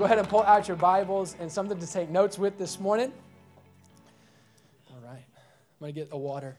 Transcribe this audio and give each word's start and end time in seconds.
go 0.00 0.06
ahead 0.06 0.18
and 0.18 0.26
pull 0.30 0.42
out 0.44 0.66
your 0.66 0.78
Bibles 0.78 1.36
and 1.40 1.52
something 1.52 1.78
to 1.78 1.86
take 1.86 2.08
notes 2.08 2.38
with 2.38 2.56
this 2.56 2.80
morning. 2.80 3.12
All 4.90 4.96
right. 5.04 5.22
I'm 5.36 5.78
going 5.78 5.92
to 5.92 6.00
get 6.00 6.08
a 6.10 6.16
water. 6.16 6.56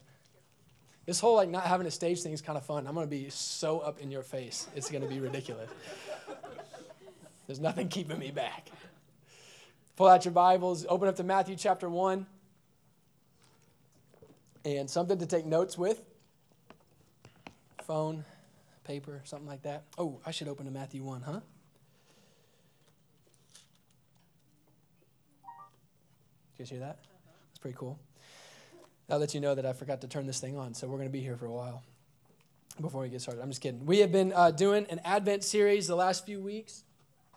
This 1.07 1.19
whole 1.19 1.37
like 1.37 1.49
not 1.49 1.63
having 1.63 1.87
a 1.87 1.91
stage 1.91 2.21
thing 2.21 2.33
is 2.33 2.41
kind 2.41 2.55
of 2.55 2.63
fun. 2.63 2.85
I'm 2.85 2.93
going 2.93 3.07
to 3.07 3.09
be 3.09 3.31
so 3.31 3.79
up 3.79 3.99
in 3.99 4.11
your 4.11 4.21
face. 4.21 4.67
It's 4.75 4.91
going 4.91 5.01
to 5.01 5.09
be 5.09 5.19
ridiculous. 5.19 5.71
There's 7.47 7.59
nothing 7.59 7.89
keeping 7.89 8.19
me 8.19 8.29
back. 8.29 8.69
Pull 9.95 10.07
out 10.07 10.23
your 10.23 10.33
Bibles, 10.33 10.85
open 10.87 11.07
up 11.07 11.15
to 11.15 11.23
Matthew 11.23 11.55
chapter 11.55 11.89
1. 11.89 12.27
And 14.65 14.87
something 14.87 15.17
to 15.17 15.25
take 15.25 15.47
notes 15.47 15.79
with. 15.79 15.99
Phone, 17.85 18.23
paper, 18.83 19.21
something 19.23 19.47
like 19.47 19.63
that. 19.63 19.85
Oh, 19.97 20.19
I 20.27 20.29
should 20.29 20.47
open 20.47 20.67
to 20.67 20.71
Matthew 20.71 21.01
1, 21.01 21.21
huh? 21.23 21.39
Guys 26.61 26.69
hear 26.69 26.79
that? 26.81 26.99
That's 27.49 27.59
pretty 27.59 27.75
cool. 27.75 27.97
I'll 29.09 29.17
let 29.17 29.33
you 29.33 29.39
know 29.39 29.55
that 29.55 29.65
I 29.65 29.73
forgot 29.73 30.01
to 30.01 30.07
turn 30.07 30.27
this 30.27 30.39
thing 30.39 30.57
on, 30.57 30.75
so 30.75 30.87
we're 30.87 30.97
going 30.97 31.09
to 31.09 31.11
be 31.11 31.19
here 31.19 31.35
for 31.35 31.47
a 31.47 31.51
while 31.51 31.81
before 32.79 33.01
we 33.01 33.09
get 33.09 33.19
started. 33.19 33.41
I'm 33.41 33.49
just 33.49 33.61
kidding. 33.61 33.83
We 33.83 33.97
have 33.97 34.11
been 34.11 34.31
uh, 34.31 34.51
doing 34.51 34.85
an 34.91 35.01
Advent 35.03 35.43
series 35.43 35.87
the 35.87 35.95
last 35.95 36.23
few 36.23 36.39
weeks. 36.39 36.83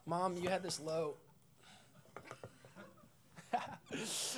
Mom, 0.04 0.36
you 0.36 0.50
had 0.50 0.62
this 0.62 0.78
low. 0.78 1.14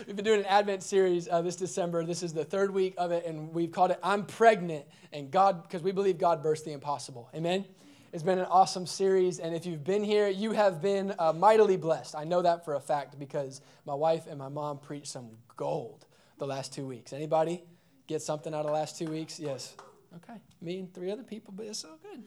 we've 0.06 0.14
been 0.14 0.24
doing 0.24 0.40
an 0.40 0.46
Advent 0.46 0.84
series 0.84 1.28
uh, 1.28 1.42
this 1.42 1.56
December. 1.56 2.04
This 2.04 2.23
is 2.23 2.32
the 2.32 2.45
third 2.45 2.73
week 2.73 2.95
of 2.96 3.10
it, 3.10 3.26
and 3.26 3.52
we've 3.52 3.73
called 3.73 3.90
it 3.90 3.98
I'm 4.04 4.24
Pregnant. 4.24 4.84
And 5.12 5.32
God, 5.32 5.65
because 5.65 5.82
we 5.82 5.90
believe 5.90 6.16
God 6.16 6.45
burst 6.45 6.65
the 6.65 6.71
impossible. 6.71 7.28
Amen? 7.34 7.65
It's 8.12 8.23
been 8.23 8.38
an 8.38 8.46
awesome 8.46 8.87
series, 8.87 9.40
and 9.40 9.54
if 9.54 9.66
you've 9.66 9.82
been 9.82 10.04
here, 10.04 10.29
you 10.29 10.52
have 10.52 10.80
been 10.80 11.12
uh, 11.18 11.32
mightily 11.32 11.76
blessed. 11.76 12.15
I 12.15 12.24
know 12.24 12.40
that 12.40 12.65
for 12.65 12.74
a 12.74 12.80
fact 12.80 13.18
because 13.18 13.60
my 13.85 13.95
wife 13.95 14.26
and 14.29 14.38
my 14.38 14.49
mom 14.49 14.79
preached 14.79 15.09
some 15.09 15.30
gold 15.57 16.07
the 16.38 16.46
last 16.46 16.73
two 16.73 16.87
weeks. 16.87 17.12
Anybody 17.12 17.65
get 18.07 18.23
something 18.23 18.54
out 18.54 18.60
of 18.60 18.66
the 18.66 18.73
last 18.73 18.96
two 18.96 19.07
weeks? 19.07 19.40
Yes. 19.40 19.74
Okay. 20.16 20.38
Me 20.62 20.79
and 20.79 20.95
three 20.95 21.10
other 21.10 21.24
people, 21.24 21.52
but 21.57 21.66
it's 21.66 21.80
so 21.80 21.96
good. 22.01 22.23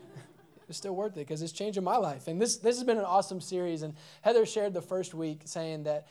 it's 0.68 0.78
still 0.78 0.96
worth 0.96 1.12
it 1.12 1.20
because 1.20 1.42
it's 1.42 1.52
changing 1.52 1.84
my 1.84 1.96
life. 1.96 2.26
And 2.26 2.42
this, 2.42 2.56
this 2.56 2.76
has 2.76 2.84
been 2.84 2.98
an 2.98 3.04
awesome 3.04 3.40
series. 3.40 3.82
And 3.82 3.94
Heather 4.22 4.44
shared 4.44 4.74
the 4.74 4.82
first 4.82 5.14
week 5.14 5.42
saying 5.44 5.84
that 5.84 6.08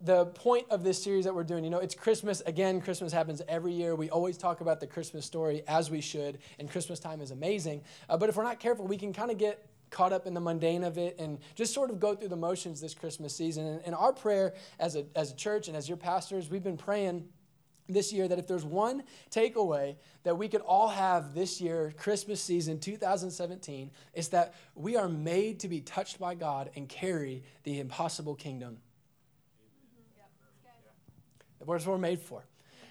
the 0.00 0.26
point 0.26 0.66
of 0.70 0.82
this 0.82 1.02
series 1.02 1.24
that 1.26 1.34
we're 1.34 1.44
doing, 1.44 1.62
you 1.62 1.70
know, 1.70 1.78
it's 1.78 1.94
Christmas. 1.94 2.40
Again, 2.46 2.80
Christmas 2.80 3.12
happens 3.12 3.42
every 3.48 3.72
year. 3.72 3.94
We 3.94 4.08
always 4.08 4.38
talk 4.38 4.62
about 4.62 4.80
the 4.80 4.86
Christmas 4.86 5.26
story 5.26 5.62
as 5.68 5.90
we 5.90 6.00
should, 6.00 6.38
and 6.58 6.70
Christmas 6.70 6.98
time 6.98 7.20
is 7.20 7.30
amazing. 7.30 7.82
Uh, 8.08 8.16
but 8.16 8.28
if 8.28 8.36
we're 8.36 8.44
not 8.44 8.60
careful, 8.60 8.86
we 8.86 8.96
can 8.96 9.12
kind 9.12 9.30
of 9.30 9.36
get 9.36 9.66
caught 9.90 10.12
up 10.12 10.26
in 10.26 10.32
the 10.34 10.40
mundane 10.40 10.84
of 10.84 10.96
it 10.96 11.16
and 11.18 11.38
just 11.54 11.74
sort 11.74 11.90
of 11.90 12.00
go 12.00 12.14
through 12.14 12.28
the 12.28 12.36
motions 12.36 12.80
this 12.80 12.94
Christmas 12.94 13.34
season. 13.34 13.66
And, 13.66 13.82
and 13.84 13.94
our 13.94 14.12
prayer 14.12 14.54
as 14.78 14.96
a, 14.96 15.04
as 15.14 15.32
a 15.32 15.34
church 15.34 15.68
and 15.68 15.76
as 15.76 15.88
your 15.88 15.98
pastors, 15.98 16.48
we've 16.48 16.62
been 16.62 16.76
praying 16.76 17.28
this 17.88 18.12
year 18.12 18.28
that 18.28 18.38
if 18.38 18.46
there's 18.46 18.64
one 18.64 19.02
takeaway 19.30 19.96
that 20.22 20.38
we 20.38 20.48
could 20.48 20.60
all 20.60 20.88
have 20.88 21.34
this 21.34 21.60
year, 21.60 21.92
Christmas 21.98 22.40
season 22.40 22.78
2017, 22.78 23.90
is 24.14 24.28
that 24.28 24.54
we 24.76 24.96
are 24.96 25.08
made 25.08 25.58
to 25.60 25.68
be 25.68 25.80
touched 25.80 26.20
by 26.20 26.36
God 26.36 26.70
and 26.76 26.88
carry 26.88 27.42
the 27.64 27.80
impossible 27.80 28.36
kingdom 28.36 28.78
what 31.66 31.84
we're 31.86 31.98
made 31.98 32.20
for. 32.20 32.44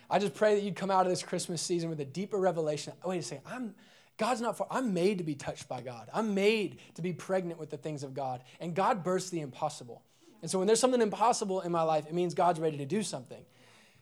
I 0.09 0.19
just 0.19 0.33
pray 0.33 0.55
that 0.55 0.63
you'd 0.63 0.75
come 0.75 0.89
out 0.89 1.05
of 1.05 1.11
this 1.11 1.21
Christmas 1.21 1.61
season 1.61 1.89
with 1.89 1.99
a 1.99 2.05
deeper 2.05 2.37
revelation. 2.37 2.93
Oh, 3.03 3.09
wait 3.09 3.19
a 3.19 3.23
second, 3.23 3.43
I'm 3.47 3.75
God's 4.17 4.41
not 4.41 4.57
for 4.57 4.67
I'm 4.69 4.93
made 4.93 5.19
to 5.19 5.23
be 5.23 5.33
touched 5.33 5.69
by 5.69 5.81
God. 5.81 6.09
I'm 6.13 6.33
made 6.33 6.79
to 6.95 7.01
be 7.01 7.13
pregnant 7.13 7.57
with 7.59 7.69
the 7.69 7.77
things 7.77 8.03
of 8.03 8.13
God. 8.13 8.43
And 8.59 8.75
God 8.75 9.03
bursts 9.03 9.29
the 9.29 9.39
impossible. 9.39 10.03
And 10.41 10.51
so 10.51 10.57
when 10.57 10.67
there's 10.67 10.79
something 10.79 11.01
impossible 11.01 11.61
in 11.61 11.71
my 11.71 11.83
life, 11.83 12.05
it 12.05 12.13
means 12.13 12.33
God's 12.33 12.59
ready 12.59 12.77
to 12.77 12.85
do 12.85 13.01
something. 13.01 13.43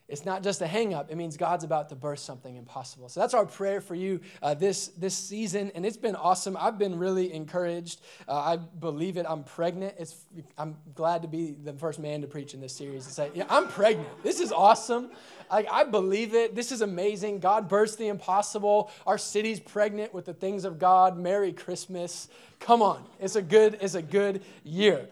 It's 0.08 0.24
not 0.24 0.42
just 0.42 0.62
a 0.62 0.68
hang 0.68 0.94
up, 0.94 1.12
it 1.12 1.18
means 1.18 1.36
God's 1.36 1.66
about 1.66 1.90
to 1.90 1.96
burst 1.96 2.24
something 2.24 2.56
impossible. 2.56 3.10
So 3.10 3.20
that's 3.20 3.34
our 3.34 3.46
prayer 3.46 3.82
for 3.82 3.94
you 3.94 4.22
uh, 4.42 4.54
this, 4.54 4.88
this 4.90 5.14
season. 5.14 5.70
And 5.76 5.86
it's 5.86 5.98
been 5.98 6.16
awesome. 6.16 6.56
I've 6.58 6.78
been 6.78 6.98
really 6.98 7.34
encouraged. 7.34 8.00
Uh, 8.26 8.36
I 8.36 8.56
believe 8.56 9.18
it. 9.18 9.26
I'm 9.28 9.44
pregnant. 9.44 9.96
It's, 10.00 10.16
I'm 10.58 10.78
glad 10.96 11.24
to 11.24 11.28
be 11.28 11.52
the 11.52 11.74
first 11.74 12.00
man 12.00 12.22
to 12.22 12.28
preach 12.28 12.54
in 12.54 12.62
this 12.62 12.74
series 12.74 13.06
and 13.06 13.14
say, 13.14 13.32
Yeah, 13.34 13.46
I'm 13.50 13.68
pregnant. 13.68 14.24
This 14.24 14.40
is 14.40 14.54
awesome. 14.54 15.12
Like, 15.52 15.68
I 15.70 15.84
believe 15.84 16.34
it. 16.34 16.56
This 16.56 16.72
is 16.72 16.82
amazing. 16.82 17.40
God 17.40 17.68
burst 17.68 17.98
the 17.98 18.08
impossible. 18.08 18.92
Our 19.06 19.18
city's 19.18 19.60
pregnant 19.60 20.14
with 20.14 20.26
the 20.26 20.34
things 20.34 20.64
of 20.64 20.80
God. 20.80 21.18
Merry 21.18 21.52
Christmas. 21.52 22.30
Come 22.60 22.82
on. 22.82 23.04
It's 23.20 23.36
a 23.36 23.42
good, 23.42 23.78
it's 23.82 23.96
a 23.96 24.02
good 24.02 24.42
year. 24.64 25.10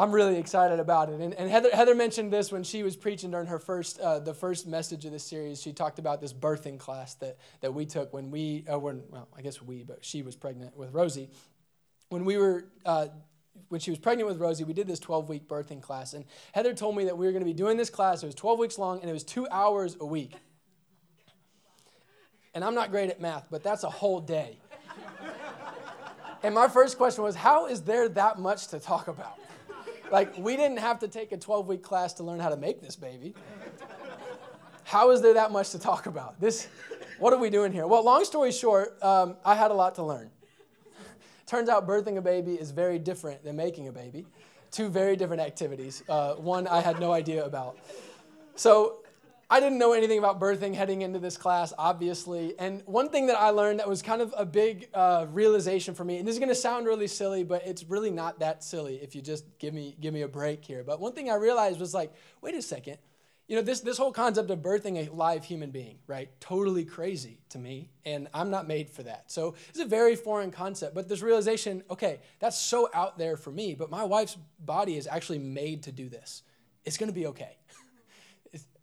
I'm 0.00 0.12
really 0.12 0.38
excited 0.38 0.80
about 0.80 1.10
it. 1.10 1.20
And, 1.20 1.34
and 1.34 1.50
Heather, 1.50 1.68
Heather, 1.74 1.94
mentioned 1.94 2.32
this 2.32 2.50
when 2.50 2.62
she 2.62 2.82
was 2.82 2.96
preaching 2.96 3.32
during 3.32 3.48
her 3.48 3.58
first, 3.58 4.00
uh, 4.00 4.18
the 4.18 4.32
first 4.32 4.66
message 4.66 5.04
of 5.04 5.12
the 5.12 5.18
series. 5.18 5.60
She 5.60 5.74
talked 5.74 5.98
about 5.98 6.22
this 6.22 6.32
birthing 6.32 6.78
class 6.78 7.16
that, 7.16 7.36
that 7.60 7.74
we 7.74 7.84
took 7.84 8.10
when 8.10 8.30
we, 8.30 8.64
uh, 8.72 8.78
when, 8.78 9.02
well, 9.10 9.28
I 9.36 9.42
guess 9.42 9.60
we, 9.60 9.82
but 9.82 10.02
she 10.02 10.22
was 10.22 10.36
pregnant 10.36 10.74
with 10.74 10.94
Rosie. 10.94 11.28
When 12.08 12.24
we 12.24 12.38
were, 12.38 12.64
uh, 12.86 13.08
when 13.68 13.78
she 13.82 13.90
was 13.90 13.98
pregnant 13.98 14.26
with 14.26 14.40
Rosie, 14.40 14.64
we 14.64 14.72
did 14.72 14.86
this 14.86 15.00
12 15.00 15.28
week 15.28 15.46
birthing 15.46 15.82
class. 15.82 16.14
And 16.14 16.24
Heather 16.52 16.72
told 16.72 16.96
me 16.96 17.04
that 17.04 17.18
we 17.18 17.26
were 17.26 17.32
going 17.32 17.44
to 17.44 17.50
be 17.50 17.52
doing 17.52 17.76
this 17.76 17.90
class. 17.90 18.22
It 18.22 18.26
was 18.26 18.34
12 18.36 18.58
weeks 18.58 18.78
long 18.78 19.00
and 19.02 19.10
it 19.10 19.12
was 19.12 19.22
two 19.24 19.46
hours 19.50 19.98
a 20.00 20.06
week. 20.06 20.34
And 22.54 22.64
I'm 22.64 22.74
not 22.74 22.90
great 22.90 23.10
at 23.10 23.20
math, 23.20 23.48
but 23.50 23.62
that's 23.62 23.84
a 23.84 23.90
whole 23.90 24.20
day. 24.20 24.60
and 26.42 26.54
my 26.54 26.68
first 26.68 26.96
question 26.96 27.22
was, 27.22 27.34
how 27.36 27.66
is 27.66 27.82
there 27.82 28.08
that 28.08 28.38
much 28.38 28.68
to 28.68 28.80
talk 28.80 29.06
about? 29.06 29.38
Like, 30.10 30.36
we 30.36 30.56
didn't 30.56 30.78
have 30.78 30.98
to 31.00 31.08
take 31.08 31.32
a 31.32 31.36
12 31.36 31.66
week 31.66 31.82
class 31.82 32.12
to 32.14 32.24
learn 32.24 32.40
how 32.40 32.48
to 32.48 32.56
make 32.56 32.80
this 32.80 32.96
baby. 32.96 33.34
How 34.84 35.10
is 35.12 35.22
there 35.22 35.34
that 35.34 35.52
much 35.52 35.70
to 35.70 35.78
talk 35.78 36.06
about? 36.06 36.40
This, 36.40 36.66
what 37.18 37.32
are 37.32 37.38
we 37.38 37.48
doing 37.48 37.72
here? 37.72 37.86
Well, 37.86 38.04
long 38.04 38.24
story 38.24 38.50
short, 38.50 39.00
um, 39.02 39.36
I 39.44 39.54
had 39.54 39.70
a 39.70 39.74
lot 39.74 39.94
to 39.96 40.02
learn. 40.02 40.30
Turns 41.46 41.68
out 41.68 41.86
birthing 41.86 42.16
a 42.16 42.20
baby 42.20 42.54
is 42.54 42.72
very 42.72 42.98
different 42.98 43.44
than 43.44 43.56
making 43.56 43.88
a 43.88 43.92
baby. 43.92 44.26
Two 44.72 44.88
very 44.88 45.16
different 45.16 45.42
activities. 45.42 46.02
Uh, 46.08 46.34
one 46.34 46.66
I 46.66 46.80
had 46.80 46.98
no 46.98 47.12
idea 47.12 47.44
about. 47.44 47.78
So 48.56 48.98
I 49.52 49.58
didn't 49.58 49.78
know 49.78 49.94
anything 49.94 50.18
about 50.18 50.38
birthing 50.38 50.76
heading 50.76 51.02
into 51.02 51.18
this 51.18 51.36
class, 51.36 51.72
obviously. 51.76 52.56
And 52.56 52.82
one 52.86 53.08
thing 53.08 53.26
that 53.26 53.36
I 53.36 53.50
learned 53.50 53.80
that 53.80 53.88
was 53.88 54.00
kind 54.00 54.22
of 54.22 54.32
a 54.38 54.46
big 54.46 54.88
uh, 54.94 55.26
realization 55.32 55.92
for 55.92 56.04
me, 56.04 56.18
and 56.18 56.28
this 56.28 56.34
is 56.34 56.38
going 56.38 56.50
to 56.50 56.54
sound 56.54 56.86
really 56.86 57.08
silly, 57.08 57.42
but 57.42 57.66
it's 57.66 57.82
really 57.82 58.12
not 58.12 58.38
that 58.38 58.62
silly 58.62 58.96
if 59.02 59.16
you 59.16 59.20
just 59.20 59.44
give 59.58 59.74
me 59.74 59.96
give 60.00 60.14
me 60.14 60.22
a 60.22 60.28
break 60.28 60.64
here. 60.64 60.84
But 60.84 61.00
one 61.00 61.14
thing 61.14 61.30
I 61.30 61.34
realized 61.34 61.80
was 61.80 61.92
like, 61.92 62.12
wait 62.40 62.54
a 62.54 62.62
second, 62.62 62.98
you 63.48 63.56
know, 63.56 63.62
this 63.62 63.80
this 63.80 63.98
whole 63.98 64.12
concept 64.12 64.52
of 64.52 64.60
birthing 64.60 65.08
a 65.08 65.12
live 65.12 65.44
human 65.44 65.72
being, 65.72 65.98
right? 66.06 66.30
Totally 66.38 66.84
crazy 66.84 67.40
to 67.48 67.58
me, 67.58 67.90
and 68.04 68.28
I'm 68.32 68.50
not 68.50 68.68
made 68.68 68.88
for 68.88 69.02
that. 69.02 69.32
So 69.32 69.56
it's 69.70 69.80
a 69.80 69.84
very 69.84 70.14
foreign 70.14 70.52
concept. 70.52 70.94
But 70.94 71.08
this 71.08 71.22
realization, 71.22 71.82
okay, 71.90 72.20
that's 72.38 72.56
so 72.56 72.88
out 72.94 73.18
there 73.18 73.36
for 73.36 73.50
me. 73.50 73.74
But 73.74 73.90
my 73.90 74.04
wife's 74.04 74.36
body 74.60 74.96
is 74.96 75.08
actually 75.08 75.40
made 75.40 75.82
to 75.82 75.92
do 75.92 76.08
this. 76.08 76.44
It's 76.84 76.96
going 76.96 77.08
to 77.08 77.14
be 77.14 77.26
okay. 77.26 77.56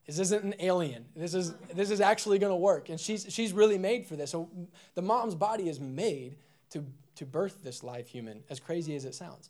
This 0.08 0.20
isn't 0.20 0.44
an 0.44 0.56
alien. 0.60 1.06
This 1.16 1.34
is, 1.34 1.54
this 1.74 1.92
is 1.92 2.00
actually 2.00 2.40
going 2.40 2.52
to 2.52 2.58
work. 2.58 2.88
And 2.88 2.98
she's, 2.98 3.28
she's 3.30 3.52
really 3.52 3.78
made 3.78 4.08
for 4.08 4.16
this. 4.16 4.32
So 4.32 4.50
the 4.96 5.02
mom's 5.02 5.36
body 5.36 5.68
is 5.68 5.82
made 5.82 6.38
to, 6.72 6.86
to 7.16 7.26
birth 7.26 7.62
this 7.62 7.84
live 7.84 8.08
human, 8.08 8.42
as 8.50 8.60
crazy 8.62 8.96
as 8.96 9.04
it 9.04 9.14
sounds. 9.14 9.50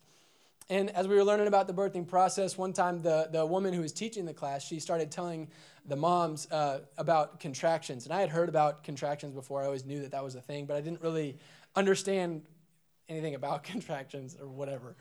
And 0.68 0.90
as 0.90 1.08
we 1.08 1.14
were 1.14 1.24
learning 1.24 1.46
about 1.46 1.68
the 1.68 1.72
birthing 1.72 2.06
process, 2.06 2.58
one 2.58 2.72
time 2.72 3.00
the, 3.02 3.28
the 3.32 3.46
woman 3.46 3.72
who 3.72 3.80
was 3.80 3.92
teaching 3.92 4.26
the 4.26 4.34
class, 4.34 4.62
she 4.64 4.80
started 4.80 5.10
telling 5.12 5.48
the 5.86 5.96
moms 5.96 6.50
uh, 6.50 6.80
about 6.98 7.40
contractions. 7.40 8.04
And 8.04 8.12
I 8.12 8.20
had 8.20 8.28
heard 8.28 8.48
about 8.48 8.82
contractions 8.82 9.32
before. 9.32 9.62
I 9.62 9.66
always 9.66 9.86
knew 9.86 10.00
that 10.02 10.10
that 10.10 10.22
was 10.22 10.34
a 10.34 10.40
thing, 10.40 10.66
but 10.66 10.76
I 10.76 10.80
didn't 10.80 11.00
really 11.00 11.38
understand 11.76 12.42
anything 13.08 13.36
about 13.36 13.62
contractions 13.64 14.36
or 14.38 14.48
whatever. 14.48 14.96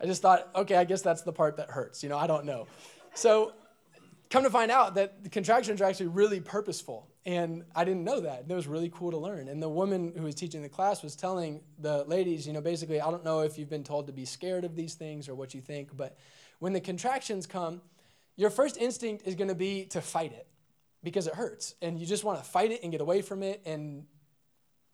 I 0.00 0.06
just 0.06 0.22
thought, 0.22 0.48
okay, 0.54 0.76
I 0.76 0.84
guess 0.84 1.02
that's 1.02 1.22
the 1.22 1.32
part 1.32 1.56
that 1.56 1.70
hurts. 1.70 2.02
You 2.02 2.08
know, 2.08 2.16
I 2.16 2.28
don't 2.28 2.44
know. 2.44 2.68
So 3.12 3.52
come 4.30 4.44
to 4.44 4.50
find 4.50 4.70
out 4.70 4.94
that 4.94 5.24
the 5.24 5.28
contractions 5.28 5.80
are 5.80 5.84
actually 5.84 6.06
really 6.06 6.40
purposeful. 6.40 7.08
And 7.26 7.64
I 7.74 7.84
didn't 7.84 8.04
know 8.04 8.20
that. 8.20 8.44
It 8.48 8.54
was 8.54 8.66
really 8.66 8.90
cool 8.94 9.10
to 9.10 9.18
learn. 9.18 9.48
And 9.48 9.62
the 9.62 9.68
woman 9.68 10.12
who 10.16 10.22
was 10.22 10.34
teaching 10.34 10.62
the 10.62 10.68
class 10.68 11.02
was 11.02 11.16
telling 11.16 11.60
the 11.78 12.04
ladies, 12.04 12.46
you 12.46 12.52
know, 12.52 12.60
basically, 12.60 13.00
I 13.00 13.10
don't 13.10 13.24
know 13.24 13.40
if 13.40 13.58
you've 13.58 13.68
been 13.68 13.84
told 13.84 14.06
to 14.06 14.12
be 14.12 14.24
scared 14.24 14.64
of 14.64 14.76
these 14.76 14.94
things 14.94 15.28
or 15.28 15.34
what 15.34 15.52
you 15.52 15.60
think, 15.60 15.96
but 15.96 16.16
when 16.60 16.72
the 16.72 16.80
contractions 16.80 17.46
come, 17.46 17.82
your 18.36 18.50
first 18.50 18.78
instinct 18.78 19.26
is 19.26 19.34
going 19.34 19.48
to 19.48 19.54
be 19.54 19.84
to 19.86 20.00
fight 20.00 20.32
it 20.32 20.46
because 21.02 21.26
it 21.26 21.34
hurts. 21.34 21.74
And 21.82 21.98
you 21.98 22.06
just 22.06 22.24
want 22.24 22.38
to 22.38 22.44
fight 22.48 22.70
it 22.70 22.82
and 22.82 22.92
get 22.92 23.00
away 23.00 23.22
from 23.22 23.42
it. 23.42 23.60
And 23.66 24.04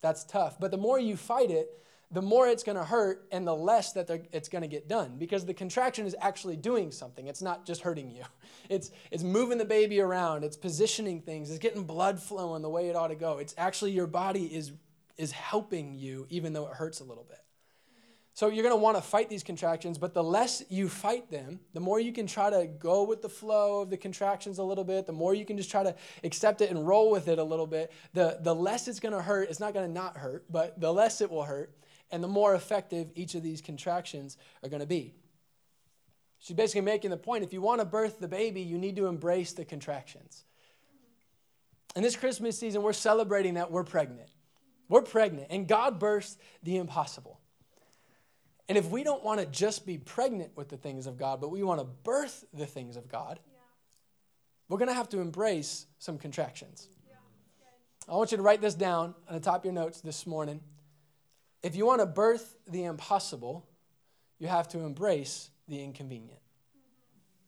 that's 0.00 0.24
tough. 0.24 0.58
But 0.58 0.70
the 0.70 0.78
more 0.78 0.98
you 0.98 1.16
fight 1.16 1.50
it, 1.50 1.68
the 2.10 2.22
more 2.22 2.46
it's 2.46 2.62
going 2.62 2.76
to 2.76 2.84
hurt 2.84 3.26
and 3.32 3.46
the 3.46 3.54
less 3.54 3.92
that 3.92 4.08
it's 4.32 4.48
going 4.48 4.62
to 4.62 4.68
get 4.68 4.88
done 4.88 5.16
because 5.18 5.44
the 5.44 5.54
contraction 5.54 6.06
is 6.06 6.14
actually 6.20 6.56
doing 6.56 6.92
something. 6.92 7.26
It's 7.26 7.42
not 7.42 7.66
just 7.66 7.82
hurting 7.82 8.10
you. 8.10 8.22
It's, 8.68 8.90
it's 9.12 9.22
moving 9.22 9.58
the 9.58 9.64
baby 9.64 10.00
around, 10.00 10.42
it's 10.42 10.56
positioning 10.56 11.20
things, 11.20 11.50
it's 11.50 11.60
getting 11.60 11.84
blood 11.84 12.20
flowing 12.20 12.62
the 12.62 12.68
way 12.68 12.88
it 12.88 12.96
ought 12.96 13.08
to 13.08 13.14
go. 13.14 13.38
It's 13.38 13.54
actually 13.56 13.92
your 13.92 14.08
body 14.08 14.46
is, 14.46 14.72
is 15.16 15.30
helping 15.30 15.94
you 15.94 16.26
even 16.30 16.52
though 16.52 16.66
it 16.66 16.72
hurts 16.72 16.98
a 16.98 17.04
little 17.04 17.22
bit. 17.22 17.38
So 18.36 18.48
you're 18.48 18.64
going 18.64 18.74
to 18.74 18.82
want 18.82 18.98
to 18.98 19.02
fight 19.02 19.30
these 19.30 19.42
contractions, 19.42 19.98
but 19.98 20.14
the 20.14 20.22
less 20.22 20.64
you 20.68 20.88
fight 20.88 21.30
them, 21.30 21.60
the 21.72 21.80
more 21.80 21.98
you 22.00 22.12
can 22.12 22.26
try 22.26 22.50
to 22.50 22.66
go 22.66 23.04
with 23.04 23.22
the 23.22 23.30
flow 23.30 23.80
of 23.82 23.88
the 23.88 23.96
contractions 23.96 24.58
a 24.58 24.62
little 24.62 24.84
bit, 24.84 25.06
the 25.06 25.12
more 25.12 25.32
you 25.32 25.46
can 25.46 25.56
just 25.56 25.70
try 25.70 25.82
to 25.82 25.94
accept 26.22 26.60
it 26.60 26.70
and 26.70 26.86
roll 26.86 27.10
with 27.10 27.28
it 27.28 27.38
a 27.38 27.42
little 27.42 27.66
bit, 27.66 27.92
the, 28.12 28.38
the 28.42 28.54
less 28.54 28.88
it's 28.88 29.00
going 29.00 29.14
to 29.14 29.22
hurt. 29.22 29.48
It's 29.48 29.60
not 29.60 29.72
going 29.72 29.86
to 29.86 29.92
not 29.92 30.18
hurt, 30.18 30.44
but 30.50 30.78
the 30.78 30.92
less 30.92 31.22
it 31.22 31.30
will 31.30 31.44
hurt, 31.44 31.72
and 32.10 32.22
the 32.22 32.28
more 32.28 32.54
effective 32.54 33.10
each 33.14 33.34
of 33.34 33.42
these 33.42 33.60
contractions 33.60 34.36
are 34.62 34.68
going 34.68 34.80
to 34.80 34.86
be. 34.86 35.14
She's 36.38 36.56
basically 36.56 36.82
making 36.82 37.10
the 37.10 37.16
point 37.16 37.44
if 37.44 37.52
you 37.52 37.60
want 37.60 37.80
to 37.80 37.84
birth 37.84 38.20
the 38.20 38.28
baby, 38.28 38.60
you 38.60 38.78
need 38.78 38.96
to 38.96 39.06
embrace 39.06 39.52
the 39.52 39.64
contractions. 39.64 40.44
In 41.94 42.02
this 42.02 42.14
Christmas 42.14 42.58
season, 42.58 42.82
we're 42.82 42.92
celebrating 42.92 43.54
that 43.54 43.70
we're 43.70 43.84
pregnant. 43.84 44.28
We're 44.88 45.02
pregnant, 45.02 45.48
and 45.50 45.66
God 45.66 45.98
births 45.98 46.36
the 46.62 46.76
impossible. 46.76 47.40
And 48.68 48.76
if 48.76 48.90
we 48.90 49.02
don't 49.02 49.24
want 49.24 49.40
to 49.40 49.46
just 49.46 49.86
be 49.86 49.96
pregnant 49.98 50.52
with 50.56 50.68
the 50.68 50.76
things 50.76 51.06
of 51.06 51.16
God, 51.16 51.40
but 51.40 51.50
we 51.50 51.62
want 51.62 51.80
to 51.80 51.84
birth 51.84 52.44
the 52.52 52.66
things 52.66 52.96
of 52.96 53.08
God, 53.08 53.38
yeah. 53.46 53.58
we're 54.68 54.78
going 54.78 54.88
to 54.88 54.94
have 54.94 55.08
to 55.10 55.20
embrace 55.20 55.86
some 55.98 56.18
contractions. 56.18 56.88
Yeah. 57.08 57.14
I 58.08 58.16
want 58.16 58.30
you 58.32 58.36
to 58.36 58.42
write 58.42 58.60
this 58.60 58.74
down 58.74 59.14
on 59.28 59.34
the 59.34 59.40
top 59.40 59.60
of 59.60 59.64
your 59.64 59.74
notes 59.74 60.00
this 60.00 60.26
morning. 60.26 60.60
If 61.66 61.74
you 61.74 61.84
want 61.84 62.00
to 62.00 62.06
birth 62.06 62.54
the 62.68 62.84
impossible, 62.84 63.66
you 64.38 64.46
have 64.46 64.68
to 64.68 64.78
embrace 64.82 65.50
the 65.66 65.82
inconvenient. 65.82 66.38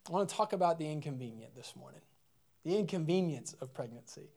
I 0.08 0.10
want 0.10 0.28
to 0.28 0.34
talk 0.34 0.52
about 0.52 0.76
the 0.76 0.90
inconvenient 0.90 1.54
this 1.54 1.74
morning 1.76 2.00
the 2.64 2.76
inconvenience 2.76 3.54
of 3.60 3.72
pregnancy, 3.72 4.28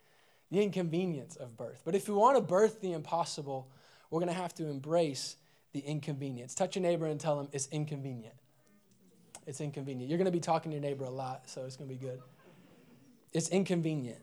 the 0.51 0.61
inconvenience 0.61 1.35
of 1.35 1.57
birth. 1.57 1.81
But 1.83 1.95
if 1.95 2.07
we 2.07 2.13
want 2.13 2.37
to 2.37 2.41
birth 2.41 2.79
the 2.79 2.93
impossible, 2.93 3.71
we're 4.11 4.19
going 4.19 4.31
to 4.31 4.39
have 4.39 4.53
to 4.55 4.67
embrace 4.67 5.35
the 5.73 5.79
inconvenience. 5.79 6.53
Touch 6.53 6.75
your 6.75 6.83
neighbor 6.83 7.07
and 7.07 7.19
tell 7.19 7.35
them 7.35 7.49
it's 7.51 7.67
inconvenient. 7.71 8.35
It's 9.47 9.61
inconvenient. 9.61 10.09
You're 10.11 10.19
going 10.19 10.25
to 10.25 10.31
be 10.31 10.39
talking 10.39 10.71
to 10.71 10.75
your 10.75 10.83
neighbor 10.83 11.05
a 11.05 11.09
lot, 11.09 11.49
so 11.49 11.65
it's 11.65 11.75
going 11.75 11.89
to 11.89 11.95
be 11.95 11.99
good. 11.99 12.21
It's 13.33 13.49
inconvenient. 13.49 14.21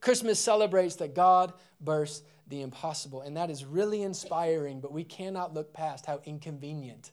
Christmas 0.00 0.38
celebrates 0.38 0.96
that 0.96 1.14
God 1.14 1.52
bursts 1.80 2.22
the 2.48 2.62
impossible, 2.62 3.20
and 3.20 3.36
that 3.36 3.50
is 3.50 3.64
really 3.64 4.02
inspiring, 4.02 4.80
but 4.80 4.92
we 4.92 5.04
cannot 5.04 5.54
look 5.54 5.72
past 5.72 6.06
how 6.06 6.20
inconvenient 6.24 7.12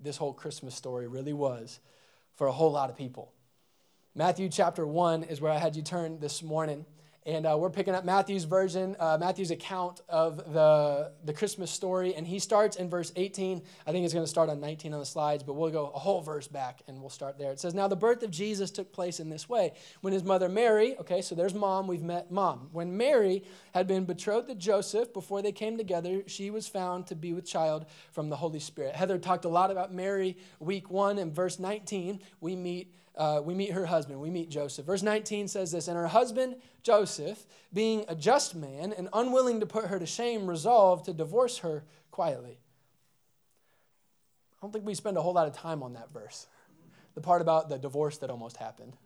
this 0.00 0.16
whole 0.16 0.32
Christmas 0.32 0.74
story 0.74 1.06
really 1.06 1.32
was 1.32 1.78
for 2.34 2.46
a 2.46 2.52
whole 2.52 2.72
lot 2.72 2.90
of 2.90 2.96
people. 2.96 3.32
Matthew 4.14 4.48
chapter 4.48 4.86
1 4.86 5.24
is 5.24 5.40
where 5.40 5.52
I 5.52 5.58
had 5.58 5.76
you 5.76 5.82
turn 5.82 6.18
this 6.18 6.42
morning. 6.42 6.84
And 7.24 7.46
uh, 7.46 7.56
we're 7.56 7.70
picking 7.70 7.94
up 7.94 8.04
Matthew's 8.04 8.42
version, 8.42 8.96
uh, 8.98 9.16
Matthew's 9.18 9.52
account 9.52 10.00
of 10.08 10.52
the, 10.52 11.12
the 11.24 11.32
Christmas 11.32 11.70
story. 11.70 12.16
And 12.16 12.26
he 12.26 12.40
starts 12.40 12.76
in 12.76 12.90
verse 12.90 13.12
18. 13.14 13.62
I 13.86 13.92
think 13.92 14.04
it's 14.04 14.12
going 14.12 14.24
to 14.24 14.30
start 14.30 14.50
on 14.50 14.58
19 14.60 14.92
on 14.92 14.98
the 14.98 15.06
slides, 15.06 15.44
but 15.44 15.52
we'll 15.52 15.70
go 15.70 15.92
a 15.94 15.98
whole 16.00 16.20
verse 16.20 16.48
back 16.48 16.82
and 16.88 17.00
we'll 17.00 17.10
start 17.10 17.38
there. 17.38 17.52
It 17.52 17.60
says, 17.60 17.74
Now 17.74 17.86
the 17.86 17.94
birth 17.94 18.24
of 18.24 18.32
Jesus 18.32 18.72
took 18.72 18.92
place 18.92 19.20
in 19.20 19.30
this 19.30 19.48
way. 19.48 19.72
When 20.00 20.12
his 20.12 20.24
mother 20.24 20.48
Mary, 20.48 20.96
okay, 20.98 21.22
so 21.22 21.36
there's 21.36 21.54
mom, 21.54 21.86
we've 21.86 22.02
met 22.02 22.32
mom. 22.32 22.70
When 22.72 22.96
Mary 22.96 23.44
had 23.72 23.86
been 23.86 24.04
betrothed 24.04 24.48
to 24.48 24.56
Joseph 24.56 25.12
before 25.12 25.42
they 25.42 25.52
came 25.52 25.76
together, 25.76 26.24
she 26.26 26.50
was 26.50 26.66
found 26.66 27.06
to 27.06 27.14
be 27.14 27.32
with 27.32 27.46
child 27.46 27.86
from 28.10 28.30
the 28.30 28.36
Holy 28.36 28.58
Spirit. 28.58 28.96
Heather 28.96 29.18
talked 29.18 29.44
a 29.44 29.48
lot 29.48 29.70
about 29.70 29.94
Mary 29.94 30.36
week 30.58 30.90
one. 30.90 31.18
In 31.18 31.32
verse 31.32 31.60
19, 31.60 32.20
we 32.40 32.56
meet 32.56 32.92
uh, 33.16 33.40
we 33.44 33.54
meet 33.54 33.72
her 33.72 33.86
husband, 33.86 34.20
we 34.20 34.30
meet 34.30 34.48
Joseph. 34.48 34.86
Verse 34.86 35.02
19 35.02 35.48
says 35.48 35.72
this 35.72 35.88
And 35.88 35.96
her 35.96 36.08
husband, 36.08 36.56
Joseph, 36.82 37.46
being 37.72 38.04
a 38.08 38.14
just 38.14 38.54
man 38.54 38.92
and 38.92 39.08
unwilling 39.12 39.60
to 39.60 39.66
put 39.66 39.86
her 39.86 39.98
to 39.98 40.06
shame, 40.06 40.48
resolved 40.48 41.04
to 41.06 41.12
divorce 41.12 41.58
her 41.58 41.84
quietly. 42.10 42.58
I 44.58 44.64
don't 44.64 44.72
think 44.72 44.86
we 44.86 44.94
spend 44.94 45.16
a 45.16 45.22
whole 45.22 45.34
lot 45.34 45.46
of 45.46 45.54
time 45.54 45.82
on 45.82 45.94
that 45.94 46.10
verse, 46.10 46.46
the 47.14 47.20
part 47.20 47.42
about 47.42 47.68
the 47.68 47.78
divorce 47.78 48.18
that 48.18 48.30
almost 48.30 48.56
happened. 48.56 48.96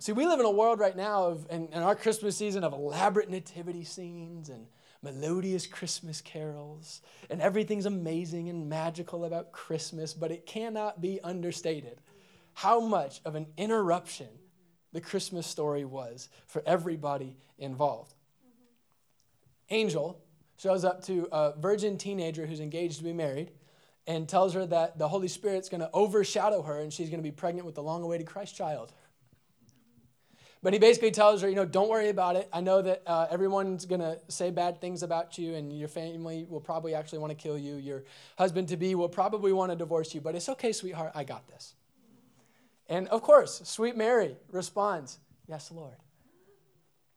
See, 0.00 0.12
we 0.12 0.26
live 0.26 0.40
in 0.40 0.46
a 0.46 0.50
world 0.50 0.80
right 0.80 0.96
now 0.96 1.26
of, 1.26 1.46
in, 1.50 1.68
in 1.68 1.82
our 1.82 1.94
Christmas 1.94 2.34
season 2.34 2.64
of 2.64 2.72
elaborate 2.72 3.28
nativity 3.28 3.84
scenes 3.84 4.48
and 4.48 4.66
melodious 5.02 5.66
Christmas 5.66 6.20
carols, 6.20 7.00
and 7.30 7.40
everything's 7.40 7.86
amazing 7.86 8.48
and 8.48 8.68
magical 8.68 9.24
about 9.24 9.52
Christmas, 9.52 10.12
but 10.12 10.30
it 10.30 10.46
cannot 10.46 11.00
be 11.00 11.20
understated 11.22 12.00
how 12.54 12.80
much 12.80 13.20
of 13.24 13.34
an 13.34 13.46
interruption 13.56 14.28
the 14.92 15.00
Christmas 15.00 15.46
story 15.46 15.84
was 15.84 16.28
for 16.46 16.62
everybody 16.66 17.36
involved. 17.58 18.14
Angel 19.70 20.20
shows 20.58 20.84
up 20.84 21.02
to 21.04 21.28
a 21.32 21.54
virgin 21.58 21.96
teenager 21.96 22.44
who's 22.44 22.60
engaged 22.60 22.98
to 22.98 23.04
be 23.04 23.12
married 23.12 23.52
and 24.06 24.28
tells 24.28 24.52
her 24.54 24.66
that 24.66 24.98
the 24.98 25.08
Holy 25.08 25.28
Spirit's 25.28 25.68
going 25.68 25.80
to 25.80 25.90
overshadow 25.92 26.62
her 26.62 26.80
and 26.80 26.92
she's 26.92 27.08
going 27.08 27.20
to 27.20 27.26
be 27.26 27.30
pregnant 27.30 27.64
with 27.64 27.76
the 27.76 27.82
long 27.82 28.02
awaited 28.02 28.26
Christ 28.26 28.56
child. 28.56 28.92
But 30.62 30.74
he 30.74 30.78
basically 30.78 31.10
tells 31.10 31.40
her, 31.40 31.48
you 31.48 31.54
know, 31.54 31.64
don't 31.64 31.88
worry 31.88 32.10
about 32.10 32.36
it. 32.36 32.48
I 32.52 32.60
know 32.60 32.82
that 32.82 33.02
uh, 33.06 33.26
everyone's 33.30 33.86
going 33.86 34.02
to 34.02 34.18
say 34.28 34.50
bad 34.50 34.80
things 34.80 35.02
about 35.02 35.38
you, 35.38 35.54
and 35.54 35.72
your 35.72 35.88
family 35.88 36.44
will 36.48 36.60
probably 36.60 36.94
actually 36.94 37.20
want 37.20 37.30
to 37.30 37.34
kill 37.34 37.56
you. 37.56 37.76
Your 37.76 38.04
husband 38.36 38.68
to 38.68 38.76
be 38.76 38.94
will 38.94 39.08
probably 39.08 39.54
want 39.54 39.72
to 39.72 39.76
divorce 39.76 40.14
you, 40.14 40.20
but 40.20 40.34
it's 40.34 40.50
okay, 40.50 40.72
sweetheart. 40.72 41.12
I 41.14 41.24
got 41.24 41.48
this. 41.48 41.74
And 42.88 43.08
of 43.08 43.22
course, 43.22 43.62
sweet 43.64 43.96
Mary 43.96 44.36
responds, 44.50 45.18
Yes, 45.46 45.70
Lord. 45.72 45.96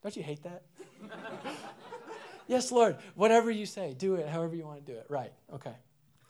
Don't 0.01 0.15
you 0.15 0.23
hate 0.23 0.43
that? 0.43 0.63
yes, 2.47 2.71
Lord. 2.71 2.97
Whatever 3.15 3.51
you 3.51 3.65
say, 3.65 3.93
do 3.93 4.15
it 4.15 4.27
however 4.27 4.55
you 4.55 4.65
want 4.65 4.85
to 4.85 4.91
do 4.91 4.97
it. 4.97 5.05
Right. 5.09 5.31
Okay. 5.53 5.73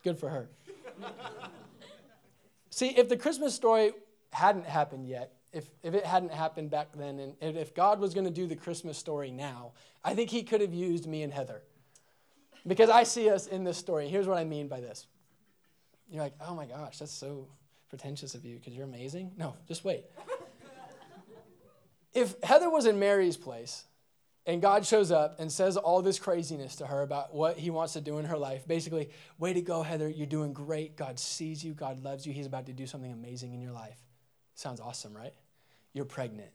Good 0.04 0.20
for 0.20 0.30
her. 0.30 0.50
See, 2.70 2.90
if 2.90 3.08
the 3.08 3.18
Christmas 3.18 3.54
story 3.54 3.94
hadn't 4.32 4.66
happened 4.66 5.08
yet, 5.08 5.34
if, 5.54 5.70
if 5.84 5.94
it 5.94 6.06
hadn't 6.06 6.34
happened 6.34 6.72
back 6.72 6.90
then, 6.96 7.36
and 7.40 7.58
if 7.58 7.74
God 7.76 8.00
was 8.00 8.14
going 8.14 8.26
to 8.26 8.32
do 8.32 8.48
the 8.48 8.56
Christmas 8.56 8.98
story 8.98 9.32
now, 9.32 9.74
I 10.04 10.16
think 10.16 10.30
He 10.30 10.44
could 10.44 10.62
have 10.62 10.74
used 10.74 11.08
me 11.08 11.22
and 11.22 11.32
Heather. 11.32 11.62
Because 12.66 12.90
I 12.90 13.04
see 13.04 13.30
us 13.30 13.48
in 13.48 13.64
this 13.64 13.78
story. 13.78 14.08
Here's 14.08 14.28
what 14.28 14.38
I 14.38 14.46
mean 14.46 14.68
by 14.68 14.80
this. 14.80 15.06
You're 16.10 16.24
like, 16.24 16.34
oh 16.46 16.56
my 16.56 16.66
gosh, 16.66 16.98
that's 17.00 17.12
so 17.12 17.48
pretentious 17.90 18.36
of 18.36 18.46
you 18.46 18.56
because 18.56 18.74
you're 18.74 18.86
amazing. 18.86 19.32
No, 19.38 19.56
just 19.68 19.84
wait. 19.84 20.06
if 22.14 22.36
Heather 22.42 22.70
was 22.70 22.86
in 22.86 23.00
Mary's 23.00 23.38
place, 23.38 23.86
and 24.46 24.62
God 24.62 24.86
shows 24.86 25.12
up 25.12 25.40
and 25.40 25.52
says 25.52 25.78
all 25.78 26.02
this 26.02 26.20
craziness 26.20 26.76
to 26.78 26.86
her 26.86 27.02
about 27.02 27.34
what 27.34 27.58
he 27.58 27.70
wants 27.70 27.94
to 27.94 28.02
do 28.02 28.18
in 28.18 28.26
her 28.26 28.38
life. 28.38 28.68
Basically, 28.68 29.10
way 29.40 29.54
to 29.54 29.62
go, 29.62 29.84
Heather. 29.84 30.10
You're 30.10 30.28
doing 30.28 30.52
great. 30.52 30.98
God 30.98 31.18
sees 31.18 31.64
you. 31.64 31.74
God 31.74 32.04
loves 32.04 32.26
you. 32.26 32.34
He's 32.34 32.46
about 32.46 32.66
to 32.66 32.74
do 32.74 32.86
something 32.86 33.12
amazing 33.12 33.54
in 33.54 33.62
your 33.62 33.72
life. 33.72 33.98
Sounds 34.56 34.82
awesome, 34.82 35.16
right? 35.16 35.34
You're 35.94 36.06
pregnant. 36.06 36.50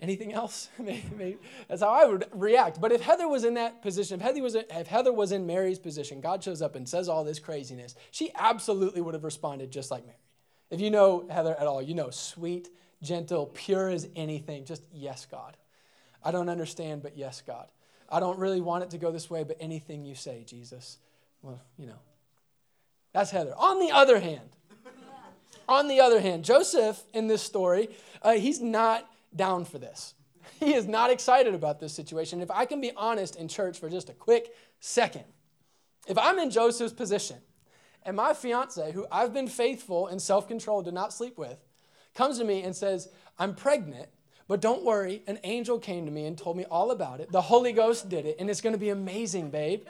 Anything 0.00 0.32
else? 0.32 0.70
That's 1.68 1.82
how 1.82 1.90
I 1.90 2.06
would 2.06 2.24
react. 2.32 2.80
But 2.80 2.90
if 2.90 3.02
Heather 3.02 3.28
was 3.28 3.44
in 3.44 3.54
that 3.54 3.82
position, 3.82 4.18
if 4.18 4.26
Heather 4.26 4.42
was, 4.42 4.54
if 4.54 4.86
Heather 4.86 5.12
was 5.12 5.30
in 5.30 5.46
Mary's 5.46 5.78
position, 5.78 6.22
God 6.22 6.42
shows 6.42 6.62
up 6.62 6.74
and 6.74 6.88
says 6.88 7.08
all 7.08 7.22
this 7.22 7.38
craziness, 7.38 7.94
she 8.10 8.30
absolutely 8.34 9.02
would 9.02 9.12
have 9.12 9.24
responded 9.24 9.70
just 9.70 9.90
like 9.90 10.06
Mary. 10.06 10.16
If 10.70 10.80
you 10.80 10.90
know 10.90 11.26
Heather 11.28 11.54
at 11.54 11.66
all, 11.66 11.82
you 11.82 11.94
know 11.94 12.08
sweet, 12.08 12.70
gentle, 13.02 13.46
pure 13.46 13.90
as 13.90 14.08
anything. 14.16 14.64
Just 14.64 14.82
yes, 14.90 15.26
God. 15.30 15.58
I 16.24 16.30
don't 16.30 16.48
understand, 16.48 17.02
but 17.02 17.16
yes, 17.16 17.42
God. 17.46 17.66
I 18.08 18.20
don't 18.20 18.38
really 18.38 18.60
want 18.62 18.84
it 18.84 18.90
to 18.90 18.98
go 18.98 19.12
this 19.12 19.28
way, 19.28 19.44
but 19.44 19.58
anything 19.60 20.04
you 20.06 20.14
say, 20.14 20.44
Jesus. 20.46 20.96
Well, 21.42 21.60
you 21.76 21.86
know. 21.86 21.98
That's 23.12 23.30
Heather. 23.30 23.54
On 23.56 23.80
the 23.80 23.90
other 23.90 24.18
hand, 24.18 24.48
on 25.70 25.86
the 25.88 26.00
other 26.00 26.20
hand, 26.20 26.44
Joseph 26.44 27.02
in 27.14 27.28
this 27.28 27.42
story, 27.42 27.88
uh, 28.22 28.32
he's 28.32 28.60
not 28.60 29.08
down 29.34 29.64
for 29.64 29.78
this. 29.78 30.14
He 30.58 30.74
is 30.74 30.86
not 30.86 31.10
excited 31.10 31.54
about 31.54 31.80
this 31.80 31.94
situation. 31.94 32.42
If 32.42 32.50
I 32.50 32.66
can 32.66 32.82
be 32.82 32.92
honest 32.94 33.36
in 33.36 33.48
church 33.48 33.78
for 33.78 33.88
just 33.88 34.10
a 34.10 34.12
quick 34.12 34.54
second, 34.80 35.24
if 36.06 36.18
I'm 36.18 36.38
in 36.38 36.50
Joseph's 36.50 36.92
position 36.92 37.38
and 38.02 38.16
my 38.16 38.34
fiance, 38.34 38.92
who 38.92 39.06
I've 39.10 39.32
been 39.32 39.48
faithful 39.48 40.08
and 40.08 40.20
self 40.20 40.48
controlled 40.48 40.84
to 40.86 40.92
not 40.92 41.14
sleep 41.14 41.38
with, 41.38 41.56
comes 42.14 42.38
to 42.38 42.44
me 42.44 42.62
and 42.62 42.76
says, 42.76 43.08
I'm 43.38 43.54
pregnant, 43.54 44.08
but 44.48 44.60
don't 44.60 44.84
worry, 44.84 45.22
an 45.26 45.38
angel 45.44 45.78
came 45.78 46.04
to 46.04 46.10
me 46.10 46.26
and 46.26 46.36
told 46.36 46.56
me 46.56 46.64
all 46.70 46.90
about 46.90 47.20
it. 47.20 47.30
The 47.30 47.40
Holy 47.40 47.72
Ghost 47.72 48.08
did 48.08 48.26
it, 48.26 48.36
and 48.38 48.50
it's 48.50 48.60
going 48.60 48.74
to 48.74 48.78
be 48.78 48.90
amazing, 48.90 49.50
babe. 49.50 49.84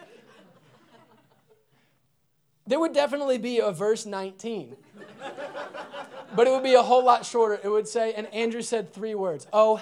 There 2.66 2.78
would 2.78 2.92
definitely 2.92 3.38
be 3.38 3.58
a 3.58 3.72
verse 3.72 4.06
19 4.06 4.76
but 6.36 6.46
it 6.46 6.50
would 6.50 6.62
be 6.62 6.74
a 6.74 6.82
whole 6.82 7.04
lot 7.04 7.24
shorter. 7.24 7.58
It 7.62 7.68
would 7.68 7.88
say, 7.88 8.14
and 8.14 8.26
Andrew 8.34 8.62
said 8.62 8.92
three 8.92 9.14
words 9.14 9.46
Oh, 9.52 9.80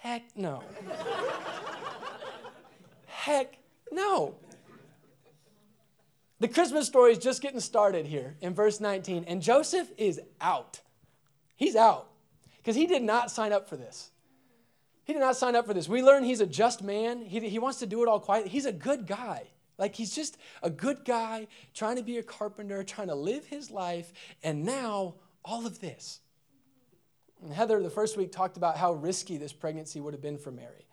heck 0.00 0.24
no. 0.36 0.62
heck 3.06 3.56
no. 3.90 4.34
The 6.40 6.48
Christmas 6.48 6.86
story 6.86 7.12
is 7.12 7.18
just 7.18 7.40
getting 7.40 7.60
started 7.60 8.06
here 8.06 8.36
in 8.40 8.54
verse 8.54 8.80
19, 8.80 9.24
and 9.26 9.40
Joseph 9.40 9.90
is 9.96 10.20
out. 10.40 10.80
He's 11.56 11.76
out 11.76 12.08
because 12.58 12.76
he 12.76 12.86
did 12.86 13.02
not 13.02 13.30
sign 13.30 13.52
up 13.52 13.68
for 13.68 13.76
this. 13.76 14.10
He 15.04 15.12
did 15.12 15.20
not 15.20 15.36
sign 15.36 15.54
up 15.54 15.66
for 15.66 15.74
this. 15.74 15.88
We 15.88 16.02
learn 16.02 16.24
he's 16.24 16.40
a 16.40 16.46
just 16.46 16.82
man. 16.82 17.22
He, 17.22 17.40
he 17.48 17.58
wants 17.58 17.78
to 17.80 17.86
do 17.86 18.02
it 18.02 18.08
all 18.08 18.20
quietly. 18.20 18.50
He's 18.50 18.66
a 18.66 18.72
good 18.72 19.06
guy. 19.06 19.44
Like 19.78 19.94
he's 19.94 20.14
just 20.14 20.38
a 20.62 20.70
good 20.70 21.04
guy 21.04 21.48
trying 21.74 21.96
to 21.96 22.02
be 22.02 22.18
a 22.18 22.22
carpenter, 22.22 22.82
trying 22.84 23.08
to 23.08 23.14
live 23.14 23.46
his 23.46 23.70
life, 23.70 24.12
and 24.42 24.64
now 24.64 25.14
all 25.44 25.66
of 25.66 25.80
this. 25.80 26.20
And 27.42 27.52
Heather, 27.52 27.82
the 27.82 27.90
first 27.90 28.16
week, 28.16 28.32
talked 28.32 28.56
about 28.56 28.76
how 28.76 28.92
risky 28.92 29.36
this 29.36 29.52
pregnancy 29.52 30.00
would 30.00 30.14
have 30.14 30.22
been 30.22 30.38
for 30.38 30.50
Mary, 30.50 30.86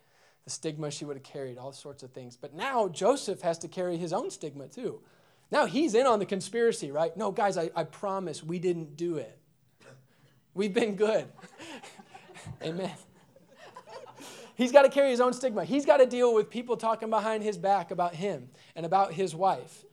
the 0.43 0.49
stigma 0.49 0.91
she 0.91 1.05
would 1.05 1.15
have 1.15 1.23
carried, 1.23 1.57
all 1.57 1.71
sorts 1.71 2.03
of 2.03 2.11
things. 2.11 2.35
But 2.35 2.53
now 2.53 2.87
Joseph 2.87 3.41
has 3.41 3.57
to 3.59 3.67
carry 3.67 3.97
his 3.97 4.11
own 4.11 4.29
stigma 4.31 4.67
too. 4.67 5.01
Now 5.51 5.65
he's 5.65 5.95
in 5.95 6.05
on 6.05 6.19
the 6.19 6.25
conspiracy, 6.25 6.91
right? 6.91 7.15
No, 7.15 7.31
guys, 7.31 7.57
I, 7.57 7.69
I 7.75 7.83
promise 7.83 8.43
we 8.43 8.57
didn't 8.57 8.95
do 8.95 9.17
it. 9.17 9.37
We've 10.53 10.73
been 10.73 10.95
good. 10.95 11.27
Amen. 12.63 12.91
He's 14.61 14.71
got 14.71 14.83
to 14.83 14.89
carry 14.89 15.09
his 15.09 15.19
own 15.19 15.33
stigma. 15.33 15.65
He's 15.65 15.87
got 15.87 15.97
to 15.97 16.05
deal 16.05 16.35
with 16.35 16.51
people 16.51 16.77
talking 16.77 17.09
behind 17.09 17.41
his 17.41 17.57
back 17.57 17.89
about 17.89 18.13
him 18.13 18.51
and 18.75 18.85
about 18.85 19.11
his 19.11 19.33
wife. 19.33 19.85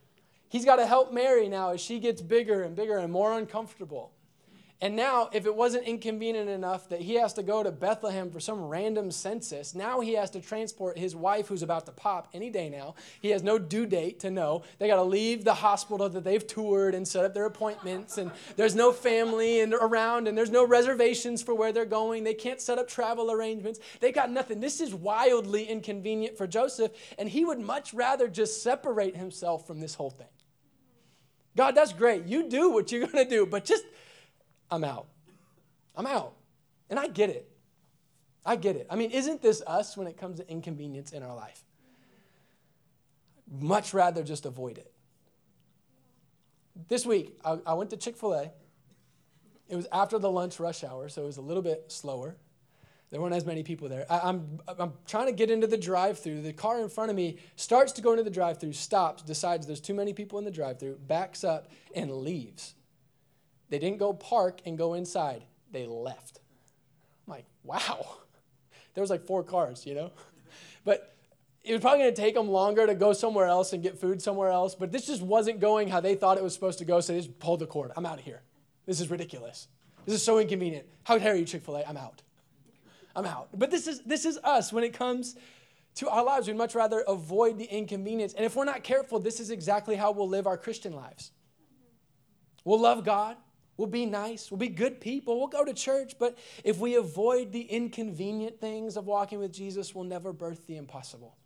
He's 0.47 0.63
got 0.63 0.75
to 0.75 0.85
help 0.85 1.11
Mary 1.11 1.49
now 1.49 1.71
as 1.71 1.81
she 1.81 1.97
gets 1.97 2.21
bigger 2.21 2.61
and 2.61 2.75
bigger 2.75 2.99
and 2.99 3.11
more 3.11 3.35
uncomfortable. 3.35 4.11
And 4.81 4.95
now, 4.95 5.29
if 5.33 5.45
it 5.45 5.53
wasn't 5.53 5.83
inconvenient 5.83 6.47
enough 6.47 6.87
that 6.87 7.01
he 7.01 7.15
has 7.15 7.33
to 7.33 7.43
go 7.43 7.63
to 7.63 7.71
Bethlehem 7.71 8.31
for 8.31 8.39
some 8.39 8.61
random 8.61 9.11
census, 9.11 9.75
now 9.75 9.99
he 9.99 10.13
has 10.13 10.29
to 10.31 10.39
transport 10.39 10.97
his 10.97 11.17
wife 11.17 11.49
who's 11.49 11.63
about 11.63 11.85
to 11.87 11.91
pop 11.91 12.29
any 12.33 12.49
day 12.49 12.69
now. 12.69 12.95
He 13.19 13.31
has 13.31 13.43
no 13.43 13.59
due 13.59 13.85
date 13.85 14.21
to 14.21 14.31
know. 14.31 14.63
They 14.77 14.87
got 14.87 14.95
to 14.95 15.03
leave 15.03 15.43
the 15.43 15.55
hospital 15.55 16.07
that 16.07 16.23
they've 16.23 16.45
toured 16.47 16.95
and 16.95 17.05
set 17.05 17.25
up 17.25 17.33
their 17.33 17.45
appointments, 17.45 18.17
and 18.17 18.31
there's 18.55 18.73
no 18.73 18.93
family 18.93 19.59
and 19.59 19.73
around, 19.73 20.29
and 20.29 20.37
there's 20.37 20.49
no 20.49 20.65
reservations 20.65 21.41
for 21.41 21.53
where 21.53 21.73
they're 21.73 21.83
going. 21.83 22.23
They 22.23 22.33
can't 22.33 22.61
set 22.61 22.79
up 22.79 22.87
travel 22.87 23.33
arrangements. 23.33 23.81
They 23.99 24.13
got 24.13 24.31
nothing. 24.31 24.61
This 24.61 24.79
is 24.79 24.95
wildly 24.95 25.65
inconvenient 25.65 26.37
for 26.37 26.47
Joseph, 26.47 26.93
and 27.17 27.27
he 27.27 27.43
would 27.43 27.59
much 27.59 27.93
rather 27.93 28.29
just 28.29 28.63
separate 28.63 29.17
himself 29.17 29.67
from 29.67 29.81
this 29.81 29.95
whole 29.95 30.11
thing. 30.11 30.27
God, 31.57 31.75
that's 31.75 31.91
great. 31.91 32.25
You 32.25 32.47
do 32.47 32.69
what 32.69 32.89
you're 32.91 33.05
going 33.05 33.25
to 33.25 33.29
do, 33.29 33.45
but 33.45 33.65
just 33.65 33.83
I'm 34.71 34.83
out. 34.83 35.07
I'm 35.95 36.07
out. 36.07 36.33
And 36.89 36.99
I 36.99 37.07
get 37.07 37.29
it. 37.29 37.49
I 38.45 38.55
get 38.55 38.75
it. 38.75 38.87
I 38.89 38.95
mean, 38.95 39.11
isn't 39.11 39.41
this 39.41 39.61
us 39.67 39.97
when 39.97 40.07
it 40.07 40.17
comes 40.17 40.39
to 40.39 40.49
inconvenience 40.49 41.11
in 41.11 41.23
our 41.23 41.35
life? 41.35 41.63
Much 43.51 43.93
rather 43.93 44.23
just 44.23 44.45
avoid 44.45 44.77
it. 44.77 44.91
This 46.87 47.05
week, 47.05 47.37
I, 47.43 47.59
I 47.65 47.73
went 47.73 47.89
to 47.89 47.97
Chick 47.97 48.15
fil 48.15 48.33
A. 48.33 48.51
It 49.67 49.75
was 49.75 49.87
after 49.91 50.17
the 50.17 50.31
lunch 50.31 50.59
rush 50.59 50.83
hour, 50.83 51.09
so 51.09 51.23
it 51.23 51.25
was 51.25 51.37
a 51.37 51.41
little 51.41 51.61
bit 51.61 51.91
slower. 51.91 52.37
There 53.11 53.19
weren't 53.19 53.35
as 53.35 53.45
many 53.45 53.63
people 53.63 53.89
there. 53.89 54.05
I, 54.09 54.19
I'm, 54.19 54.59
I'm 54.67 54.93
trying 55.07 55.25
to 55.25 55.31
get 55.31 55.49
into 55.49 55.67
the 55.67 55.77
drive 55.77 56.19
through. 56.19 56.41
The 56.41 56.53
car 56.53 56.79
in 56.79 56.89
front 56.89 57.09
of 57.09 57.15
me 57.15 57.37
starts 57.55 57.91
to 57.93 58.01
go 58.01 58.11
into 58.11 58.23
the 58.23 58.29
drive 58.29 58.59
through, 58.59 58.73
stops, 58.73 59.23
decides 59.23 59.65
there's 59.65 59.81
too 59.81 59.95
many 59.95 60.13
people 60.13 60.37
in 60.39 60.45
the 60.45 60.51
drive 60.51 60.79
through, 60.79 60.99
backs 61.07 61.43
up, 61.43 61.71
and 61.95 62.11
leaves. 62.11 62.75
They 63.69 63.79
didn't 63.79 63.97
go 63.99 64.13
park 64.13 64.61
and 64.65 64.77
go 64.77 64.93
inside, 64.93 65.43
they 65.71 65.85
left. 65.85 66.39
I'm 67.27 67.33
like, 67.33 67.45
wow. 67.63 68.17
There 68.95 69.01
was 69.01 69.11
like 69.11 69.23
four 69.23 69.43
cars, 69.43 69.85
you 69.85 69.95
know? 69.95 70.11
But 70.83 71.15
it 71.63 71.73
was 71.73 71.81
probably 71.81 71.99
going 71.99 72.15
to 72.15 72.21
take 72.21 72.35
them 72.35 72.49
longer 72.49 72.87
to 72.87 72.95
go 72.95 73.13
somewhere 73.13 73.45
else 73.45 73.73
and 73.73 73.83
get 73.83 73.99
food 73.99 74.21
somewhere 74.21 74.49
else, 74.49 74.75
but 74.75 74.91
this 74.91 75.05
just 75.05 75.21
wasn't 75.21 75.59
going 75.59 75.89
how 75.89 75.99
they 75.99 76.15
thought 76.15 76.37
it 76.37 76.43
was 76.43 76.53
supposed 76.53 76.79
to 76.79 76.85
go, 76.85 76.99
so 76.99 77.13
they 77.13 77.19
just 77.19 77.37
pulled 77.37 77.59
the 77.59 77.67
cord. 77.67 77.91
I'm 77.95 78.05
out 78.05 78.17
of 78.17 78.25
here. 78.25 78.41
This 78.85 78.99
is 78.99 79.11
ridiculous. 79.11 79.67
This 80.05 80.15
is 80.15 80.23
so 80.23 80.39
inconvenient. 80.39 80.87
How 81.03 81.17
dare 81.17 81.35
you, 81.35 81.45
Chick 81.45 81.63
fil 81.63 81.77
A? 81.77 81.83
I'm 81.83 81.97
out. 81.97 82.23
I'm 83.15 83.25
out. 83.25 83.49
But 83.53 83.71
this 83.71 83.87
is, 83.87 84.01
this 84.01 84.25
is 84.25 84.39
us 84.43 84.73
when 84.73 84.83
it 84.83 84.93
comes 84.93 85.35
to 85.95 86.09
our 86.09 86.23
lives. 86.23 86.47
We'd 86.47 86.57
much 86.57 86.75
rather 86.75 87.03
avoid 87.07 87.57
the 87.57 87.65
inconvenience. 87.65 88.33
And 88.33 88.45
if 88.45 88.55
we're 88.55 88.65
not 88.65 88.83
careful, 88.83 89.19
this 89.19 89.39
is 89.39 89.51
exactly 89.51 89.95
how 89.95 90.11
we'll 90.11 90.29
live 90.29 90.47
our 90.47 90.57
Christian 90.57 90.93
lives. 90.93 91.31
We'll 92.63 92.79
love 92.79 93.03
God. 93.03 93.35
We'll 93.79 93.87
be 93.87 94.05
nice. 94.05 94.51
We'll 94.51 94.57
be 94.57 94.67
good 94.67 94.99
people. 94.99 95.39
We'll 95.39 95.47
go 95.47 95.63
to 95.63 95.73
church. 95.73 96.15
But 96.19 96.37
if 96.65 96.79
we 96.79 96.95
avoid 96.95 97.53
the 97.53 97.61
inconvenient 97.61 98.59
things 98.59 98.97
of 98.97 99.07
walking 99.07 99.39
with 99.39 99.53
Jesus, 99.53 99.95
we'll 99.95 100.03
never 100.03 100.33
birth 100.33 100.67
the 100.67 100.75
impossible. 100.75 101.37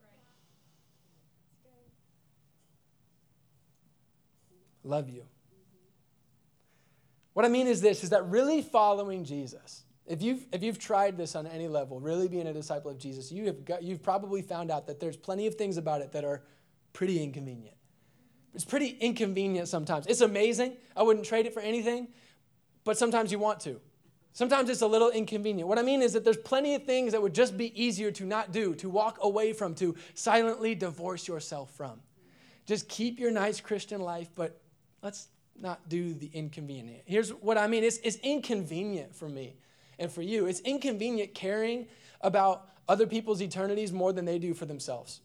Love 4.83 5.09
you. 5.09 5.25
What 7.33 7.45
I 7.45 7.49
mean 7.49 7.67
is 7.67 7.81
this 7.81 8.03
is 8.03 8.09
that 8.09 8.27
really 8.27 8.63
following 8.63 9.23
Jesus, 9.23 9.83
if 10.07 10.23
you've, 10.23 10.43
if 10.51 10.63
you've 10.63 10.79
tried 10.79 11.15
this 11.17 11.35
on 11.35 11.45
any 11.45 11.67
level, 11.67 11.99
really 11.99 12.27
being 12.27 12.47
a 12.47 12.53
disciple 12.53 12.89
of 12.89 12.97
Jesus, 12.97 13.31
you 13.31 13.45
have 13.45 13.63
got, 13.63 13.83
you've 13.83 14.01
probably 14.01 14.41
found 14.41 14.71
out 14.71 14.87
that 14.87 14.99
there's 14.99 15.17
plenty 15.17 15.45
of 15.45 15.53
things 15.53 15.77
about 15.77 16.01
it 16.01 16.11
that 16.13 16.25
are 16.25 16.41
pretty 16.93 17.23
inconvenient. 17.23 17.77
It's 18.55 18.65
pretty 18.65 18.97
inconvenient 18.99 19.67
sometimes. 19.67 20.07
It's 20.07 20.21
amazing. 20.21 20.77
I 20.95 21.03
wouldn't 21.03 21.27
trade 21.27 21.45
it 21.45 21.53
for 21.53 21.59
anything, 21.59 22.07
but 22.83 22.97
sometimes 22.97 23.31
you 23.31 23.39
want 23.39 23.59
to. 23.61 23.79
Sometimes 24.33 24.69
it's 24.69 24.81
a 24.81 24.87
little 24.87 25.11
inconvenient. 25.11 25.69
What 25.69 25.77
I 25.77 25.83
mean 25.83 26.01
is 26.01 26.13
that 26.13 26.23
there's 26.23 26.37
plenty 26.37 26.73
of 26.73 26.83
things 26.85 27.11
that 27.11 27.21
would 27.21 27.35
just 27.35 27.55
be 27.55 27.71
easier 27.81 28.09
to 28.11 28.25
not 28.25 28.51
do, 28.51 28.73
to 28.75 28.89
walk 28.89 29.19
away 29.21 29.53
from, 29.53 29.75
to 29.75 29.95
silently 30.15 30.73
divorce 30.73 31.27
yourself 31.27 31.69
from. 31.75 32.01
Just 32.65 32.89
keep 32.89 33.19
your 33.19 33.29
nice 33.29 33.61
Christian 33.61 34.01
life, 34.01 34.29
but 34.33 34.59
let's 35.03 35.27
not 35.59 35.87
do 35.87 36.15
the 36.15 36.31
inconvenient. 36.33 37.03
Here's 37.05 37.29
what 37.29 37.59
I 37.59 37.67
mean 37.67 37.83
it's, 37.83 37.97
it's 37.97 38.17
inconvenient 38.17 39.15
for 39.15 39.29
me 39.29 39.55
and 39.99 40.11
for 40.11 40.23
you. 40.23 40.47
It's 40.47 40.61
inconvenient 40.61 41.35
caring 41.35 41.87
about 42.21 42.69
other 42.89 43.05
people's 43.05 43.41
eternities 43.41 43.91
more 43.91 44.13
than 44.13 44.25
they 44.25 44.39
do 44.39 44.55
for 44.55 44.65
themselves. 44.65 45.21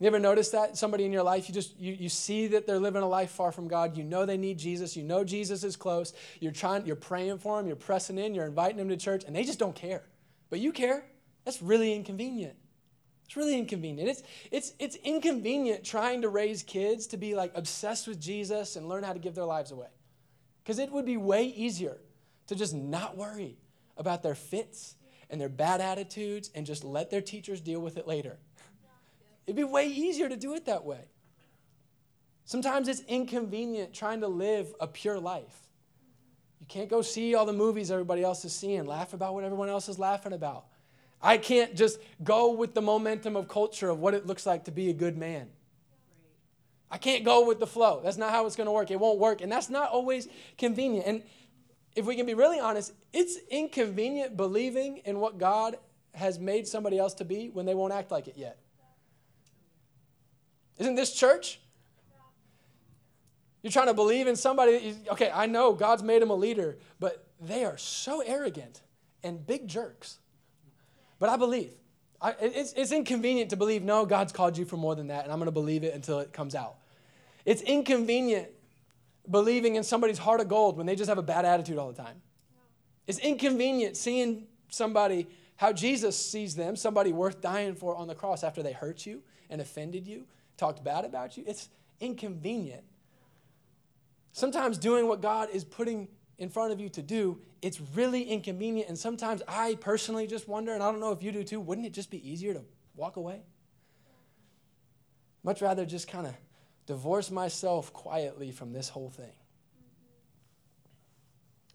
You 0.00 0.06
ever 0.06 0.18
notice 0.18 0.48
that? 0.50 0.78
Somebody 0.78 1.04
in 1.04 1.12
your 1.12 1.22
life, 1.22 1.46
you 1.46 1.54
just 1.54 1.78
you, 1.78 1.92
you 1.92 2.08
see 2.08 2.46
that 2.48 2.66
they're 2.66 2.78
living 2.78 3.02
a 3.02 3.08
life 3.08 3.30
far 3.30 3.52
from 3.52 3.68
God. 3.68 3.98
You 3.98 4.02
know 4.02 4.24
they 4.24 4.38
need 4.38 4.58
Jesus. 4.58 4.96
You 4.96 5.02
know 5.02 5.24
Jesus 5.24 5.62
is 5.62 5.76
close. 5.76 6.14
You're 6.40 6.52
trying, 6.52 6.86
you're 6.86 6.96
praying 6.96 7.38
for 7.38 7.58
them, 7.58 7.66
you're 7.66 7.76
pressing 7.76 8.16
in, 8.16 8.34
you're 8.34 8.46
inviting 8.46 8.78
them 8.78 8.88
to 8.88 8.96
church, 8.96 9.24
and 9.24 9.36
they 9.36 9.44
just 9.44 9.58
don't 9.58 9.76
care. 9.76 10.02
But 10.48 10.58
you 10.58 10.72
care. 10.72 11.04
That's 11.44 11.60
really 11.60 11.94
inconvenient. 11.94 12.56
It's 13.26 13.36
really 13.36 13.58
inconvenient. 13.58 14.08
It's, 14.08 14.22
it's, 14.50 14.72
it's 14.78 14.96
inconvenient 14.96 15.84
trying 15.84 16.22
to 16.22 16.28
raise 16.28 16.62
kids 16.62 17.06
to 17.08 17.16
be 17.16 17.34
like 17.34 17.52
obsessed 17.54 18.08
with 18.08 18.18
Jesus 18.18 18.76
and 18.76 18.88
learn 18.88 19.04
how 19.04 19.12
to 19.12 19.18
give 19.18 19.34
their 19.34 19.44
lives 19.44 19.70
away. 19.70 19.86
Because 20.62 20.78
it 20.78 20.90
would 20.90 21.06
be 21.06 21.16
way 21.16 21.44
easier 21.44 21.98
to 22.48 22.56
just 22.56 22.74
not 22.74 23.16
worry 23.16 23.58
about 23.96 24.22
their 24.22 24.34
fits 24.34 24.96
and 25.28 25.40
their 25.40 25.48
bad 25.48 25.80
attitudes 25.80 26.50
and 26.54 26.66
just 26.66 26.84
let 26.84 27.10
their 27.10 27.20
teachers 27.20 27.60
deal 27.60 27.80
with 27.80 27.96
it 27.96 28.08
later. 28.08 28.38
It'd 29.50 29.56
be 29.56 29.64
way 29.64 29.88
easier 29.88 30.28
to 30.28 30.36
do 30.36 30.54
it 30.54 30.66
that 30.66 30.84
way. 30.84 31.00
Sometimes 32.44 32.86
it's 32.86 33.00
inconvenient 33.08 33.92
trying 33.92 34.20
to 34.20 34.28
live 34.28 34.72
a 34.78 34.86
pure 34.86 35.18
life. 35.18 35.58
You 36.60 36.66
can't 36.68 36.88
go 36.88 37.02
see 37.02 37.34
all 37.34 37.46
the 37.46 37.52
movies 37.52 37.90
everybody 37.90 38.22
else 38.22 38.44
is 38.44 38.52
seeing, 38.52 38.84
laugh 38.84 39.12
about 39.12 39.34
what 39.34 39.42
everyone 39.42 39.68
else 39.68 39.88
is 39.88 39.98
laughing 39.98 40.32
about. 40.32 40.66
I 41.20 41.36
can't 41.36 41.74
just 41.74 41.98
go 42.22 42.52
with 42.52 42.74
the 42.74 42.80
momentum 42.80 43.34
of 43.34 43.48
culture 43.48 43.90
of 43.90 43.98
what 43.98 44.14
it 44.14 44.24
looks 44.24 44.46
like 44.46 44.66
to 44.66 44.70
be 44.70 44.88
a 44.88 44.92
good 44.92 45.18
man. 45.18 45.48
I 46.88 46.98
can't 46.98 47.24
go 47.24 47.44
with 47.44 47.58
the 47.58 47.66
flow. 47.66 48.02
That's 48.04 48.18
not 48.18 48.30
how 48.30 48.46
it's 48.46 48.54
going 48.54 48.68
to 48.68 48.72
work. 48.72 48.92
It 48.92 49.00
won't 49.00 49.18
work. 49.18 49.40
And 49.40 49.50
that's 49.50 49.68
not 49.68 49.90
always 49.90 50.28
convenient. 50.58 51.08
And 51.08 51.22
if 51.96 52.06
we 52.06 52.14
can 52.14 52.24
be 52.24 52.34
really 52.34 52.60
honest, 52.60 52.92
it's 53.12 53.36
inconvenient 53.50 54.36
believing 54.36 54.98
in 54.98 55.18
what 55.18 55.38
God 55.38 55.76
has 56.14 56.38
made 56.38 56.68
somebody 56.68 57.00
else 57.00 57.14
to 57.14 57.24
be 57.24 57.48
when 57.48 57.66
they 57.66 57.74
won't 57.74 57.92
act 57.92 58.12
like 58.12 58.28
it 58.28 58.36
yet. 58.36 58.56
Isn't 60.80 60.94
this 60.94 61.12
church? 61.12 61.60
You're 63.62 63.70
trying 63.70 63.88
to 63.88 63.94
believe 63.94 64.26
in 64.26 64.34
somebody. 64.34 64.96
Okay, 65.12 65.30
I 65.32 65.44
know 65.44 65.74
God's 65.74 66.02
made 66.02 66.22
him 66.22 66.30
a 66.30 66.34
leader, 66.34 66.78
but 66.98 67.26
they 67.38 67.64
are 67.64 67.76
so 67.76 68.22
arrogant 68.22 68.80
and 69.22 69.46
big 69.46 69.68
jerks. 69.68 70.18
But 71.18 71.28
I 71.28 71.36
believe. 71.36 71.72
I, 72.22 72.34
it's, 72.40 72.72
it's 72.72 72.92
inconvenient 72.92 73.50
to 73.50 73.56
believe, 73.56 73.82
no, 73.82 74.06
God's 74.06 74.32
called 74.32 74.56
you 74.56 74.64
for 74.64 74.78
more 74.78 74.94
than 74.94 75.08
that, 75.08 75.24
and 75.24 75.32
I'm 75.32 75.38
going 75.38 75.46
to 75.46 75.52
believe 75.52 75.84
it 75.84 75.94
until 75.94 76.18
it 76.18 76.32
comes 76.32 76.54
out. 76.54 76.76
It's 77.44 77.62
inconvenient 77.62 78.48
believing 79.30 79.76
in 79.76 79.84
somebody's 79.84 80.18
heart 80.18 80.40
of 80.40 80.48
gold 80.48 80.78
when 80.78 80.86
they 80.86 80.96
just 80.96 81.08
have 81.10 81.18
a 81.18 81.22
bad 81.22 81.44
attitude 81.44 81.78
all 81.78 81.88
the 81.88 82.02
time. 82.02 82.22
It's 83.06 83.18
inconvenient 83.18 83.98
seeing 83.98 84.46
somebody, 84.70 85.28
how 85.56 85.72
Jesus 85.74 86.16
sees 86.16 86.54
them, 86.54 86.74
somebody 86.76 87.12
worth 87.12 87.42
dying 87.42 87.74
for 87.74 87.94
on 87.94 88.06
the 88.06 88.14
cross 88.14 88.42
after 88.42 88.62
they 88.62 88.72
hurt 88.72 89.04
you 89.04 89.22
and 89.50 89.60
offended 89.60 90.06
you 90.06 90.26
talked 90.60 90.84
bad 90.84 91.04
about 91.04 91.36
you. 91.36 91.44
It's 91.46 91.68
inconvenient. 91.98 92.84
Sometimes 94.32 94.78
doing 94.78 95.08
what 95.08 95.20
God 95.20 95.48
is 95.52 95.64
putting 95.64 96.06
in 96.38 96.48
front 96.48 96.72
of 96.72 96.80
you 96.80 96.88
to 96.90 97.02
do, 97.02 97.40
it's 97.62 97.80
really 97.94 98.22
inconvenient. 98.22 98.88
And 98.88 98.98
sometimes 98.98 99.42
I 99.48 99.74
personally 99.80 100.26
just 100.26 100.48
wonder, 100.48 100.72
and 100.72 100.82
I 100.82 100.90
don't 100.90 101.00
know 101.00 101.12
if 101.12 101.22
you 101.22 101.32
do 101.32 101.42
too, 101.42 101.60
wouldn't 101.60 101.86
it 101.86 101.92
just 101.92 102.10
be 102.10 102.30
easier 102.30 102.54
to 102.54 102.62
walk 102.94 103.16
away? 103.16 103.42
Much 105.42 105.62
rather 105.62 105.84
just 105.84 106.06
kind 106.06 106.26
of 106.26 106.34
divorce 106.86 107.30
myself 107.30 107.92
quietly 107.92 108.52
from 108.52 108.72
this 108.72 108.88
whole 108.88 109.10
thing. 109.10 109.32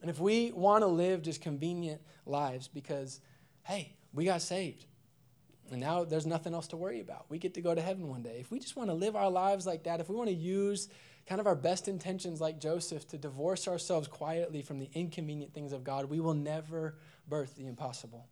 And 0.02 0.10
if 0.10 0.20
we 0.20 0.52
want 0.52 0.84
to 0.84 0.88
live 0.88 1.24
just 1.24 1.42
convenient 1.42 2.02
lives 2.26 2.68
because, 2.68 3.20
hey, 3.64 3.96
we 4.14 4.26
got 4.26 4.42
saved, 4.42 4.86
And 5.72 5.82
now 5.82 6.04
there's 6.04 6.26
nothing 6.26 6.54
else 6.54 6.68
to 6.68 6.78
worry 6.78 7.00
about. 7.00 7.26
We 7.30 7.40
get 7.40 7.56
to 7.56 7.62
go 7.62 7.74
to 7.74 7.82
heaven 7.82 8.08
one 8.08 8.22
day. 8.22 8.38
If 8.40 8.52
we 8.52 8.60
just 8.60 8.76
want 8.76 8.90
to 8.90 8.94
live 8.94 9.16
our 9.16 9.30
lives 9.30 9.66
like 9.66 9.84
that, 9.84 10.00
if 10.00 10.10
we 10.10 10.16
want 10.16 10.30
to 10.30 10.36
use 10.36 10.90
kind 11.28 11.42
of 11.42 11.48
our 11.48 11.56
best 11.56 11.88
intentions 11.88 12.40
like 12.40 12.60
Joseph 12.60 13.08
to 13.10 13.18
divorce 13.18 13.68
ourselves 13.68 14.08
quietly 14.08 14.62
from 14.62 14.80
the 14.80 14.90
inconvenient 14.94 15.54
things 15.54 15.74
of 15.74 15.84
God, 15.84 16.06
we 16.06 16.20
will 16.20 16.36
never 16.36 16.96
birth 17.28 17.56
the 17.56 17.66
impossible. 17.66 18.28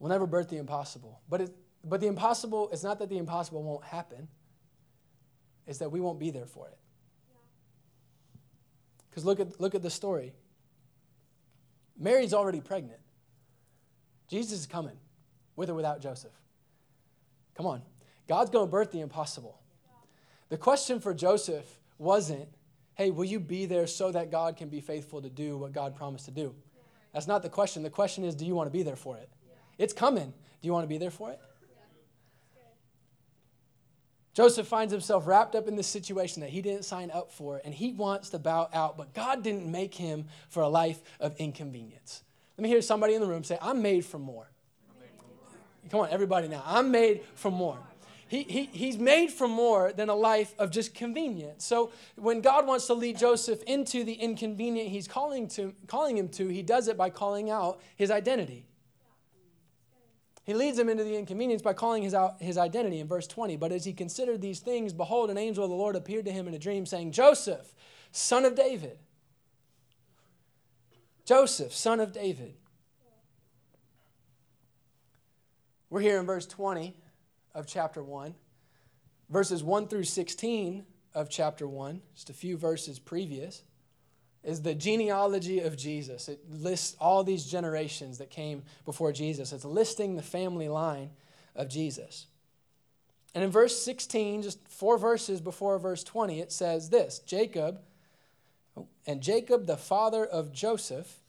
We'll 0.00 0.10
never 0.10 0.26
birth 0.26 0.48
the 0.48 0.56
impossible. 0.56 1.20
But, 1.28 1.42
it, 1.42 1.56
but 1.84 2.00
the 2.00 2.08
impossible, 2.08 2.68
it's 2.72 2.82
not 2.82 2.98
that 2.98 3.08
the 3.08 3.18
impossible 3.18 3.62
won't 3.62 3.84
happen, 3.84 4.26
it's 5.64 5.78
that 5.78 5.92
we 5.92 6.00
won't 6.00 6.18
be 6.18 6.30
there 6.30 6.46
for 6.46 6.66
it. 6.66 6.78
Because 9.08 9.24
look 9.24 9.38
at, 9.38 9.60
look 9.60 9.76
at 9.76 9.82
the 9.82 9.90
story. 9.90 10.32
Mary's 11.96 12.34
already 12.34 12.60
pregnant. 12.60 12.98
Jesus 14.32 14.60
is 14.60 14.66
coming, 14.66 14.96
with 15.56 15.68
or 15.68 15.74
without 15.74 16.00
Joseph. 16.00 16.32
Come 17.54 17.66
on. 17.66 17.82
God's 18.26 18.48
going 18.48 18.66
to 18.66 18.70
birth 18.70 18.90
the 18.90 19.00
impossible. 19.00 19.60
The 20.48 20.56
question 20.56 21.00
for 21.00 21.12
Joseph 21.12 21.66
wasn't, 21.98 22.48
hey, 22.94 23.10
will 23.10 23.26
you 23.26 23.38
be 23.38 23.66
there 23.66 23.86
so 23.86 24.10
that 24.10 24.30
God 24.30 24.56
can 24.56 24.70
be 24.70 24.80
faithful 24.80 25.20
to 25.20 25.28
do 25.28 25.58
what 25.58 25.72
God 25.72 25.94
promised 25.94 26.24
to 26.24 26.30
do? 26.30 26.54
That's 27.12 27.26
not 27.26 27.42
the 27.42 27.50
question. 27.50 27.82
The 27.82 27.90
question 27.90 28.24
is, 28.24 28.34
do 28.34 28.46
you 28.46 28.54
want 28.54 28.68
to 28.68 28.72
be 28.72 28.82
there 28.82 28.96
for 28.96 29.18
it? 29.18 29.28
It's 29.76 29.92
coming. 29.92 30.32
Do 30.62 30.66
you 30.66 30.72
want 30.72 30.84
to 30.84 30.88
be 30.88 30.96
there 30.96 31.10
for 31.10 31.30
it? 31.30 31.38
Joseph 34.32 34.66
finds 34.66 34.94
himself 34.94 35.26
wrapped 35.26 35.54
up 35.54 35.68
in 35.68 35.76
this 35.76 35.88
situation 35.88 36.40
that 36.40 36.48
he 36.48 36.62
didn't 36.62 36.86
sign 36.86 37.10
up 37.10 37.30
for, 37.30 37.60
and 37.66 37.74
he 37.74 37.92
wants 37.92 38.30
to 38.30 38.38
bow 38.38 38.70
out, 38.72 38.96
but 38.96 39.12
God 39.12 39.42
didn't 39.42 39.70
make 39.70 39.92
him 39.92 40.24
for 40.48 40.62
a 40.62 40.68
life 40.68 41.02
of 41.20 41.36
inconvenience. 41.36 42.22
Let 42.62 42.68
me 42.68 42.74
hear 42.74 42.82
somebody 42.82 43.14
in 43.14 43.20
the 43.20 43.26
room 43.26 43.42
say, 43.42 43.58
I'm 43.60 43.82
made 43.82 44.04
for 44.04 44.20
more. 44.20 44.48
Come 45.90 45.98
on, 45.98 46.10
everybody 46.10 46.46
now. 46.46 46.62
I'm 46.64 46.92
made 46.92 47.22
for 47.34 47.50
more. 47.50 47.76
He, 48.28 48.44
he, 48.44 48.66
he's 48.66 48.98
made 48.98 49.32
for 49.32 49.48
more 49.48 49.92
than 49.92 50.08
a 50.08 50.14
life 50.14 50.54
of 50.60 50.70
just 50.70 50.94
convenience. 50.94 51.64
So 51.64 51.90
when 52.14 52.40
God 52.40 52.68
wants 52.68 52.86
to 52.86 52.94
lead 52.94 53.18
Joseph 53.18 53.64
into 53.64 54.04
the 54.04 54.12
inconvenient 54.12 54.90
he's 54.90 55.08
calling, 55.08 55.48
to, 55.48 55.74
calling 55.88 56.16
him 56.16 56.28
to, 56.28 56.46
he 56.46 56.62
does 56.62 56.86
it 56.86 56.96
by 56.96 57.10
calling 57.10 57.50
out 57.50 57.80
his 57.96 58.12
identity. 58.12 58.64
He 60.44 60.54
leads 60.54 60.78
him 60.78 60.88
into 60.88 61.02
the 61.02 61.16
inconvenience 61.16 61.62
by 61.62 61.72
calling 61.72 62.04
his, 62.04 62.14
out, 62.14 62.40
his 62.40 62.56
identity 62.56 63.00
in 63.00 63.08
verse 63.08 63.26
20. 63.26 63.56
But 63.56 63.72
as 63.72 63.84
he 63.84 63.92
considered 63.92 64.40
these 64.40 64.60
things, 64.60 64.92
behold, 64.92 65.30
an 65.30 65.36
angel 65.36 65.64
of 65.64 65.70
the 65.70 65.76
Lord 65.76 65.96
appeared 65.96 66.26
to 66.26 66.32
him 66.32 66.46
in 66.46 66.54
a 66.54 66.60
dream, 66.60 66.86
saying, 66.86 67.10
Joseph, 67.10 67.74
son 68.12 68.44
of 68.44 68.54
David. 68.54 69.00
Joseph, 71.32 71.72
son 71.72 71.98
of 71.98 72.12
David. 72.12 72.52
We're 75.88 76.02
here 76.02 76.20
in 76.20 76.26
verse 76.26 76.44
20 76.44 76.94
of 77.54 77.66
chapter 77.66 78.02
1. 78.02 78.34
Verses 79.30 79.64
1 79.64 79.88
through 79.88 80.04
16 80.04 80.84
of 81.14 81.30
chapter 81.30 81.66
1, 81.66 82.02
just 82.14 82.28
a 82.28 82.34
few 82.34 82.58
verses 82.58 82.98
previous 82.98 83.62
is 84.44 84.60
the 84.60 84.74
genealogy 84.74 85.60
of 85.60 85.74
Jesus. 85.74 86.28
It 86.28 86.40
lists 86.50 86.96
all 87.00 87.24
these 87.24 87.46
generations 87.46 88.18
that 88.18 88.28
came 88.28 88.62
before 88.84 89.10
Jesus. 89.10 89.54
It's 89.54 89.64
listing 89.64 90.16
the 90.16 90.22
family 90.22 90.68
line 90.68 91.12
of 91.56 91.70
Jesus. 91.70 92.26
And 93.34 93.42
in 93.42 93.50
verse 93.50 93.82
16, 93.82 94.42
just 94.42 94.68
four 94.68 94.98
verses 94.98 95.40
before 95.40 95.78
verse 95.78 96.04
20, 96.04 96.40
it 96.40 96.52
says 96.52 96.90
this 96.90 97.20
Jacob, 97.20 97.80
and 99.06 99.22
Jacob, 99.22 99.64
the 99.64 99.78
father 99.78 100.26
of 100.26 100.52
Joseph, 100.52 101.20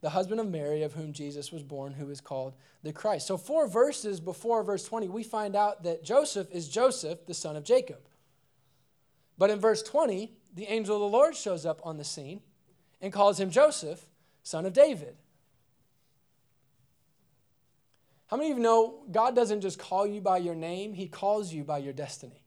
the 0.00 0.10
husband 0.10 0.40
of 0.40 0.48
Mary, 0.48 0.82
of 0.82 0.94
whom 0.94 1.12
Jesus 1.12 1.52
was 1.52 1.62
born, 1.62 1.92
who 1.92 2.08
is 2.10 2.20
called 2.20 2.54
the 2.82 2.92
Christ. 2.92 3.26
So, 3.26 3.36
four 3.36 3.66
verses 3.66 4.20
before 4.20 4.62
verse 4.62 4.84
20, 4.84 5.08
we 5.08 5.22
find 5.22 5.54
out 5.54 5.82
that 5.82 6.02
Joseph 6.02 6.50
is 6.50 6.68
Joseph, 6.68 7.26
the 7.26 7.34
son 7.34 7.56
of 7.56 7.64
Jacob. 7.64 8.00
But 9.36 9.50
in 9.50 9.58
verse 9.60 9.82
20, 9.82 10.32
the 10.54 10.66
angel 10.66 10.96
of 10.96 11.00
the 11.00 11.16
Lord 11.16 11.36
shows 11.36 11.66
up 11.66 11.80
on 11.84 11.96
the 11.96 12.04
scene 12.04 12.40
and 13.00 13.12
calls 13.12 13.38
him 13.38 13.50
Joseph, 13.50 14.06
son 14.42 14.66
of 14.66 14.72
David. 14.72 15.16
How 18.30 18.36
many 18.36 18.52
of 18.52 18.58
you 18.58 18.62
know 18.62 19.02
God 19.10 19.34
doesn't 19.34 19.60
just 19.60 19.78
call 19.78 20.06
you 20.06 20.20
by 20.20 20.38
your 20.38 20.54
name, 20.54 20.92
He 20.92 21.08
calls 21.08 21.52
you 21.52 21.64
by 21.64 21.78
your 21.78 21.92
destiny? 21.92 22.44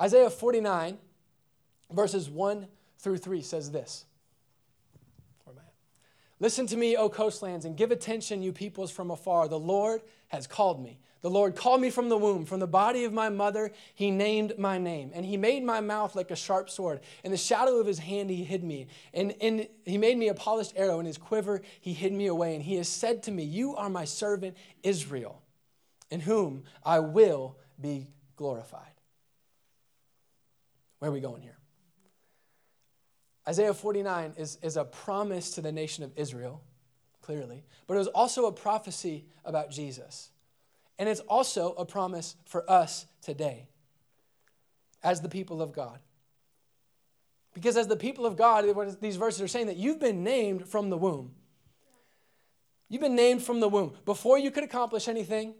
Isaiah 0.00 0.30
49, 0.30 0.96
verses 1.90 2.30
1 2.30 2.66
through 2.98 3.18
3 3.18 3.42
says 3.42 3.70
this. 3.70 4.06
Listen 6.38 6.66
to 6.66 6.76
me, 6.76 6.96
O 6.96 7.08
coastlands, 7.08 7.64
and 7.64 7.76
give 7.76 7.90
attention, 7.90 8.42
you 8.42 8.52
peoples 8.52 8.90
from 8.90 9.10
afar. 9.10 9.48
The 9.48 9.58
Lord 9.58 10.02
has 10.28 10.46
called 10.46 10.82
me. 10.82 10.98
The 11.22 11.30
Lord 11.30 11.56
called 11.56 11.80
me 11.80 11.90
from 11.90 12.08
the 12.08 12.16
womb, 12.16 12.44
from 12.44 12.60
the 12.60 12.66
body 12.66 13.04
of 13.04 13.12
my 13.12 13.30
mother, 13.30 13.72
he 13.94 14.10
named 14.10 14.58
my 14.58 14.78
name. 14.78 15.10
And 15.14 15.24
he 15.24 15.36
made 15.36 15.64
my 15.64 15.80
mouth 15.80 16.14
like 16.14 16.30
a 16.30 16.36
sharp 16.36 16.68
sword. 16.68 17.00
In 17.24 17.30
the 17.30 17.36
shadow 17.36 17.80
of 17.80 17.86
his 17.86 17.98
hand, 17.98 18.28
he 18.28 18.44
hid 18.44 18.62
me. 18.62 18.86
And, 19.14 19.66
he 19.84 19.98
made 19.98 20.18
me 20.18 20.28
a 20.28 20.34
polished 20.34 20.74
arrow. 20.76 21.00
In 21.00 21.06
his 21.06 21.18
quiver, 21.18 21.62
he 21.80 21.94
hid 21.94 22.12
me 22.12 22.26
away. 22.26 22.54
And 22.54 22.62
he 22.62 22.76
has 22.76 22.88
said 22.88 23.22
to 23.24 23.32
me, 23.32 23.44
You 23.44 23.74
are 23.76 23.88
my 23.88 24.04
servant 24.04 24.56
Israel, 24.82 25.42
in 26.10 26.20
whom 26.20 26.64
I 26.84 27.00
will 27.00 27.56
be 27.80 28.08
glorified. 28.36 28.82
Where 30.98 31.10
are 31.10 31.14
we 31.14 31.20
going 31.20 31.42
here? 31.42 31.58
Isaiah 33.48 33.74
49 33.74 34.34
is, 34.36 34.58
is 34.62 34.76
a 34.76 34.84
promise 34.84 35.52
to 35.52 35.60
the 35.60 35.72
nation 35.72 36.02
of 36.02 36.12
Israel, 36.16 36.62
clearly, 37.22 37.64
but 37.86 37.94
it 37.94 37.98
was 37.98 38.08
also 38.08 38.46
a 38.46 38.52
prophecy 38.52 39.26
about 39.44 39.70
Jesus. 39.70 40.30
And 40.98 41.08
it's 41.08 41.20
also 41.20 41.72
a 41.74 41.84
promise 41.84 42.36
for 42.46 42.68
us 42.70 43.06
today 43.22 43.68
as 45.02 45.20
the 45.20 45.28
people 45.28 45.62
of 45.62 45.72
God. 45.72 45.98
Because 47.54 47.76
as 47.76 47.86
the 47.86 47.96
people 47.96 48.26
of 48.26 48.36
God, 48.36 48.66
what 48.74 49.00
these 49.00 49.16
verses 49.16 49.40
are 49.40 49.48
saying 49.48 49.68
that 49.68 49.76
you've 49.76 50.00
been 50.00 50.24
named 50.24 50.68
from 50.68 50.90
the 50.90 50.96
womb. 50.96 51.34
You've 52.88 53.00
been 53.00 53.16
named 53.16 53.42
from 53.42 53.60
the 53.60 53.68
womb. 53.68 53.94
Before 54.04 54.38
you 54.38 54.50
could 54.50 54.64
accomplish 54.64 55.08
anything, 55.08 55.54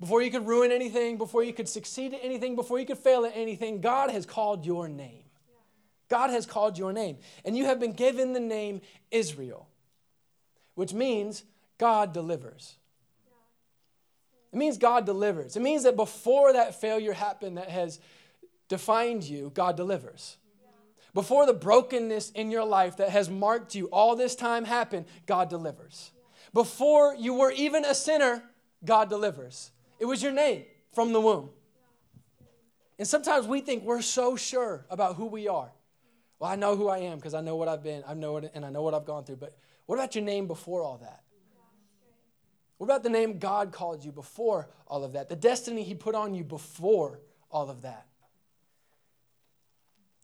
before 0.00 0.20
you 0.20 0.30
could 0.30 0.46
ruin 0.46 0.72
anything, 0.72 1.18
before 1.18 1.44
you 1.44 1.52
could 1.52 1.68
succeed 1.68 2.12
at 2.12 2.20
anything, 2.22 2.56
before 2.56 2.80
you 2.80 2.86
could 2.86 2.98
fail 2.98 3.24
at 3.24 3.32
anything, 3.36 3.80
God 3.80 4.10
has 4.10 4.26
called 4.26 4.66
your 4.66 4.88
name. 4.88 5.22
God 6.12 6.28
has 6.28 6.44
called 6.44 6.76
your 6.76 6.92
name. 6.92 7.16
And 7.42 7.56
you 7.56 7.64
have 7.64 7.80
been 7.80 7.94
given 7.94 8.34
the 8.34 8.38
name 8.38 8.82
Israel, 9.10 9.66
which 10.74 10.92
means 10.92 11.42
God 11.78 12.12
delivers. 12.12 12.74
It 14.52 14.58
means 14.58 14.76
God 14.76 15.06
delivers. 15.06 15.56
It 15.56 15.62
means 15.62 15.84
that 15.84 15.96
before 15.96 16.52
that 16.52 16.78
failure 16.78 17.14
happened 17.14 17.56
that 17.56 17.70
has 17.70 17.98
defined 18.68 19.24
you, 19.24 19.52
God 19.54 19.74
delivers. 19.74 20.36
Before 21.14 21.46
the 21.46 21.54
brokenness 21.54 22.28
in 22.32 22.50
your 22.50 22.66
life 22.66 22.98
that 22.98 23.08
has 23.08 23.30
marked 23.30 23.74
you 23.74 23.86
all 23.86 24.14
this 24.14 24.34
time 24.34 24.66
happened, 24.66 25.06
God 25.24 25.48
delivers. 25.48 26.10
Before 26.52 27.14
you 27.14 27.32
were 27.32 27.52
even 27.52 27.86
a 27.86 27.94
sinner, 27.94 28.42
God 28.84 29.08
delivers. 29.08 29.70
It 29.98 30.04
was 30.04 30.22
your 30.22 30.32
name 30.32 30.64
from 30.92 31.14
the 31.14 31.22
womb. 31.22 31.48
And 32.98 33.08
sometimes 33.08 33.46
we 33.46 33.62
think 33.62 33.82
we're 33.82 34.02
so 34.02 34.36
sure 34.36 34.84
about 34.90 35.16
who 35.16 35.24
we 35.24 35.48
are. 35.48 35.72
Well, 36.42 36.50
I 36.50 36.56
know 36.56 36.74
who 36.74 36.88
I 36.88 36.98
am 36.98 37.18
because 37.18 37.34
I 37.34 37.40
know 37.40 37.54
what 37.54 37.68
I've 37.68 37.84
been, 37.84 38.02
I 38.04 38.14
know 38.14 38.38
it, 38.38 38.50
and 38.52 38.64
I 38.64 38.70
know 38.70 38.82
what 38.82 38.94
I've 38.94 39.04
gone 39.04 39.22
through. 39.22 39.36
But 39.36 39.56
what 39.86 39.94
about 39.94 40.16
your 40.16 40.24
name 40.24 40.48
before 40.48 40.82
all 40.82 40.98
that? 40.98 41.22
What 42.78 42.86
about 42.86 43.04
the 43.04 43.10
name 43.10 43.38
God 43.38 43.70
called 43.70 44.04
you 44.04 44.10
before 44.10 44.68
all 44.88 45.04
of 45.04 45.12
that? 45.12 45.28
The 45.28 45.36
destiny 45.36 45.84
He 45.84 45.94
put 45.94 46.16
on 46.16 46.34
you 46.34 46.42
before 46.42 47.20
all 47.48 47.70
of 47.70 47.82
that? 47.82 48.08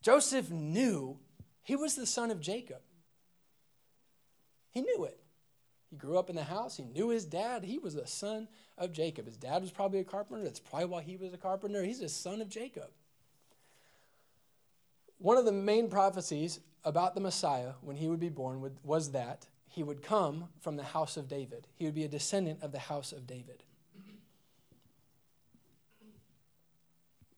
Joseph 0.03 0.51
knew 0.51 1.21
he 1.63 1.77
was 1.77 1.95
the 1.95 2.05
son 2.05 2.33
of 2.33 2.41
Jacob. 2.41 2.81
He 4.73 4.81
knew 4.81 5.05
it. 5.05 5.21
He 5.89 5.95
grew 5.95 6.19
up 6.19 6.31
in 6.31 6.35
the 6.35 6.43
house. 6.43 6.77
He 6.77 6.83
knew 6.83 7.11
his 7.11 7.27
dad. 7.27 7.63
He 7.63 7.79
was 7.79 7.95
the 7.95 8.09
son 8.09 8.49
of 8.77 8.91
Jacob. 8.93 9.27
His 9.27 9.37
dad 9.37 9.63
was 9.63 9.71
probably 9.71 10.01
a 10.01 10.05
carpenter. 10.05 10.43
That's 10.43 10.59
probably 10.59 10.87
why 10.87 11.03
he 11.03 11.17
was 11.17 11.33
a 11.33 11.39
carpenter. 11.39 11.85
He's 11.85 12.01
the 12.01 12.09
son 12.09 12.41
of 12.41 12.49
Jacob. 12.49 12.91
One 15.19 15.37
of 15.37 15.45
the 15.45 15.53
main 15.53 15.89
prophecies 15.89 16.61
about 16.85 17.15
the 17.15 17.21
Messiah 17.21 17.73
when 17.83 17.97
he 17.97 18.09
would 18.09 18.21
be 18.21 18.29
born 18.29 18.63
was 18.85 19.13
that 19.13 19.47
he 19.69 19.83
would 19.83 20.03
come 20.03 20.49
from 20.61 20.77
the 20.77 20.83
house 20.83 21.17
of 21.17 21.29
David. 21.29 21.67
He 21.75 21.85
would 21.85 21.95
be 21.95 22.05
a 22.05 22.09
descendant 22.09 22.63
of 22.63 22.73
the 22.73 22.79
house 22.79 23.13
of 23.13 23.27
David. 23.27 23.63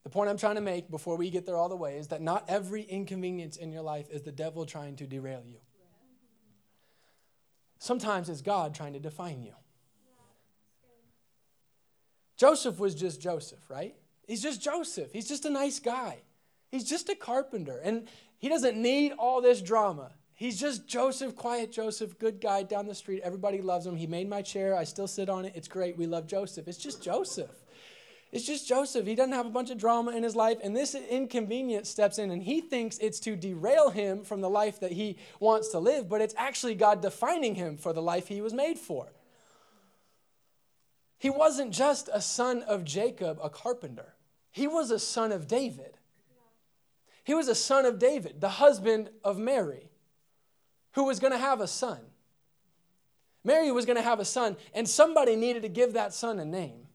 The 0.05 0.11
point 0.11 0.31
I'm 0.31 0.39
trying 0.39 0.55
to 0.57 0.61
make 0.61 0.91
before 0.91 1.17
we 1.17 1.31
get 1.31 1.47
there 1.47 1.57
all 1.57 1.69
the 1.69 1.77
way 1.77 1.97
is 1.97 2.09
that 2.09 2.21
not 2.21 2.45
every 2.49 2.83
inconvenience 2.83 3.57
in 3.57 3.71
your 3.71 3.83
life 3.83 4.11
is 4.11 4.23
the 4.23 4.33
devil 4.33 4.67
trying 4.67 4.97
to 4.97 5.07
derail 5.07 5.43
you. 5.47 5.59
Sometimes 7.79 8.29
it's 8.29 8.43
God 8.43 8.75
trying 8.75 8.93
to 8.95 8.99
define 8.99 9.43
you. 9.43 9.53
Joseph 12.37 12.79
was 12.79 12.95
just 12.95 13.21
Joseph, 13.21 13.61
right? 13.69 13.95
He's 14.27 14.43
just 14.43 14.63
Joseph. 14.63 15.13
He's 15.13 15.29
just 15.29 15.45
a 15.45 15.51
nice 15.51 15.79
guy. 15.79 16.19
He's 16.71 16.85
just 16.85 17.09
a 17.09 17.15
carpenter. 17.15 17.79
And 17.83 18.09
he 18.39 18.49
doesn't 18.49 18.77
need 18.77 19.13
all 19.13 19.43
this 19.43 19.61
drama. 19.61 20.13
He's 20.35 20.59
just 20.59 20.89
Joseph, 20.89 21.37
quiet 21.37 21.71
Joseph, 21.71 22.19
good 22.19 22.41
guy 22.41 22.63
down 22.63 22.87
the 22.87 22.95
street. 22.95 23.21
Everybody 23.23 23.61
loves 23.61 23.87
him. 23.87 23.97
He 23.97 24.07
made 24.07 24.29
my 24.29 24.41
chair. 24.41 24.75
I 24.75 24.85
still 24.85 25.07
sit 25.07 25.29
on 25.29 25.45
it. 25.45 25.53
It's 25.55 25.69
great. 25.69 25.99
We 25.99 26.07
love 26.07 26.27
Joseph. 26.27 26.67
It's 26.67 26.79
just 26.79 27.03
Joseph. 27.03 27.51
It's 28.33 28.47
just 28.47 28.69
Joseph. 28.69 29.07
He 29.07 29.15
doesn't 29.15 29.33
have 29.33 29.47
a 29.47 29.51
bunch 29.51 29.71
of 29.71 29.79
drama 29.79 30.13
in 30.13 30.23
his 30.23 30.37
life, 30.37 30.59
and 30.63 30.77
this 30.77 30.95
inconvenience 30.95 31.89
steps 31.89 32.19
in, 32.19 32.31
and 32.31 32.43
he 32.43 32.61
thinks 32.61 32.97
it's 32.99 33.19
to 33.21 33.35
derail 33.35 33.91
him 33.91 34.23
from 34.23 34.41
the 34.41 34.49
life 34.49 34.79
that 34.81 34.93
he 34.93 35.17
wants 35.41 35.69
to 35.71 35.81
live, 35.81 36.09
but 36.09 36.21
it's 36.21 36.35
actually 36.39 36.77
God 36.77 37.03
defining 37.03 37.57
him 37.57 37.77
for 37.77 37.93
the 37.93 38.03
life 38.03 38.29
he 38.29 38.41
was 38.41 38.55
made 38.55 38.79
for. 38.79 39.13
He 41.19 41.29
wasn't 41.29 41.73
just 41.73 42.09
a 42.13 42.21
son 42.21 42.63
of 42.63 42.85
Jacob, 42.85 43.41
a 43.43 43.51
carpenter, 43.51 44.15
he 44.53 44.69
was 44.69 44.91
a 44.91 44.99
son 44.99 45.33
of 45.33 45.49
David. 45.49 45.97
He 47.31 47.35
was 47.35 47.47
a 47.47 47.55
son 47.55 47.87
of 47.87 48.01
David, 48.01 48.41
the 48.41 48.49
husband 48.49 49.09
of 49.23 49.39
Mary 49.39 49.89
who 50.95 51.05
was 51.05 51.21
going 51.21 51.33
to 51.33 51.39
have 51.39 51.61
a 51.61 51.69
son. 51.69 52.01
Mary 53.45 53.71
was 53.71 53.87
going 53.87 53.99
to 53.99 54.03
have 54.03 54.19
a 54.19 54.25
son, 54.25 54.57
and 54.75 54.89
somebody 54.89 55.37
needed 55.37 55.63
to 55.63 55.69
give 55.69 55.93
that 55.93 56.13
son 56.13 56.41
a 56.41 56.45
name. 56.45 56.89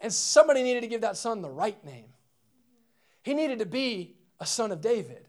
And 0.00 0.10
somebody 0.10 0.62
needed 0.62 0.80
to 0.80 0.86
give 0.86 1.02
that 1.02 1.18
son 1.18 1.42
the 1.42 1.50
right 1.50 1.84
name. 1.84 2.14
He 3.22 3.34
needed 3.34 3.58
to 3.58 3.66
be 3.66 4.16
a 4.40 4.46
son 4.46 4.72
of 4.72 4.80
David. 4.80 5.28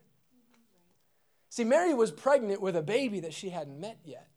See, 1.49 1.65
Mary 1.65 1.93
was 1.93 2.11
pregnant 2.11 2.61
with 2.61 2.77
a 2.77 2.81
baby 2.81 3.19
that 3.19 3.33
she 3.33 3.49
hadn't 3.49 3.77
met 3.77 3.99
yet. 4.05 4.29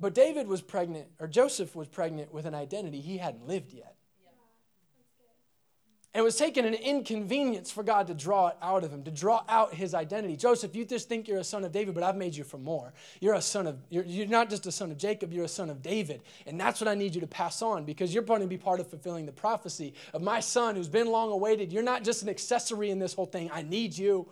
But 0.00 0.12
David 0.12 0.48
was 0.48 0.60
pregnant, 0.60 1.06
or 1.20 1.28
Joseph 1.28 1.76
was 1.76 1.86
pregnant 1.86 2.34
with 2.34 2.46
an 2.46 2.54
identity 2.56 3.00
he 3.00 3.18
hadn't 3.18 3.46
lived 3.46 3.72
yet. 3.72 3.93
And 6.14 6.20
it 6.20 6.24
was 6.24 6.36
taking 6.36 6.64
an 6.64 6.74
inconvenience 6.74 7.72
for 7.72 7.82
God 7.82 8.06
to 8.06 8.14
draw 8.14 8.46
it 8.46 8.56
out 8.62 8.84
of 8.84 8.92
him, 8.92 9.02
to 9.02 9.10
draw 9.10 9.42
out 9.48 9.74
his 9.74 9.94
identity. 9.94 10.36
Joseph, 10.36 10.76
you 10.76 10.84
just 10.84 11.08
think 11.08 11.26
you're 11.26 11.40
a 11.40 11.44
son 11.44 11.64
of 11.64 11.72
David, 11.72 11.92
but 11.92 12.04
I've 12.04 12.14
made 12.14 12.36
you 12.36 12.44
for 12.44 12.56
more. 12.56 12.94
You're 13.20 13.34
a 13.34 13.42
son 13.42 13.66
of, 13.66 13.78
you're, 13.90 14.04
you're 14.04 14.28
not 14.28 14.48
just 14.48 14.64
a 14.66 14.70
son 14.70 14.92
of 14.92 14.96
Jacob, 14.96 15.32
you're 15.32 15.46
a 15.46 15.48
son 15.48 15.70
of 15.70 15.82
David. 15.82 16.22
And 16.46 16.58
that's 16.58 16.80
what 16.80 16.86
I 16.86 16.94
need 16.94 17.16
you 17.16 17.20
to 17.22 17.26
pass 17.26 17.62
on 17.62 17.84
because 17.84 18.14
you're 18.14 18.22
going 18.22 18.42
to 18.42 18.46
be 18.46 18.56
part 18.56 18.78
of 18.78 18.86
fulfilling 18.88 19.26
the 19.26 19.32
prophecy 19.32 19.92
of 20.12 20.22
my 20.22 20.38
son 20.38 20.76
who's 20.76 20.88
been 20.88 21.08
long 21.08 21.32
awaited. 21.32 21.72
You're 21.72 21.82
not 21.82 22.04
just 22.04 22.22
an 22.22 22.28
accessory 22.28 22.90
in 22.90 23.00
this 23.00 23.12
whole 23.12 23.26
thing. 23.26 23.50
I 23.52 23.62
need 23.62 23.98
you. 23.98 24.28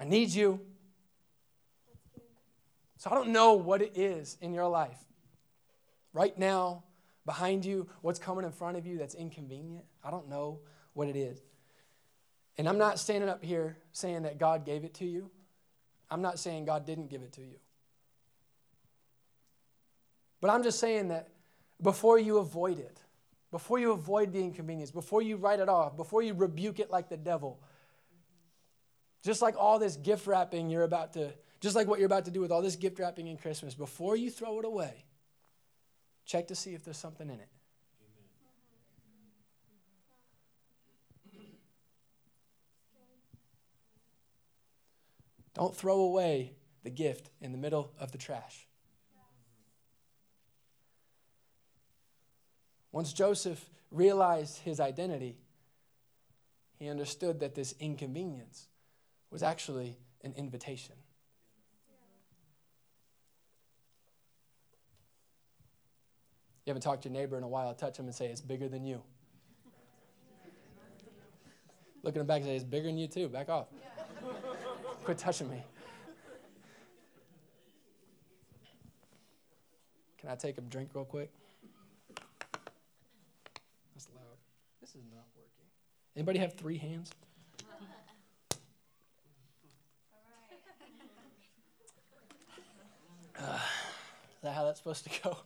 I 0.00 0.04
need 0.04 0.30
you. 0.30 0.60
So 2.96 3.08
I 3.08 3.14
don't 3.14 3.28
know 3.28 3.54
what 3.54 3.82
it 3.82 3.96
is 3.96 4.36
in 4.40 4.52
your 4.52 4.66
life 4.66 4.98
right 6.12 6.36
now 6.36 6.82
behind 7.26 7.64
you, 7.64 7.88
what's 8.00 8.18
coming 8.18 8.44
in 8.44 8.52
front 8.52 8.76
of 8.78 8.86
you 8.86 8.96
that's 8.96 9.14
inconvenient. 9.14 9.84
I 10.02 10.10
don't 10.10 10.28
know 10.28 10.60
what 10.94 11.08
it 11.08 11.16
is. 11.16 11.42
And 12.56 12.68
I'm 12.68 12.78
not 12.78 12.98
standing 12.98 13.28
up 13.28 13.44
here 13.44 13.76
saying 13.92 14.22
that 14.22 14.38
God 14.38 14.64
gave 14.64 14.84
it 14.84 14.94
to 14.94 15.04
you. 15.04 15.30
I'm 16.10 16.22
not 16.22 16.38
saying 16.38 16.64
God 16.64 16.86
didn't 16.86 17.10
give 17.10 17.22
it 17.22 17.32
to 17.32 17.42
you. 17.42 17.58
But 20.40 20.50
I'm 20.50 20.62
just 20.62 20.78
saying 20.78 21.08
that 21.08 21.28
before 21.82 22.18
you 22.18 22.38
avoid 22.38 22.78
it, 22.78 23.00
before 23.50 23.78
you 23.78 23.92
avoid 23.92 24.32
the 24.32 24.40
inconvenience, 24.40 24.90
before 24.90 25.20
you 25.20 25.36
write 25.36 25.60
it 25.60 25.68
off, 25.68 25.96
before 25.96 26.22
you 26.22 26.34
rebuke 26.34 26.78
it 26.78 26.90
like 26.90 27.08
the 27.08 27.16
devil, 27.16 27.60
just 29.24 29.42
like 29.42 29.56
all 29.58 29.78
this 29.78 29.96
gift 29.96 30.26
wrapping 30.26 30.70
you're 30.70 30.84
about 30.84 31.14
to, 31.14 31.32
just 31.60 31.74
like 31.74 31.88
what 31.88 31.98
you're 31.98 32.06
about 32.06 32.26
to 32.26 32.30
do 32.30 32.40
with 32.40 32.52
all 32.52 32.62
this 32.62 32.76
gift 32.76 32.98
wrapping 32.98 33.26
in 33.26 33.36
Christmas, 33.36 33.74
before 33.74 34.16
you 34.16 34.30
throw 34.30 34.58
it 34.58 34.64
away, 34.64 35.04
Check 36.26 36.48
to 36.48 36.56
see 36.56 36.74
if 36.74 36.84
there's 36.84 36.98
something 36.98 37.30
in 37.30 37.40
it. 37.40 37.48
Don't 45.54 45.74
throw 45.74 46.00
away 46.00 46.52
the 46.82 46.90
gift 46.90 47.30
in 47.40 47.52
the 47.52 47.58
middle 47.58 47.92
of 47.98 48.12
the 48.12 48.18
trash. 48.18 48.66
Once 52.92 53.12
Joseph 53.12 53.64
realized 53.90 54.58
his 54.58 54.80
identity, 54.80 55.38
he 56.78 56.88
understood 56.88 57.40
that 57.40 57.54
this 57.54 57.74
inconvenience 57.80 58.66
was 59.30 59.42
actually 59.42 59.96
an 60.22 60.34
invitation. 60.36 60.96
You 66.66 66.70
haven't 66.70 66.82
talked 66.82 67.04
to 67.04 67.08
your 67.08 67.16
neighbor 67.16 67.38
in 67.38 67.44
a 67.44 67.48
while, 67.48 67.72
touch 67.74 67.96
him 67.96 68.06
and 68.06 68.14
say, 68.14 68.26
It's 68.26 68.40
bigger 68.40 68.68
than 68.68 68.84
you. 68.84 69.00
Look 72.02 72.16
at 72.16 72.20
him 72.20 72.26
back 72.26 72.38
and 72.38 72.46
say, 72.46 72.56
It's 72.56 72.64
bigger 72.64 72.88
than 72.88 72.98
you 72.98 73.06
too. 73.06 73.28
Back 73.28 73.48
off. 73.48 73.68
Quit 75.04 75.16
touching 75.16 75.48
me. 75.48 75.62
Can 80.18 80.30
I 80.30 80.34
take 80.34 80.58
a 80.58 80.60
drink 80.60 80.90
real 80.92 81.04
quick? 81.04 81.30
That's 83.94 84.08
loud. 84.12 84.24
This 84.80 84.90
is 84.90 85.04
not 85.14 85.24
working. 85.36 85.66
Anybody 86.16 86.40
have 86.40 86.54
three 86.54 86.78
hands? 86.78 87.12
Uh, 93.38 93.54
is 93.54 94.42
that 94.42 94.52
how 94.52 94.64
that's 94.64 94.80
supposed 94.80 95.04
to 95.04 95.22
go? 95.22 95.36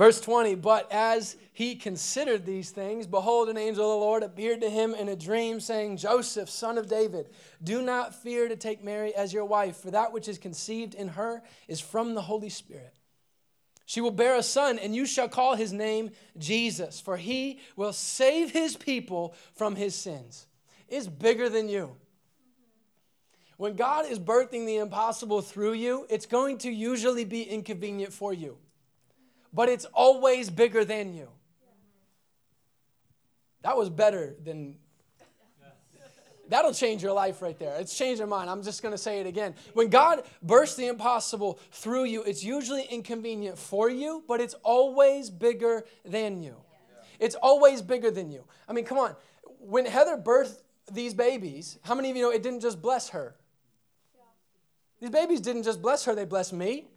Verse 0.00 0.18
20, 0.18 0.54
but 0.54 0.90
as 0.90 1.36
he 1.52 1.74
considered 1.74 2.46
these 2.46 2.70
things, 2.70 3.06
behold, 3.06 3.50
an 3.50 3.58
angel 3.58 3.84
of 3.84 4.00
the 4.00 4.06
Lord 4.06 4.22
appeared 4.22 4.62
to 4.62 4.70
him 4.70 4.94
in 4.94 5.10
a 5.10 5.14
dream, 5.14 5.60
saying, 5.60 5.98
Joseph, 5.98 6.48
son 6.48 6.78
of 6.78 6.88
David, 6.88 7.28
do 7.62 7.82
not 7.82 8.14
fear 8.14 8.48
to 8.48 8.56
take 8.56 8.82
Mary 8.82 9.14
as 9.14 9.34
your 9.34 9.44
wife, 9.44 9.76
for 9.76 9.90
that 9.90 10.10
which 10.10 10.26
is 10.26 10.38
conceived 10.38 10.94
in 10.94 11.08
her 11.08 11.42
is 11.68 11.80
from 11.80 12.14
the 12.14 12.22
Holy 12.22 12.48
Spirit. 12.48 12.94
She 13.84 14.00
will 14.00 14.10
bear 14.10 14.36
a 14.36 14.42
son, 14.42 14.78
and 14.78 14.96
you 14.96 15.04
shall 15.04 15.28
call 15.28 15.54
his 15.54 15.70
name 15.70 16.12
Jesus, 16.38 16.98
for 16.98 17.18
he 17.18 17.60
will 17.76 17.92
save 17.92 18.52
his 18.52 18.78
people 18.78 19.34
from 19.54 19.76
his 19.76 19.94
sins. 19.94 20.46
It's 20.88 21.08
bigger 21.08 21.50
than 21.50 21.68
you. 21.68 21.94
When 23.58 23.76
God 23.76 24.06
is 24.10 24.18
birthing 24.18 24.64
the 24.64 24.78
impossible 24.78 25.42
through 25.42 25.74
you, 25.74 26.06
it's 26.08 26.24
going 26.24 26.56
to 26.60 26.70
usually 26.70 27.26
be 27.26 27.42
inconvenient 27.42 28.14
for 28.14 28.32
you 28.32 28.56
but 29.52 29.68
it's 29.68 29.84
always 29.86 30.50
bigger 30.50 30.84
than 30.84 31.14
you. 31.14 31.28
That 33.62 33.76
was 33.76 33.90
better 33.90 34.34
than. 34.42 34.76
That'll 36.48 36.74
change 36.74 37.00
your 37.00 37.12
life 37.12 37.42
right 37.42 37.56
there. 37.58 37.76
It's 37.78 37.96
changed 37.96 38.18
your 38.18 38.26
mind. 38.26 38.50
I'm 38.50 38.64
just 38.64 38.82
going 38.82 38.92
to 38.92 38.98
say 38.98 39.20
it 39.20 39.26
again. 39.26 39.54
When 39.72 39.88
God 39.88 40.24
bursts 40.42 40.74
the 40.74 40.88
impossible 40.88 41.60
through 41.70 42.04
you, 42.04 42.24
it's 42.24 42.42
usually 42.42 42.82
inconvenient 42.90 43.56
for 43.56 43.88
you, 43.88 44.24
but 44.26 44.40
it's 44.40 44.54
always 44.64 45.30
bigger 45.30 45.84
than 46.04 46.42
you. 46.42 46.56
It's 47.20 47.36
always 47.36 47.82
bigger 47.82 48.10
than 48.10 48.32
you. 48.32 48.44
I 48.68 48.72
mean, 48.72 48.84
come 48.84 48.98
on. 48.98 49.14
When 49.60 49.86
Heather 49.86 50.16
birthed 50.16 50.60
these 50.90 51.14
babies, 51.14 51.78
how 51.82 51.94
many 51.94 52.10
of 52.10 52.16
you 52.16 52.22
know 52.22 52.32
it 52.32 52.42
didn't 52.42 52.60
just 52.60 52.82
bless 52.82 53.10
her? 53.10 53.36
These 55.00 55.10
babies 55.10 55.40
didn't 55.40 55.62
just 55.62 55.80
bless 55.80 56.04
her, 56.06 56.16
they 56.16 56.24
blessed 56.24 56.52
me. 56.52 56.88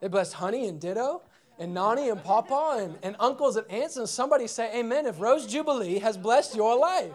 They 0.00 0.08
blessed 0.08 0.34
Honey 0.34 0.66
and 0.66 0.80
Ditto 0.80 1.22
and 1.58 1.72
Nani 1.74 2.08
and 2.08 2.22
Papa 2.22 2.78
and, 2.80 2.98
and 3.02 3.16
uncles 3.18 3.56
and 3.56 3.68
aunts, 3.70 3.96
and 3.96 4.08
somebody 4.08 4.46
say 4.46 4.78
amen 4.78 5.06
if 5.06 5.20
Rose 5.20 5.46
Jubilee 5.46 5.98
has 5.98 6.16
blessed 6.16 6.54
your 6.54 6.78
life. 6.78 7.04
Amen. 7.04 7.14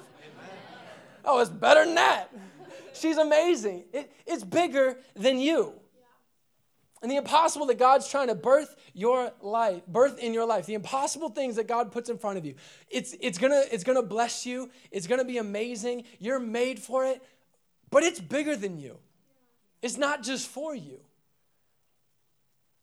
Oh, 1.26 1.40
it's 1.40 1.50
better 1.50 1.86
than 1.86 1.96
that. 1.96 2.34
She's 2.94 3.18
amazing. 3.18 3.86
It, 3.94 4.12
it's 4.26 4.44
bigger 4.44 4.98
than 5.16 5.40
you. 5.40 5.74
And 7.02 7.10
the 7.10 7.16
impossible 7.16 7.66
that 7.68 7.80
God's 7.80 8.08
trying 8.08 8.28
to 8.28 8.36
birth 8.36 8.76
your 8.94 9.32
life, 9.42 9.86
birth 9.88 10.20
in 10.20 10.36
your 10.36 10.46
life, 10.46 10.68
the 10.68 10.76
impossible 10.76 11.30
things 11.30 11.56
that 11.56 11.68
God 11.68 11.92
puts 11.92 12.10
in 12.10 12.20
front 12.20 12.38
of 12.38 12.46
you, 12.46 12.54
it's, 12.90 13.16
it's, 13.20 13.40
gonna, 13.40 13.64
it's 13.72 13.84
gonna 13.84 14.04
bless 14.04 14.46
you. 14.46 14.70
It's 14.92 15.08
gonna 15.08 15.26
be 15.26 15.40
amazing. 15.40 16.04
You're 16.20 16.40
made 16.40 16.80
for 16.80 17.06
it, 17.06 17.24
but 17.90 18.04
it's 18.04 18.20
bigger 18.20 18.56
than 18.56 18.78
you. 18.78 18.98
It's 19.82 19.98
not 19.98 20.22
just 20.22 20.48
for 20.48 20.76
you. 20.76 21.00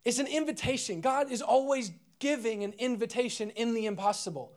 It's 0.05 0.19
an 0.19 0.27
invitation. 0.27 1.01
God 1.01 1.31
is 1.31 1.43
always 1.43 1.93
giving 2.19 2.65
an 2.65 2.75
invitation 2.79 3.51
in 3.51 3.75
the 3.75 3.87
impossible. 3.87 4.53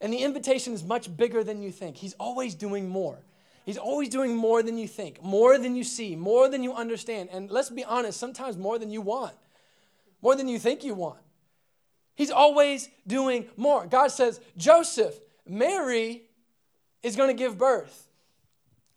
And 0.00 0.12
the 0.12 0.18
invitation 0.18 0.72
is 0.72 0.82
much 0.82 1.14
bigger 1.16 1.44
than 1.44 1.62
you 1.62 1.70
think. 1.70 1.96
He's 1.96 2.14
always 2.14 2.54
doing 2.54 2.88
more. 2.88 3.18
He's 3.64 3.78
always 3.78 4.10
doing 4.10 4.36
more 4.36 4.62
than 4.62 4.76
you 4.76 4.86
think, 4.86 5.22
more 5.22 5.58
than 5.58 5.74
you 5.74 5.84
see, 5.84 6.16
more 6.16 6.48
than 6.48 6.62
you 6.62 6.74
understand. 6.74 7.30
And 7.32 7.50
let's 7.50 7.70
be 7.70 7.84
honest, 7.84 8.20
sometimes 8.20 8.58
more 8.58 8.78
than 8.78 8.90
you 8.90 9.00
want, 9.00 9.32
more 10.20 10.36
than 10.36 10.48
you 10.48 10.58
think 10.58 10.84
you 10.84 10.94
want. 10.94 11.20
He's 12.14 12.30
always 12.30 12.88
doing 13.06 13.46
more. 13.56 13.86
God 13.86 14.08
says, 14.08 14.40
Joseph, 14.56 15.18
Mary 15.46 16.22
is 17.02 17.16
going 17.16 17.28
to 17.28 17.34
give 17.34 17.56
birth. 17.56 18.08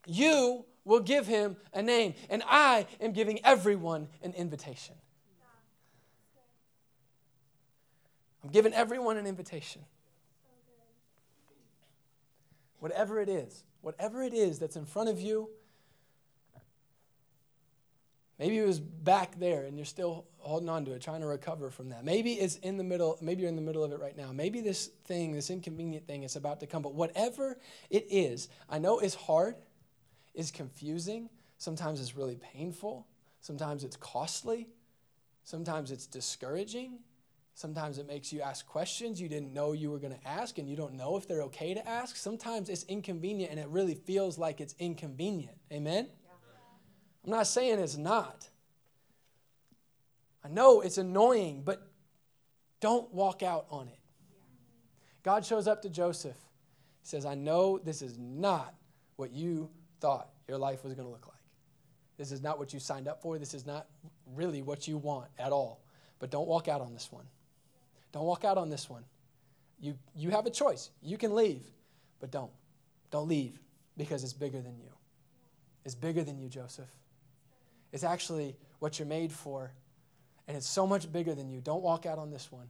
You 0.05 0.65
will 0.83 0.99
give 0.99 1.27
him 1.27 1.57
a 1.73 1.81
name. 1.81 2.15
And 2.29 2.43
I 2.45 2.87
am 2.99 3.13
giving 3.13 3.39
everyone 3.45 4.09
an 4.21 4.33
invitation. 4.33 4.95
I'm 8.47 8.53
giving 8.53 8.73
everyone 8.73 9.17
an 9.17 9.27
invitation. 9.27 9.81
Whatever 12.79 13.19
it 13.19 13.27
is, 13.27 13.65
whatever 13.81 14.23
it 14.23 14.33
is 14.33 14.57
that's 14.57 14.77
in 14.77 14.85
front 14.85 15.09
of 15.09 15.19
you, 15.19 15.49
maybe 18.39 18.57
it 18.57 18.65
was 18.65 18.79
back 18.79 19.37
there 19.37 19.63
and 19.63 19.77
you're 19.77 19.83
still 19.85 20.27
holding 20.37 20.69
on 20.69 20.85
to 20.85 20.93
it, 20.93 21.01
trying 21.01 21.19
to 21.19 21.27
recover 21.27 21.69
from 21.69 21.89
that. 21.89 22.05
Maybe 22.05 22.35
it's 22.35 22.55
in 22.59 22.77
the 22.77 22.85
middle, 22.85 23.17
maybe 23.19 23.41
you're 23.41 23.49
in 23.49 23.57
the 23.57 23.61
middle 23.61 23.83
of 23.83 23.91
it 23.91 23.99
right 23.99 24.15
now. 24.15 24.31
Maybe 24.31 24.61
this 24.61 24.87
thing, 25.03 25.33
this 25.33 25.49
inconvenient 25.49 26.07
thing 26.07 26.23
is 26.23 26.37
about 26.37 26.61
to 26.61 26.67
come. 26.67 26.81
But 26.81 26.93
whatever 26.93 27.57
it 27.89 28.05
is, 28.09 28.47
I 28.69 28.79
know 28.79 28.99
it's 28.99 29.15
hard, 29.15 29.55
it's 30.33 30.51
confusing, 30.51 31.29
sometimes 31.57 31.99
it's 31.99 32.15
really 32.15 32.37
painful, 32.37 33.07
sometimes 33.41 33.83
it's 33.83 33.97
costly, 33.97 34.69
sometimes 35.43 35.91
it's 35.91 36.07
discouraging. 36.07 36.99
Sometimes 37.57 37.97
it 37.97 38.05
makes 38.05 38.31
you 38.31 38.39
ask 38.39 38.67
questions 38.67 39.19
you 39.19 39.27
didn't 39.27 39.51
know 39.51 39.73
you 39.73 39.89
were 39.89 39.97
going 39.97 40.13
to 40.13 40.27
ask, 40.27 40.59
and 40.59 40.69
you 40.69 40.75
don't 40.75 40.93
know 40.93 41.17
if 41.17 41.27
they're 41.27 41.41
okay 41.41 41.73
to 41.73 41.89
ask. 41.89 42.15
Sometimes 42.15 42.69
it's 42.69 42.83
inconvenient, 42.83 43.49
and 43.49 43.59
it 43.59 43.67
really 43.69 43.95
feels 43.95 44.37
like 44.37 44.61
it's 44.61 44.75
inconvenient. 44.77 45.57
Amen? 45.73 46.05
Yeah. 46.05 46.31
I'm 47.25 47.31
not 47.31 47.47
saying 47.47 47.79
it's 47.79 47.97
not. 47.97 48.47
I 50.45 50.49
know 50.49 50.81
it's 50.81 50.99
annoying, 50.99 51.63
but 51.65 51.81
don't 52.79 53.11
walk 53.11 53.41
out 53.41 53.65
on 53.71 53.87
it. 53.87 53.97
God 55.23 55.43
shows 55.43 55.67
up 55.67 55.81
to 55.81 55.89
Joseph. 55.89 56.37
He 57.01 57.07
says, 57.07 57.25
I 57.25 57.33
know 57.33 57.79
this 57.79 58.03
is 58.03 58.19
not 58.19 58.75
what 59.15 59.31
you 59.31 59.71
thought 59.99 60.29
your 60.47 60.59
life 60.59 60.83
was 60.83 60.93
going 60.93 61.07
to 61.07 61.11
look 61.11 61.25
like. 61.25 61.35
This 62.19 62.31
is 62.31 62.43
not 62.43 62.59
what 62.59 62.71
you 62.71 62.79
signed 62.79 63.07
up 63.07 63.23
for. 63.23 63.39
This 63.39 63.55
is 63.55 63.65
not 63.65 63.87
really 64.35 64.61
what 64.61 64.87
you 64.87 64.99
want 64.99 65.29
at 65.39 65.51
all. 65.51 65.81
But 66.19 66.29
don't 66.29 66.47
walk 66.47 66.67
out 66.67 66.81
on 66.81 66.93
this 66.93 67.11
one. 67.11 67.25
Don't 68.11 68.25
walk 68.25 68.45
out 68.45 68.57
on 68.57 68.69
this 68.69 68.89
one. 68.89 69.03
You, 69.79 69.95
you 70.15 70.31
have 70.31 70.45
a 70.45 70.49
choice. 70.49 70.89
You 71.01 71.17
can 71.17 71.35
leave, 71.35 71.63
but 72.19 72.31
don't. 72.31 72.51
Don't 73.11 73.27
leave 73.27 73.59
because 73.95 74.23
it's 74.23 74.33
bigger 74.33 74.61
than 74.61 74.77
you. 74.79 74.89
It's 75.85 75.95
bigger 75.95 76.23
than 76.23 76.37
you, 76.39 76.49
Joseph. 76.49 76.89
It's 77.91 78.03
actually 78.03 78.55
what 78.79 78.99
you're 78.99 79.07
made 79.07 79.31
for, 79.31 79.71
and 80.47 80.57
it's 80.57 80.67
so 80.67 80.85
much 80.85 81.11
bigger 81.11 81.33
than 81.33 81.49
you. 81.49 81.61
Don't 81.61 81.81
walk 81.81 82.05
out 82.05 82.19
on 82.19 82.29
this 82.29 82.51
one. 82.51 82.69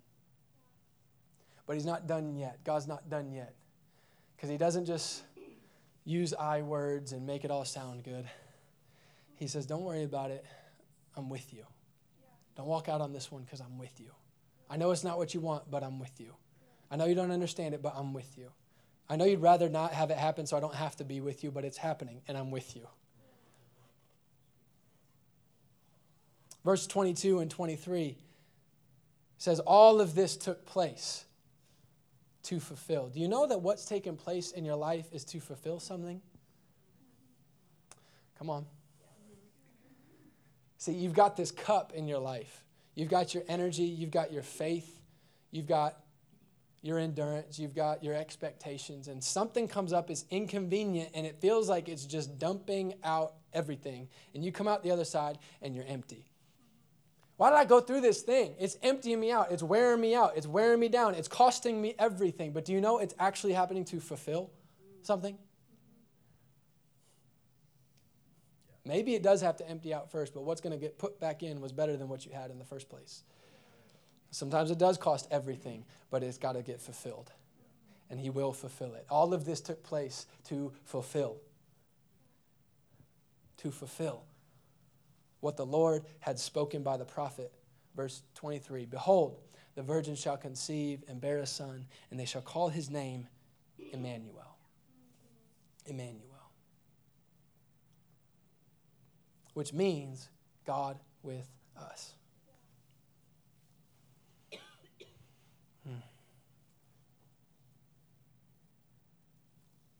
But 1.65 1.73
he's 1.73 1.85
not 1.85 2.07
done 2.07 2.35
yet. 2.35 2.63
God's 2.63 2.87
not 2.87 3.09
done 3.09 3.31
yet. 3.31 3.53
Because 4.35 4.49
he 4.49 4.57
doesn't 4.57 4.85
just 4.85 5.23
use 6.05 6.33
I 6.33 6.61
words 6.61 7.11
and 7.11 7.25
make 7.25 7.43
it 7.43 7.51
all 7.51 7.65
sound 7.65 8.03
good. 8.03 8.25
He 9.35 9.47
says, 9.47 9.65
Don't 9.65 9.83
worry 9.83 10.03
about 10.03 10.31
it. 10.31 10.45
I'm 11.15 11.29
with 11.29 11.53
you. 11.53 11.65
Don't 12.55 12.67
walk 12.67 12.87
out 12.87 13.01
on 13.01 13.11
this 13.11 13.31
one 13.31 13.43
because 13.43 13.59
I'm 13.59 13.77
with 13.77 13.99
you. 13.99 14.11
I 14.69 14.77
know 14.77 14.91
it's 14.91 15.03
not 15.03 15.17
what 15.17 15.33
you 15.33 15.39
want, 15.39 15.69
but 15.69 15.83
I'm 15.83 15.99
with 15.99 16.19
you. 16.19 16.33
I 16.91 16.95
know 16.95 17.05
you 17.05 17.15
don't 17.15 17.31
understand 17.31 17.73
it, 17.73 17.81
but 17.81 17.93
I'm 17.95 18.13
with 18.13 18.37
you. 18.37 18.51
I 19.09 19.15
know 19.15 19.25
you'd 19.25 19.41
rather 19.41 19.69
not 19.69 19.93
have 19.93 20.11
it 20.11 20.17
happen 20.17 20.45
so 20.45 20.57
I 20.57 20.59
don't 20.59 20.75
have 20.75 20.95
to 20.97 21.05
be 21.05 21.21
with 21.21 21.43
you, 21.43 21.51
but 21.51 21.63
it's 21.63 21.77
happening, 21.77 22.21
and 22.27 22.37
I'm 22.37 22.51
with 22.51 22.75
you. 22.75 22.87
Verse 26.65 26.85
22 26.85 27.39
and 27.39 27.49
23 27.49 28.17
says, 29.37 29.59
All 29.61 30.01
of 30.01 30.15
this 30.15 30.35
took 30.35 30.65
place 30.65 31.23
to 32.43 32.59
fulfill. 32.59 33.07
Do 33.07 33.19
you 33.19 33.27
know 33.27 33.47
that 33.47 33.61
what's 33.61 33.85
taken 33.85 34.17
place 34.17 34.51
in 34.51 34.65
your 34.65 34.75
life 34.75 35.05
is 35.13 35.23
to 35.25 35.39
fulfill 35.39 35.79
something? 35.79 36.21
Come 38.37 38.49
on. 38.49 38.65
See, 40.77 40.93
you've 40.93 41.13
got 41.13 41.37
this 41.37 41.51
cup 41.51 41.93
in 41.93 42.07
your 42.07 42.19
life. 42.19 42.63
You've 42.97 43.09
got 43.09 43.35
your 43.35 43.43
energy, 43.47 43.83
you've 43.83 44.09
got 44.09 44.33
your 44.33 44.41
faith, 44.41 44.99
you've 45.51 45.67
got 45.67 45.99
your 46.81 46.97
endurance, 46.97 47.59
you've 47.59 47.75
got 47.75 48.03
your 48.03 48.15
expectations, 48.15 49.07
and 49.07 49.23
something 49.23 49.67
comes 49.67 49.93
up 49.93 50.09
is 50.09 50.25
inconvenient 50.31 51.11
and 51.13 51.23
it 51.23 51.39
feels 51.39 51.69
like 51.69 51.89
it's 51.89 52.05
just 52.05 52.39
dumping 52.39 52.95
out 53.03 53.33
everything. 53.53 54.07
And 54.33 54.43
you 54.43 54.51
come 54.51 54.67
out 54.67 54.81
the 54.81 54.89
other 54.89 55.05
side 55.05 55.37
and 55.61 55.75
you're 55.75 55.85
empty. 55.87 56.25
Why 57.35 57.51
did 57.51 57.57
I 57.57 57.65
go 57.65 57.81
through 57.81 58.01
this 58.01 58.23
thing? 58.23 58.55
It's 58.59 58.79
emptying 58.81 59.19
me 59.19 59.31
out. 59.31 59.51
It's 59.51 59.61
wearing 59.61 60.01
me 60.01 60.15
out. 60.15 60.31
It's 60.35 60.47
wearing 60.47 60.79
me 60.79 60.89
down. 60.89 61.13
It's 61.13 61.27
costing 61.27 61.79
me 61.79 61.93
everything. 61.99 62.51
But 62.51 62.65
do 62.65 62.73
you 62.73 62.81
know 62.81 62.97
it's 62.97 63.13
actually 63.19 63.53
happening 63.53 63.85
to 63.85 63.99
fulfill 63.99 64.49
something? 65.03 65.37
Maybe 68.87 69.15
it 69.15 69.21
does 69.21 69.41
have 69.41 69.57
to 69.57 69.69
empty 69.69 69.93
out 69.93 70.09
first, 70.09 70.33
but 70.33 70.43
what's 70.43 70.61
going 70.61 70.71
to 70.71 70.79
get 70.79 70.97
put 70.97 71.19
back 71.19 71.43
in 71.43 71.59
was 71.59 71.73
better 71.73 71.97
than 71.97 72.07
what 72.07 72.25
you 72.25 72.31
had 72.31 72.51
in 72.51 72.57
the 72.57 72.65
first 72.65 72.87
place. 72.89 73.23
Sometimes 74.31 74.71
it 74.71 74.77
does 74.77 74.97
cost 74.97 75.27
everything, 75.29 75.83
but 76.09 76.23
it's 76.23 76.37
got 76.37 76.53
to 76.53 76.61
get 76.61 76.81
fulfilled. 76.81 77.31
And 78.09 78.19
He 78.19 78.29
will 78.29 78.53
fulfill 78.53 78.93
it. 78.93 79.05
All 79.09 79.33
of 79.33 79.43
this 79.43 79.59
took 79.59 79.83
place 79.83 80.25
to 80.45 80.71
fulfill. 80.85 81.37
To 83.57 83.71
fulfill 83.71 84.23
what 85.41 85.57
the 85.57 85.65
Lord 85.65 86.03
had 86.19 86.39
spoken 86.39 86.81
by 86.81 86.97
the 86.97 87.05
prophet. 87.05 87.51
Verse 87.95 88.21
23 88.35 88.85
Behold, 88.85 89.37
the 89.75 89.83
virgin 89.83 90.15
shall 90.15 90.37
conceive 90.37 91.03
and 91.07 91.19
bear 91.19 91.39
a 91.39 91.45
son, 91.45 91.85
and 92.09 92.19
they 92.19 92.25
shall 92.25 92.41
call 92.41 92.69
his 92.69 92.89
name 92.89 93.27
Emmanuel. 93.91 94.57
Emmanuel. 95.85 96.26
Which 99.57 99.73
means 99.73 100.29
God 100.67 100.99
with 101.23 101.49
us. 101.75 102.13
Hmm. 105.83 105.95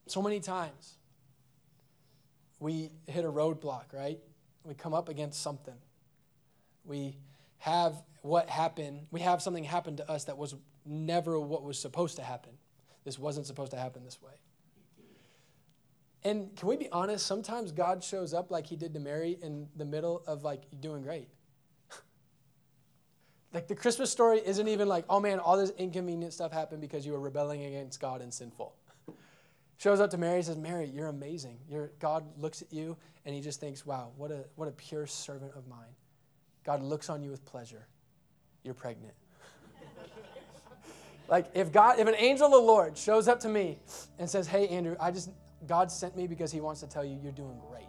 So 0.05 0.21
many 0.21 0.39
times 0.41 0.97
we 2.59 2.91
hit 3.07 3.25
a 3.25 3.31
roadblock, 3.31 3.93
right? 3.93 4.19
We 4.63 4.75
come 4.75 4.93
up 4.93 5.09
against 5.09 5.41
something. 5.41 5.73
We 6.85 7.17
have 7.57 7.95
what 8.21 8.51
happened, 8.51 9.07
we 9.09 9.21
have 9.21 9.41
something 9.41 9.63
happen 9.63 9.95
to 9.95 10.07
us 10.07 10.25
that 10.25 10.37
was 10.37 10.53
never 10.85 11.39
what 11.39 11.63
was 11.63 11.79
supposed 11.79 12.17
to 12.17 12.21
happen. 12.21 12.51
This 13.05 13.17
wasn't 13.17 13.47
supposed 13.47 13.71
to 13.71 13.77
happen 13.77 14.03
this 14.03 14.21
way. 14.21 14.33
And 16.23 16.55
can 16.55 16.67
we 16.67 16.77
be 16.77 16.89
honest? 16.91 17.25
Sometimes 17.25 17.71
God 17.71 18.03
shows 18.03 18.33
up 18.33 18.51
like 18.51 18.67
he 18.67 18.75
did 18.75 18.93
to 18.93 18.99
Mary 18.99 19.37
in 19.41 19.67
the 19.75 19.85
middle 19.85 20.23
of 20.27 20.43
like 20.43 20.63
doing 20.79 21.01
great. 21.01 21.29
like 23.53 23.67
the 23.67 23.75
Christmas 23.75 24.11
story 24.11 24.41
isn't 24.45 24.67
even 24.67 24.87
like, 24.87 25.05
oh 25.09 25.19
man, 25.19 25.39
all 25.39 25.57
this 25.57 25.71
inconvenient 25.77 26.33
stuff 26.33 26.51
happened 26.51 26.81
because 26.81 27.05
you 27.05 27.13
were 27.13 27.19
rebelling 27.19 27.63
against 27.63 27.99
God 27.99 28.21
and 28.21 28.33
sinful. 28.33 28.75
Shows 29.77 29.99
up 29.99 30.09
to 30.09 30.17
Mary 30.17 30.37
and 30.37 30.45
says, 30.45 30.57
Mary, 30.57 30.89
you're 30.93 31.07
amazing. 31.07 31.59
You're, 31.69 31.91
God 31.99 32.25
looks 32.37 32.61
at 32.61 32.73
you 32.73 32.97
and 33.25 33.35
he 33.35 33.41
just 33.41 33.59
thinks, 33.59 33.85
wow, 33.85 34.11
what 34.17 34.31
a, 34.31 34.45
what 34.55 34.67
a 34.67 34.71
pure 34.71 35.05
servant 35.05 35.51
of 35.55 35.67
mine. 35.67 35.95
God 36.63 36.81
looks 36.81 37.09
on 37.09 37.23
you 37.23 37.29
with 37.29 37.45
pleasure. 37.45 37.87
You're 38.63 38.73
pregnant. 38.73 39.13
like 41.29 41.45
if 41.53 41.71
God, 41.71 41.99
if 41.99 42.07
an 42.07 42.15
angel 42.15 42.47
of 42.47 42.51
the 42.51 42.57
Lord 42.57 42.97
shows 42.97 43.27
up 43.27 43.39
to 43.41 43.49
me 43.49 43.77
and 44.17 44.29
says, 44.29 44.47
hey, 44.47 44.67
Andrew, 44.67 44.97
I 44.99 45.11
just, 45.11 45.29
God 45.65 45.91
sent 45.91 46.15
me 46.15 46.27
because 46.27 46.51
He 46.51 46.61
wants 46.61 46.81
to 46.81 46.87
tell 46.87 47.03
you 47.03 47.19
you're 47.21 47.31
doing 47.31 47.59
great. 47.69 47.87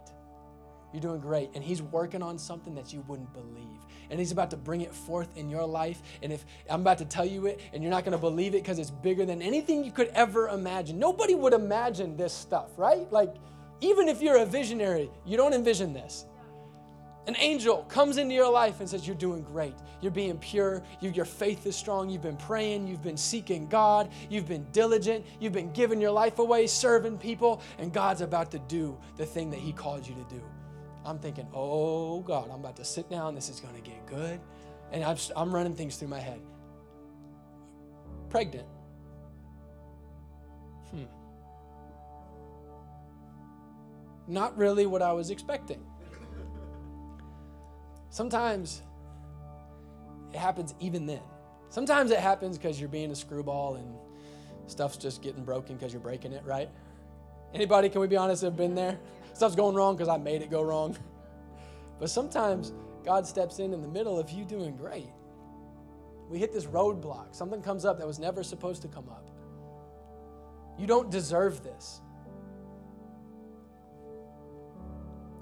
You're 0.91 1.01
doing 1.01 1.21
great. 1.21 1.51
And 1.53 1.63
He's 1.63 1.81
working 1.81 2.23
on 2.23 2.39
something 2.39 2.73
that 2.75 2.91
you 2.91 3.03
wouldn't 3.07 3.31
believe. 3.33 3.79
And 4.09 4.19
He's 4.19 4.31
about 4.31 4.49
to 4.51 4.57
bring 4.57 4.81
it 4.81 4.93
forth 4.93 5.37
in 5.37 5.49
your 5.49 5.65
life. 5.65 6.01
And 6.23 6.33
if 6.33 6.45
I'm 6.69 6.81
about 6.81 6.97
to 6.99 7.05
tell 7.05 7.25
you 7.25 7.45
it 7.45 7.59
and 7.73 7.83
you're 7.83 7.91
not 7.91 8.05
going 8.05 8.13
to 8.13 8.17
believe 8.17 8.55
it 8.55 8.63
because 8.63 8.79
it's 8.79 8.89
bigger 8.91 9.25
than 9.25 9.41
anything 9.41 9.83
you 9.83 9.91
could 9.91 10.07
ever 10.09 10.47
imagine, 10.49 10.97
nobody 10.97 11.35
would 11.35 11.53
imagine 11.53 12.17
this 12.17 12.33
stuff, 12.33 12.71
right? 12.77 13.11
Like, 13.11 13.35
even 13.81 14.09
if 14.09 14.21
you're 14.21 14.37
a 14.37 14.45
visionary, 14.45 15.09
you 15.25 15.37
don't 15.37 15.53
envision 15.53 15.93
this. 15.93 16.25
An 17.29 17.35
angel 17.37 17.83
comes 17.83 18.17
into 18.17 18.33
your 18.33 18.51
life 18.51 18.79
and 18.79 18.89
says, 18.89 19.05
You're 19.05 19.15
doing 19.15 19.43
great. 19.43 19.75
You're 20.01 20.11
being 20.11 20.39
pure. 20.39 20.81
You, 20.99 21.11
your 21.11 21.25
faith 21.25 21.67
is 21.67 21.75
strong. 21.75 22.09
You've 22.09 22.23
been 22.23 22.37
praying. 22.37 22.87
You've 22.87 23.03
been 23.03 23.17
seeking 23.17 23.67
God. 23.67 24.09
You've 24.31 24.47
been 24.47 24.65
diligent. 24.71 25.23
You've 25.39 25.53
been 25.53 25.71
giving 25.71 26.01
your 26.01 26.09
life 26.09 26.39
away, 26.39 26.65
serving 26.65 27.19
people. 27.19 27.61
And 27.77 27.93
God's 27.93 28.21
about 28.21 28.49
to 28.49 28.57
do 28.57 28.97
the 29.15 29.27
thing 29.27 29.51
that 29.51 29.59
He 29.59 29.71
called 29.71 30.07
you 30.07 30.15
to 30.15 30.35
do. 30.35 30.41
I'm 31.05 31.19
thinking, 31.19 31.45
Oh 31.53 32.21
God, 32.21 32.49
I'm 32.51 32.61
about 32.61 32.77
to 32.77 32.83
sit 32.83 33.07
down. 33.11 33.35
This 33.35 33.47
is 33.47 33.59
going 33.59 33.75
to 33.75 33.81
get 33.81 34.03
good. 34.07 34.39
And 34.91 35.03
I'm, 35.03 35.17
I'm 35.35 35.53
running 35.53 35.75
things 35.75 35.97
through 35.97 36.07
my 36.07 36.19
head. 36.19 36.41
Pregnant. 38.31 38.65
Hmm. 40.89 41.03
Not 44.27 44.57
really 44.57 44.87
what 44.87 45.03
I 45.03 45.13
was 45.13 45.29
expecting. 45.29 45.85
Sometimes 48.09 48.81
it 50.33 50.37
happens 50.37 50.73
even 50.79 51.05
then. 51.05 51.21
Sometimes 51.69 52.11
it 52.11 52.19
happens 52.19 52.57
because 52.57 52.79
you're 52.79 52.89
being 52.89 53.11
a 53.11 53.15
screwball 53.15 53.75
and 53.75 53.95
stuff's 54.67 54.97
just 54.97 55.21
getting 55.21 55.43
broken 55.43 55.75
because 55.75 55.93
you're 55.93 56.01
breaking 56.01 56.33
it, 56.33 56.43
right? 56.45 56.69
Anybody, 57.53 57.89
can 57.89 58.01
we 58.01 58.07
be 58.07 58.17
honest, 58.17 58.43
have 58.43 58.57
been 58.57 58.75
there? 58.75 58.99
Stuff's 59.33 59.55
going 59.55 59.75
wrong 59.75 59.95
because 59.95 60.09
I 60.09 60.17
made 60.17 60.41
it 60.41 60.49
go 60.49 60.61
wrong. 60.61 60.97
But 61.99 62.09
sometimes 62.09 62.73
God 63.03 63.27
steps 63.27 63.59
in 63.59 63.73
in 63.73 63.81
the 63.81 63.87
middle 63.87 64.19
of 64.19 64.29
you 64.29 64.45
doing 64.45 64.75
great. 64.75 65.09
We 66.29 66.37
hit 66.39 66.53
this 66.53 66.65
roadblock. 66.65 67.35
Something 67.35 67.61
comes 67.61 67.85
up 67.85 67.97
that 67.97 68.07
was 68.07 68.19
never 68.19 68.43
supposed 68.43 68.81
to 68.83 68.87
come 68.87 69.09
up. 69.09 69.29
You 70.77 70.87
don't 70.87 71.09
deserve 71.09 71.63
this. 71.63 72.01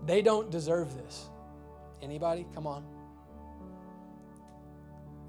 They 0.05 0.21
don't 0.21 0.49
deserve 0.49 0.95
this. 0.95 1.29
Anybody? 2.01 2.45
Come 2.53 2.67
on. 2.67 2.83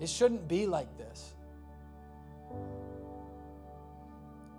It 0.01 0.09
shouldn't 0.09 0.47
be 0.47 0.67
like 0.67 0.97
this. 0.97 1.35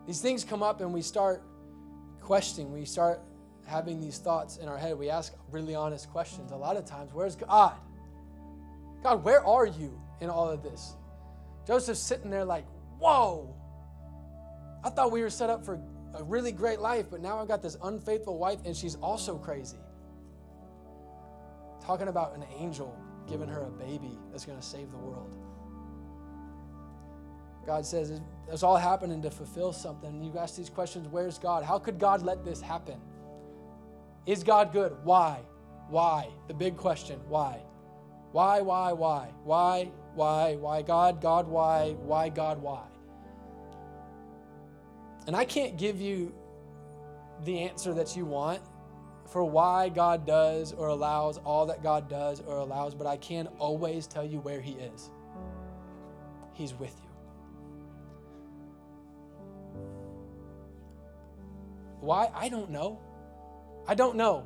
These 0.05 0.21
things 0.21 0.43
come 0.43 0.63
up 0.63 0.81
and 0.81 0.93
we 0.93 1.01
start 1.01 1.43
questioning, 2.19 2.71
we 2.73 2.85
start 2.85 3.21
having 3.65 4.01
these 4.01 4.17
thoughts 4.17 4.57
in 4.57 4.67
our 4.67 4.77
head. 4.77 4.97
We 4.97 5.09
ask 5.09 5.33
really 5.51 5.75
honest 5.75 6.09
questions. 6.09 6.51
A 6.51 6.55
lot 6.55 6.75
of 6.75 6.85
times, 6.85 7.13
where's 7.13 7.35
God? 7.35 7.75
God, 9.03 9.23
where 9.23 9.45
are 9.45 9.67
you 9.67 9.99
in 10.19 10.29
all 10.29 10.49
of 10.49 10.63
this? 10.63 10.95
Joseph's 11.65 11.99
sitting 11.99 12.31
there 12.31 12.43
like, 12.43 12.65
whoa, 12.97 13.55
I 14.83 14.89
thought 14.89 15.11
we 15.11 15.21
were 15.21 15.29
set 15.29 15.49
up 15.49 15.63
for 15.63 15.79
a 16.15 16.23
really 16.23 16.51
great 16.51 16.79
life, 16.79 17.05
but 17.11 17.21
now 17.21 17.39
I've 17.39 17.47
got 17.47 17.61
this 17.61 17.77
unfaithful 17.83 18.37
wife 18.37 18.59
and 18.65 18.75
she's 18.75 18.95
also 18.95 19.37
crazy. 19.37 19.77
Talking 21.89 22.09
about 22.09 22.35
an 22.35 22.45
angel 22.55 22.95
giving 23.27 23.47
her 23.47 23.63
a 23.63 23.71
baby 23.71 24.15
that's 24.31 24.45
going 24.45 24.59
to 24.59 24.63
save 24.63 24.91
the 24.91 24.97
world. 24.99 25.35
God 27.65 27.83
says 27.83 28.21
it's 28.47 28.61
all 28.61 28.77
happening 28.77 29.23
to 29.23 29.31
fulfill 29.31 29.73
something. 29.73 30.23
You 30.23 30.37
ask 30.37 30.55
these 30.55 30.69
questions 30.69 31.07
where's 31.07 31.39
God? 31.39 31.63
How 31.63 31.79
could 31.79 31.97
God 31.97 32.21
let 32.21 32.45
this 32.45 32.61
happen? 32.61 33.01
Is 34.27 34.43
God 34.43 34.71
good? 34.71 34.97
Why? 35.03 35.39
Why? 35.87 36.27
The 36.47 36.53
big 36.53 36.77
question 36.77 37.19
why? 37.27 37.59
Why, 38.33 38.61
why, 38.61 38.93
why? 38.93 39.29
Why, 39.43 39.89
why, 40.13 40.57
why? 40.57 40.83
God, 40.83 41.19
God, 41.19 41.47
why? 41.47 41.95
Why, 42.03 42.29
God, 42.29 42.61
why? 42.61 42.85
And 45.25 45.35
I 45.35 45.43
can't 45.43 45.75
give 45.75 45.99
you 45.99 46.35
the 47.45 47.61
answer 47.61 47.95
that 47.95 48.15
you 48.15 48.25
want 48.25 48.61
for 49.31 49.43
why 49.43 49.89
God 49.89 50.25
does 50.25 50.73
or 50.73 50.87
allows 50.87 51.37
all 51.37 51.65
that 51.67 51.83
God 51.83 52.09
does 52.09 52.41
or 52.41 52.57
allows, 52.57 52.95
but 52.95 53.07
I 53.07 53.17
can 53.17 53.47
always 53.59 54.07
tell 54.07 54.25
you 54.25 54.39
where 54.39 54.59
He 54.59 54.73
is. 54.73 55.09
He's 56.53 56.73
with 56.73 56.95
you. 57.01 57.09
Why? 61.99 62.31
I 62.33 62.49
don't 62.49 62.69
know. 62.71 62.99
I 63.87 63.95
don't 63.95 64.15
know. 64.15 64.45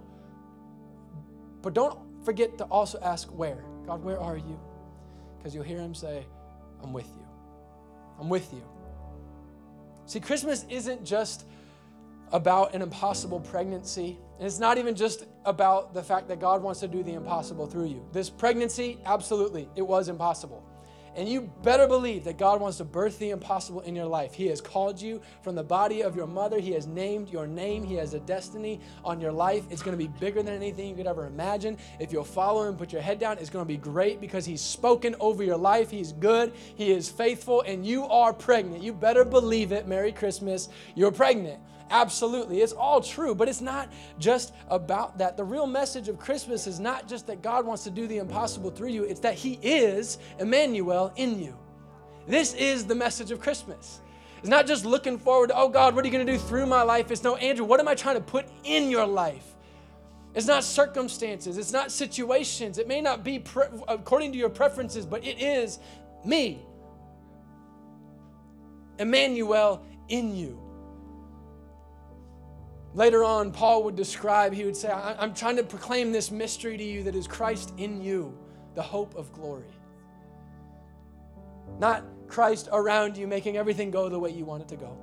But 1.62 1.74
don't 1.74 1.98
forget 2.26 2.58
to 2.58 2.66
also 2.66 3.00
ask 3.02 3.30
where. 3.30 3.64
God, 3.86 4.04
where 4.04 4.20
are 4.20 4.38
you? 4.38 4.60
Because 5.38 5.56
you'll 5.56 5.64
hear 5.64 5.80
Him 5.80 5.94
say, 5.96 6.26
I'm 6.82 6.94
with 6.94 7.08
you. 7.08 7.26
I'm 8.20 8.30
with 8.30 8.52
you. 8.54 8.64
See, 10.06 10.20
Christmas 10.20 10.66
isn't 10.70 11.06
just 11.06 11.46
about 12.32 12.74
an 12.74 12.82
impossible 12.82 13.40
pregnancy. 13.40 14.18
And 14.38 14.48
it's 14.48 14.60
not 14.60 14.78
even 14.78 14.96
just 14.96 15.26
about 15.46 15.94
the 15.94 16.04
fact 16.04 16.28
that 16.28 16.40
God 16.40 16.62
wants 16.62 16.80
to 16.82 16.88
do 16.88 17.04
the 17.04 17.14
impossible 17.14 17.68
through 17.68 17.86
you. 17.86 18.06
This 18.12 18.30
pregnancy, 18.30 19.00
absolutely, 19.06 19.70
it 19.76 19.84
was 19.84 20.10
impossible. 20.10 20.64
And 21.16 21.30
you 21.30 21.42
better 21.62 21.88
believe 21.88 22.24
that 22.24 22.38
God 22.38 22.60
wants 22.60 22.78
to 22.78 22.84
birth 22.84 23.20
the 23.20 23.30
impossible 23.30 23.82
in 23.82 23.96
your 23.96 24.08
life. 24.08 24.34
He 24.34 24.48
has 24.48 24.60
called 24.60 25.00
you 25.00 25.22
from 25.44 25.54
the 25.54 25.64
body 25.64 26.02
of 26.02 26.16
your 26.16 26.26
mother. 26.26 26.60
He 26.60 26.72
has 26.72 26.88
named 26.88 27.30
your 27.30 27.46
name. 27.46 27.84
He 27.84 27.94
has 27.96 28.16
a 28.16 28.20
destiny 28.20 28.80
on 29.06 29.22
your 29.22 29.32
life. 29.32 29.64
It's 29.70 29.84
going 29.84 29.96
to 29.96 30.04
be 30.04 30.12
bigger 30.20 30.42
than 30.42 30.56
anything 30.56 30.90
you 30.90 30.96
could 30.96 31.06
ever 31.06 31.28
imagine. 31.28 31.78
If 32.00 32.12
you'll 32.12 32.24
follow 32.24 32.68
Him, 32.68 32.76
put 32.76 32.92
your 32.92 33.02
head 33.02 33.20
down, 33.20 33.38
it's 33.38 33.52
going 33.52 33.64
to 33.64 33.68
be 33.68 33.78
great 33.78 34.20
because 34.20 34.44
He's 34.44 34.62
spoken 34.62 35.16
over 35.20 35.44
your 35.44 35.58
life. 35.58 35.92
He's 35.92 36.14
good. 36.14 36.54
He 36.76 36.92
is 36.92 37.10
faithful, 37.10 37.62
and 37.62 37.86
you 37.86 38.06
are 38.06 38.34
pregnant. 38.34 38.82
You 38.82 38.94
better 38.94 39.24
believe 39.24 39.72
it. 39.72 39.88
Merry 39.88 40.12
Christmas. 40.12 40.70
You're 40.96 41.12
pregnant. 41.12 41.62
Absolutely. 41.90 42.62
It's 42.62 42.74
all 42.74 43.02
true, 43.02 43.36
but 43.36 43.48
it's 43.48 43.62
not 43.62 43.92
just 44.20 44.54
about 44.70 45.18
that. 45.20 45.38
The 45.38 45.44
real 45.44 45.68
message 45.68 46.08
of 46.08 46.18
Christmas 46.18 46.66
is 46.66 46.80
not 46.80 47.08
just 47.08 47.28
that 47.28 47.42
God 47.42 47.66
wants 47.66 47.84
to 47.84 47.90
do 47.90 48.08
the 48.08 48.18
impossible 48.18 48.72
through 48.72 48.90
you, 48.90 49.04
it's 49.04 49.20
that 49.22 49.36
He 49.36 49.60
is 49.62 50.18
Emmanuel 50.40 51.14
in 51.16 51.40
you. 51.40 51.56
This 52.28 52.54
is 52.54 52.86
the 52.86 52.96
message 52.96 53.32
of 53.32 53.40
Christmas. 53.40 54.00
It's 54.40 54.50
not 54.50 54.66
just 54.68 54.86
looking 54.86 55.18
forward 55.18 55.48
to, 55.48 55.58
oh 55.58 55.70
God, 55.70 55.96
what 55.96 56.04
are 56.04 56.08
you 56.08 56.12
going 56.12 56.26
to 56.26 56.32
do 56.32 56.38
through 56.38 56.66
my 56.66 56.82
life? 56.82 57.12
It's 57.12 57.24
no, 57.24 57.36
Andrew, 57.36 57.66
what 57.66 57.80
am 57.80 57.88
I 57.88 57.96
trying 57.96 58.16
to 58.16 58.22
put 58.22 58.46
in 58.64 58.90
your 58.90 59.06
life? 59.06 59.46
It's 60.34 60.48
not 60.48 60.64
circumstances, 60.64 61.58
it's 61.58 61.72
not 61.72 61.92
situations. 61.92 62.78
It 62.78 62.88
may 62.88 63.02
not 63.02 63.24
be 63.24 63.40
pre- 63.40 63.66
according 63.88 64.32
to 64.32 64.38
your 64.38 64.50
preferences, 64.50 65.06
but 65.06 65.24
it 65.24 65.40
is 65.42 65.80
me. 66.26 66.60
Emmanuel 69.00 69.86
in 70.10 70.36
you. 70.36 70.63
Later 72.96 73.24
on, 73.24 73.52
Paul 73.52 73.84
would 73.84 73.96
describe, 73.96 74.54
he 74.54 74.66
would 74.66 74.78
say, 74.78 74.90
I'm 74.92 75.34
trying 75.34 75.56
to 75.56 75.64
proclaim 75.64 76.12
this 76.12 76.30
mystery 76.30 76.78
to 76.78 76.84
you 76.84 77.04
that 77.04 77.16
is 77.16 77.28
Christ 77.28 77.74
in 77.78 78.02
you, 78.02 78.38
the 78.76 78.84
hope 78.84 79.16
of 79.16 79.34
glory. 79.34 79.74
Not 81.80 82.06
Christ 82.28 82.70
around 82.72 83.18
you, 83.18 83.26
making 83.26 83.58
everything 83.58 83.90
go 83.90 84.10
the 84.10 84.20
way 84.20 84.30
you 84.30 84.46
want 84.46 84.62
it 84.62 84.68
to 84.70 84.76
go. 84.76 84.98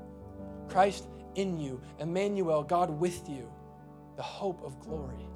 Christ 0.69 1.09
in 1.35 1.59
you, 1.59 1.81
Emmanuel, 1.99 2.63
God 2.63 2.91
with 2.91 3.29
you, 3.29 3.51
the 4.17 4.23
hope 4.23 4.63
of 4.65 4.79
glory. 4.79 5.27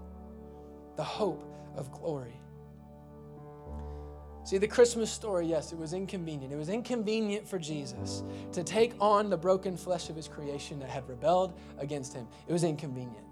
The 0.96 1.02
hope 1.02 1.44
of 1.76 1.90
glory. 1.90 2.40
See, 4.44 4.58
the 4.58 4.68
Christmas 4.68 5.10
story, 5.10 5.46
yes, 5.46 5.72
it 5.72 5.78
was 5.78 5.94
inconvenient. 5.94 6.52
It 6.52 6.56
was 6.56 6.68
inconvenient 6.68 7.48
for 7.48 7.58
Jesus 7.58 8.22
to 8.52 8.62
take 8.62 8.92
on 9.00 9.30
the 9.30 9.38
broken 9.38 9.74
flesh 9.74 10.10
of 10.10 10.16
his 10.16 10.28
creation 10.28 10.78
that 10.80 10.90
had 10.90 11.08
rebelled 11.08 11.58
against 11.78 12.12
him. 12.12 12.28
It 12.46 12.52
was 12.52 12.62
inconvenient. 12.62 13.24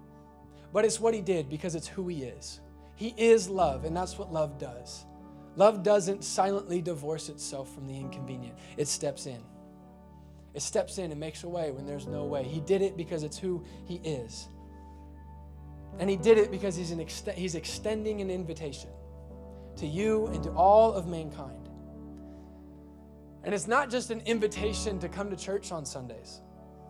But 0.73 0.85
it's 0.85 0.99
what 0.99 1.13
he 1.13 1.21
did 1.21 1.49
because 1.49 1.75
it's 1.75 1.87
who 1.87 2.07
he 2.07 2.23
is. 2.23 2.61
He 2.95 3.13
is 3.15 3.47
love, 3.47 3.85
and 3.85 3.95
that's 3.95 4.17
what 4.17 4.33
love 4.33 4.57
does. 4.57 5.05
Love 5.55 5.83
doesn't 5.83 6.23
silently 6.23 6.81
divorce 6.81 7.29
itself 7.29 7.71
from 7.75 7.87
the 7.87 7.95
inconvenient, 7.95 8.57
it 8.75 8.87
steps 8.87 9.27
in. 9.27 9.41
It 10.55 10.63
steps 10.63 10.97
in 10.97 11.11
and 11.11 11.19
makes 11.19 11.43
a 11.43 11.49
way 11.49 11.71
when 11.71 11.85
there's 11.85 12.07
no 12.07 12.25
way. 12.25 12.43
He 12.43 12.59
did 12.59 12.81
it 12.81 12.97
because 12.97 13.23
it's 13.23 13.37
who 13.37 13.63
he 13.85 13.95
is. 14.03 14.47
And 15.99 16.09
he 16.09 16.15
did 16.15 16.39
it 16.39 16.49
because 16.49 16.75
he's, 16.75 16.91
ext- 16.91 17.33
he's 17.33 17.53
extending 17.53 18.21
an 18.21 18.31
invitation 18.31 18.89
to 19.77 19.87
you 19.87 20.27
and 20.27 20.43
to 20.43 20.51
all 20.51 20.93
of 20.93 21.07
mankind. 21.07 21.69
And 23.43 23.53
it's 23.53 23.67
not 23.67 23.89
just 23.89 24.09
an 24.09 24.21
invitation 24.21 24.99
to 24.99 25.09
come 25.09 25.29
to 25.29 25.35
church 25.35 25.71
on 25.71 25.85
Sundays. 25.85 26.41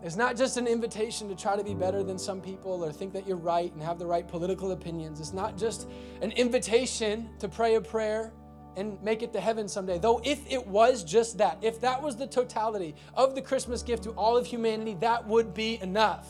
It's 0.02 0.16
not 0.16 0.36
just 0.36 0.58
an 0.58 0.66
invitation 0.66 1.28
to 1.30 1.34
try 1.34 1.56
to 1.56 1.64
be 1.64 1.74
better 1.74 2.02
than 2.02 2.18
some 2.18 2.40
people 2.40 2.84
or 2.84 2.92
think 2.92 3.12
that 3.14 3.26
you're 3.26 3.38
right 3.38 3.72
and 3.72 3.82
have 3.82 3.98
the 3.98 4.06
right 4.06 4.26
political 4.28 4.72
opinions. 4.72 5.18
It's 5.18 5.32
not 5.32 5.56
just 5.56 5.88
an 6.20 6.30
invitation 6.32 7.30
to 7.38 7.48
pray 7.48 7.76
a 7.76 7.80
prayer 7.80 8.32
and 8.76 9.02
make 9.02 9.22
it 9.22 9.32
to 9.32 9.40
heaven 9.40 9.66
someday. 9.66 9.98
Though, 9.98 10.20
if 10.22 10.40
it 10.50 10.66
was 10.66 11.04
just 11.04 11.38
that, 11.38 11.58
if 11.62 11.80
that 11.80 12.02
was 12.02 12.16
the 12.16 12.26
totality 12.26 12.94
of 13.14 13.34
the 13.34 13.40
Christmas 13.40 13.82
gift 13.82 14.02
to 14.02 14.10
all 14.10 14.36
of 14.36 14.46
humanity, 14.46 14.96
that 15.00 15.26
would 15.26 15.54
be 15.54 15.80
enough. 15.80 16.28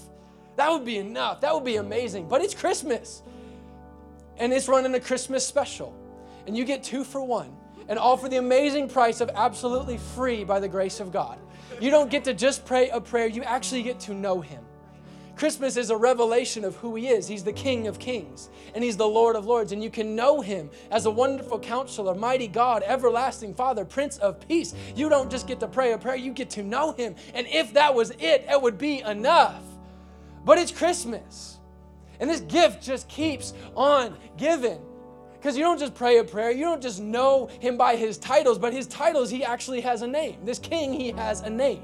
That 0.56 0.70
would 0.70 0.84
be 0.84 0.98
enough. 0.98 1.40
That 1.40 1.52
would 1.52 1.64
be 1.64 1.76
amazing. 1.76 2.28
But 2.28 2.42
it's 2.42 2.54
Christmas. 2.54 3.22
And 4.36 4.52
it's 4.52 4.68
running 4.68 4.94
a 4.94 5.00
Christmas 5.00 5.44
special 5.46 5.98
and 6.46 6.56
you 6.56 6.64
get 6.64 6.82
two 6.82 7.04
for 7.04 7.22
one, 7.22 7.54
and 7.88 7.98
all 7.98 8.16
for 8.16 8.28
the 8.28 8.36
amazing 8.36 8.88
price 8.88 9.20
of 9.20 9.30
absolutely 9.34 9.98
free 9.98 10.44
by 10.44 10.60
the 10.60 10.68
grace 10.68 11.00
of 11.00 11.12
God. 11.12 11.38
You 11.80 11.90
don't 11.90 12.10
get 12.10 12.24
to 12.24 12.34
just 12.34 12.64
pray 12.64 12.88
a 12.90 13.00
prayer, 13.00 13.26
you 13.26 13.42
actually 13.42 13.82
get 13.82 14.00
to 14.00 14.14
know 14.14 14.40
Him. 14.40 14.64
Christmas 15.36 15.76
is 15.76 15.90
a 15.90 15.96
revelation 15.96 16.64
of 16.64 16.76
who 16.76 16.94
He 16.94 17.08
is. 17.08 17.26
He's 17.26 17.42
the 17.42 17.52
King 17.52 17.88
of 17.88 17.98
Kings 17.98 18.50
and 18.74 18.84
He's 18.84 18.96
the 18.96 19.08
Lord 19.08 19.34
of 19.34 19.46
Lords. 19.46 19.72
And 19.72 19.82
you 19.82 19.90
can 19.90 20.14
know 20.14 20.40
Him 20.40 20.70
as 20.90 21.06
a 21.06 21.10
wonderful 21.10 21.58
counselor, 21.58 22.14
mighty 22.14 22.46
God, 22.46 22.84
everlasting 22.86 23.54
Father, 23.54 23.84
Prince 23.84 24.18
of 24.18 24.46
Peace. 24.46 24.74
You 24.94 25.08
don't 25.08 25.30
just 25.30 25.48
get 25.48 25.58
to 25.60 25.66
pray 25.66 25.92
a 25.92 25.98
prayer, 25.98 26.16
you 26.16 26.32
get 26.32 26.50
to 26.50 26.62
know 26.62 26.92
Him. 26.92 27.16
And 27.34 27.46
if 27.48 27.72
that 27.74 27.94
was 27.94 28.10
it, 28.12 28.46
it 28.48 28.60
would 28.62 28.78
be 28.78 29.00
enough. 29.00 29.62
But 30.44 30.58
it's 30.58 30.70
Christmas. 30.70 31.58
And 32.20 32.30
this 32.30 32.40
gift 32.40 32.82
just 32.82 33.08
keeps 33.08 33.54
on 33.74 34.16
giving. 34.36 34.80
Because 35.44 35.58
you 35.58 35.62
don't 35.62 35.78
just 35.78 35.94
pray 35.94 36.16
a 36.16 36.24
prayer, 36.24 36.50
you 36.50 36.64
don't 36.64 36.80
just 36.80 37.02
know 37.02 37.50
him 37.60 37.76
by 37.76 37.96
his 37.96 38.16
titles, 38.16 38.58
but 38.58 38.72
his 38.72 38.86
titles, 38.86 39.28
he 39.28 39.44
actually 39.44 39.82
has 39.82 40.00
a 40.00 40.06
name. 40.06 40.38
This 40.42 40.58
king, 40.58 40.90
he 40.94 41.10
has 41.10 41.42
a 41.42 41.50
name. 41.50 41.82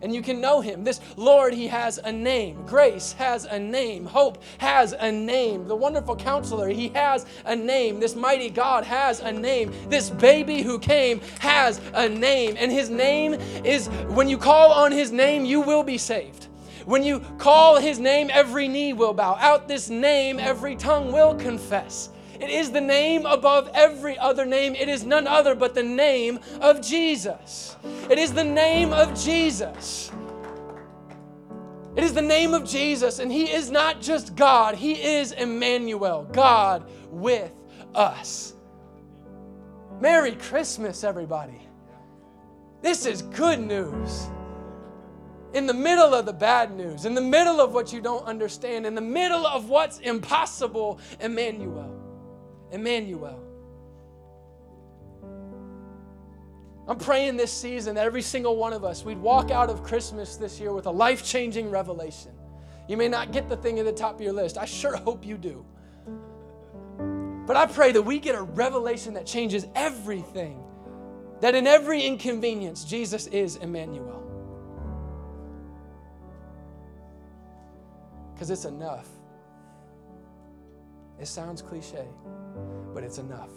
And 0.00 0.14
you 0.14 0.22
can 0.22 0.40
know 0.40 0.62
him. 0.62 0.82
This 0.82 1.02
Lord, 1.14 1.52
he 1.52 1.66
has 1.66 1.98
a 1.98 2.10
name. 2.10 2.64
Grace 2.64 3.12
has 3.12 3.44
a 3.44 3.58
name. 3.58 4.06
Hope 4.06 4.42
has 4.56 4.94
a 4.94 5.12
name. 5.12 5.68
The 5.68 5.76
wonderful 5.76 6.16
counselor, 6.16 6.68
he 6.68 6.88
has 6.88 7.26
a 7.44 7.54
name. 7.54 8.00
This 8.00 8.16
mighty 8.16 8.48
God 8.48 8.82
has 8.84 9.20
a 9.20 9.30
name. 9.30 9.74
This 9.90 10.08
baby 10.08 10.62
who 10.62 10.78
came 10.78 11.20
has 11.40 11.82
a 11.92 12.08
name. 12.08 12.56
And 12.58 12.72
his 12.72 12.88
name 12.88 13.34
is, 13.62 13.88
when 14.08 14.26
you 14.26 14.38
call 14.38 14.72
on 14.72 14.90
his 14.90 15.12
name, 15.12 15.44
you 15.44 15.60
will 15.60 15.82
be 15.82 15.98
saved. 15.98 16.46
When 16.86 17.02
you 17.02 17.20
call 17.36 17.76
his 17.78 17.98
name, 17.98 18.30
every 18.32 18.68
knee 18.68 18.94
will 18.94 19.12
bow. 19.12 19.36
Out 19.38 19.68
this 19.68 19.90
name, 19.90 20.38
every 20.40 20.76
tongue 20.76 21.12
will 21.12 21.34
confess. 21.34 22.08
It 22.40 22.50
is 22.50 22.70
the 22.70 22.80
name 22.80 23.26
above 23.26 23.70
every 23.74 24.18
other 24.18 24.44
name. 24.44 24.74
It 24.74 24.88
is 24.88 25.04
none 25.04 25.26
other 25.26 25.54
but 25.54 25.74
the 25.74 25.82
name 25.82 26.38
of 26.60 26.80
Jesus. 26.80 27.76
It 28.10 28.18
is 28.18 28.32
the 28.32 28.44
name 28.44 28.92
of 28.92 29.18
Jesus. 29.18 30.10
It 31.96 32.04
is 32.04 32.12
the 32.12 32.22
name 32.22 32.52
of 32.52 32.64
Jesus, 32.68 33.20
and 33.20 33.32
He 33.32 33.50
is 33.50 33.70
not 33.70 34.02
just 34.02 34.36
God, 34.36 34.74
He 34.74 34.92
is 34.92 35.32
Emmanuel, 35.32 36.28
God 36.30 36.86
with 37.10 37.52
us. 37.94 38.52
Merry 39.98 40.32
Christmas, 40.32 41.04
everybody. 41.04 41.58
This 42.82 43.06
is 43.06 43.22
good 43.22 43.58
news. 43.58 44.26
In 45.54 45.66
the 45.66 45.72
middle 45.72 46.12
of 46.12 46.26
the 46.26 46.34
bad 46.34 46.76
news, 46.76 47.06
in 47.06 47.14
the 47.14 47.20
middle 47.22 47.62
of 47.62 47.72
what 47.72 47.94
you 47.94 48.02
don't 48.02 48.26
understand, 48.26 48.84
in 48.84 48.94
the 48.94 49.00
middle 49.00 49.46
of 49.46 49.70
what's 49.70 49.98
impossible, 50.00 51.00
Emmanuel. 51.18 52.05
Emmanuel. 52.70 53.42
I'm 56.88 56.98
praying 56.98 57.36
this 57.36 57.52
season 57.52 57.96
that 57.96 58.06
every 58.06 58.22
single 58.22 58.56
one 58.56 58.72
of 58.72 58.84
us, 58.84 59.04
we'd 59.04 59.18
walk 59.18 59.50
out 59.50 59.70
of 59.70 59.82
Christmas 59.82 60.36
this 60.36 60.60
year 60.60 60.72
with 60.72 60.86
a 60.86 60.90
life 60.90 61.24
changing 61.24 61.68
revelation. 61.68 62.30
You 62.88 62.96
may 62.96 63.08
not 63.08 63.32
get 63.32 63.48
the 63.48 63.56
thing 63.56 63.80
at 63.80 63.84
the 63.84 63.92
top 63.92 64.14
of 64.14 64.20
your 64.20 64.32
list. 64.32 64.56
I 64.56 64.66
sure 64.66 64.96
hope 64.96 65.26
you 65.26 65.36
do. 65.36 65.64
But 67.46 67.56
I 67.56 67.66
pray 67.66 67.92
that 67.92 68.02
we 68.02 68.20
get 68.20 68.34
a 68.34 68.42
revelation 68.42 69.14
that 69.14 69.26
changes 69.26 69.66
everything. 69.74 70.62
That 71.40 71.54
in 71.54 71.66
every 71.66 72.02
inconvenience, 72.02 72.84
Jesus 72.84 73.26
is 73.28 73.56
Emmanuel. 73.56 74.22
Because 78.32 78.50
it's 78.50 78.64
enough. 78.64 79.08
It 81.20 81.26
sounds 81.28 81.62
cliche, 81.62 82.06
but 82.94 83.02
it's 83.02 83.18
enough. 83.18 83.50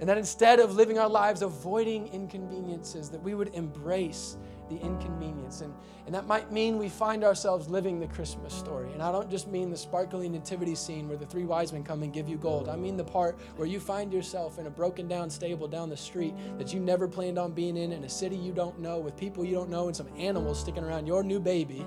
And 0.00 0.08
that 0.08 0.16
instead 0.16 0.60
of 0.60 0.74
living 0.74 0.98
our 0.98 1.10
lives 1.10 1.42
avoiding 1.42 2.08
inconveniences, 2.08 3.10
that 3.10 3.22
we 3.22 3.34
would 3.34 3.54
embrace 3.54 4.38
the 4.70 4.76
inconvenience. 4.76 5.60
And, 5.60 5.74
and 6.06 6.14
that 6.14 6.26
might 6.26 6.50
mean 6.50 6.78
we 6.78 6.88
find 6.88 7.22
ourselves 7.22 7.68
living 7.68 8.00
the 8.00 8.06
Christmas 8.06 8.54
story. 8.54 8.90
And 8.94 9.02
I 9.02 9.12
don't 9.12 9.30
just 9.30 9.48
mean 9.48 9.68
the 9.68 9.76
sparkling 9.76 10.32
nativity 10.32 10.74
scene 10.74 11.06
where 11.06 11.18
the 11.18 11.26
three 11.26 11.44
wise 11.44 11.74
men 11.74 11.84
come 11.84 12.02
and 12.02 12.14
give 12.14 12.30
you 12.30 12.38
gold. 12.38 12.70
I 12.70 12.76
mean 12.76 12.96
the 12.96 13.04
part 13.04 13.38
where 13.56 13.68
you 13.68 13.78
find 13.78 14.10
yourself 14.10 14.58
in 14.58 14.66
a 14.66 14.70
broken 14.70 15.06
down 15.06 15.28
stable 15.28 15.68
down 15.68 15.90
the 15.90 15.96
street 15.98 16.34
that 16.56 16.72
you 16.72 16.80
never 16.80 17.06
planned 17.06 17.38
on 17.38 17.52
being 17.52 17.76
in, 17.76 17.92
in 17.92 18.04
a 18.04 18.08
city 18.08 18.36
you 18.36 18.52
don't 18.52 18.78
know, 18.78 18.98
with 18.98 19.18
people 19.18 19.44
you 19.44 19.54
don't 19.54 19.68
know, 19.68 19.88
and 19.88 19.96
some 19.96 20.08
animals 20.16 20.60
sticking 20.60 20.82
around 20.82 21.06
your 21.06 21.22
new 21.22 21.40
baby. 21.40 21.86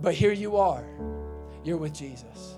But 0.00 0.14
here 0.14 0.32
you 0.32 0.56
are. 0.56 0.84
You're 1.64 1.76
with 1.76 1.94
Jesus. 1.94 2.56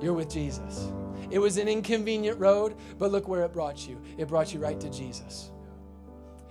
You're 0.00 0.12
with 0.12 0.30
Jesus. 0.30 0.90
It 1.30 1.38
was 1.38 1.56
an 1.56 1.68
inconvenient 1.68 2.38
road, 2.38 2.76
but 2.98 3.10
look 3.10 3.28
where 3.28 3.44
it 3.44 3.52
brought 3.52 3.88
you. 3.88 4.00
It 4.18 4.28
brought 4.28 4.52
you 4.52 4.60
right 4.60 4.78
to 4.80 4.90
Jesus. 4.90 5.50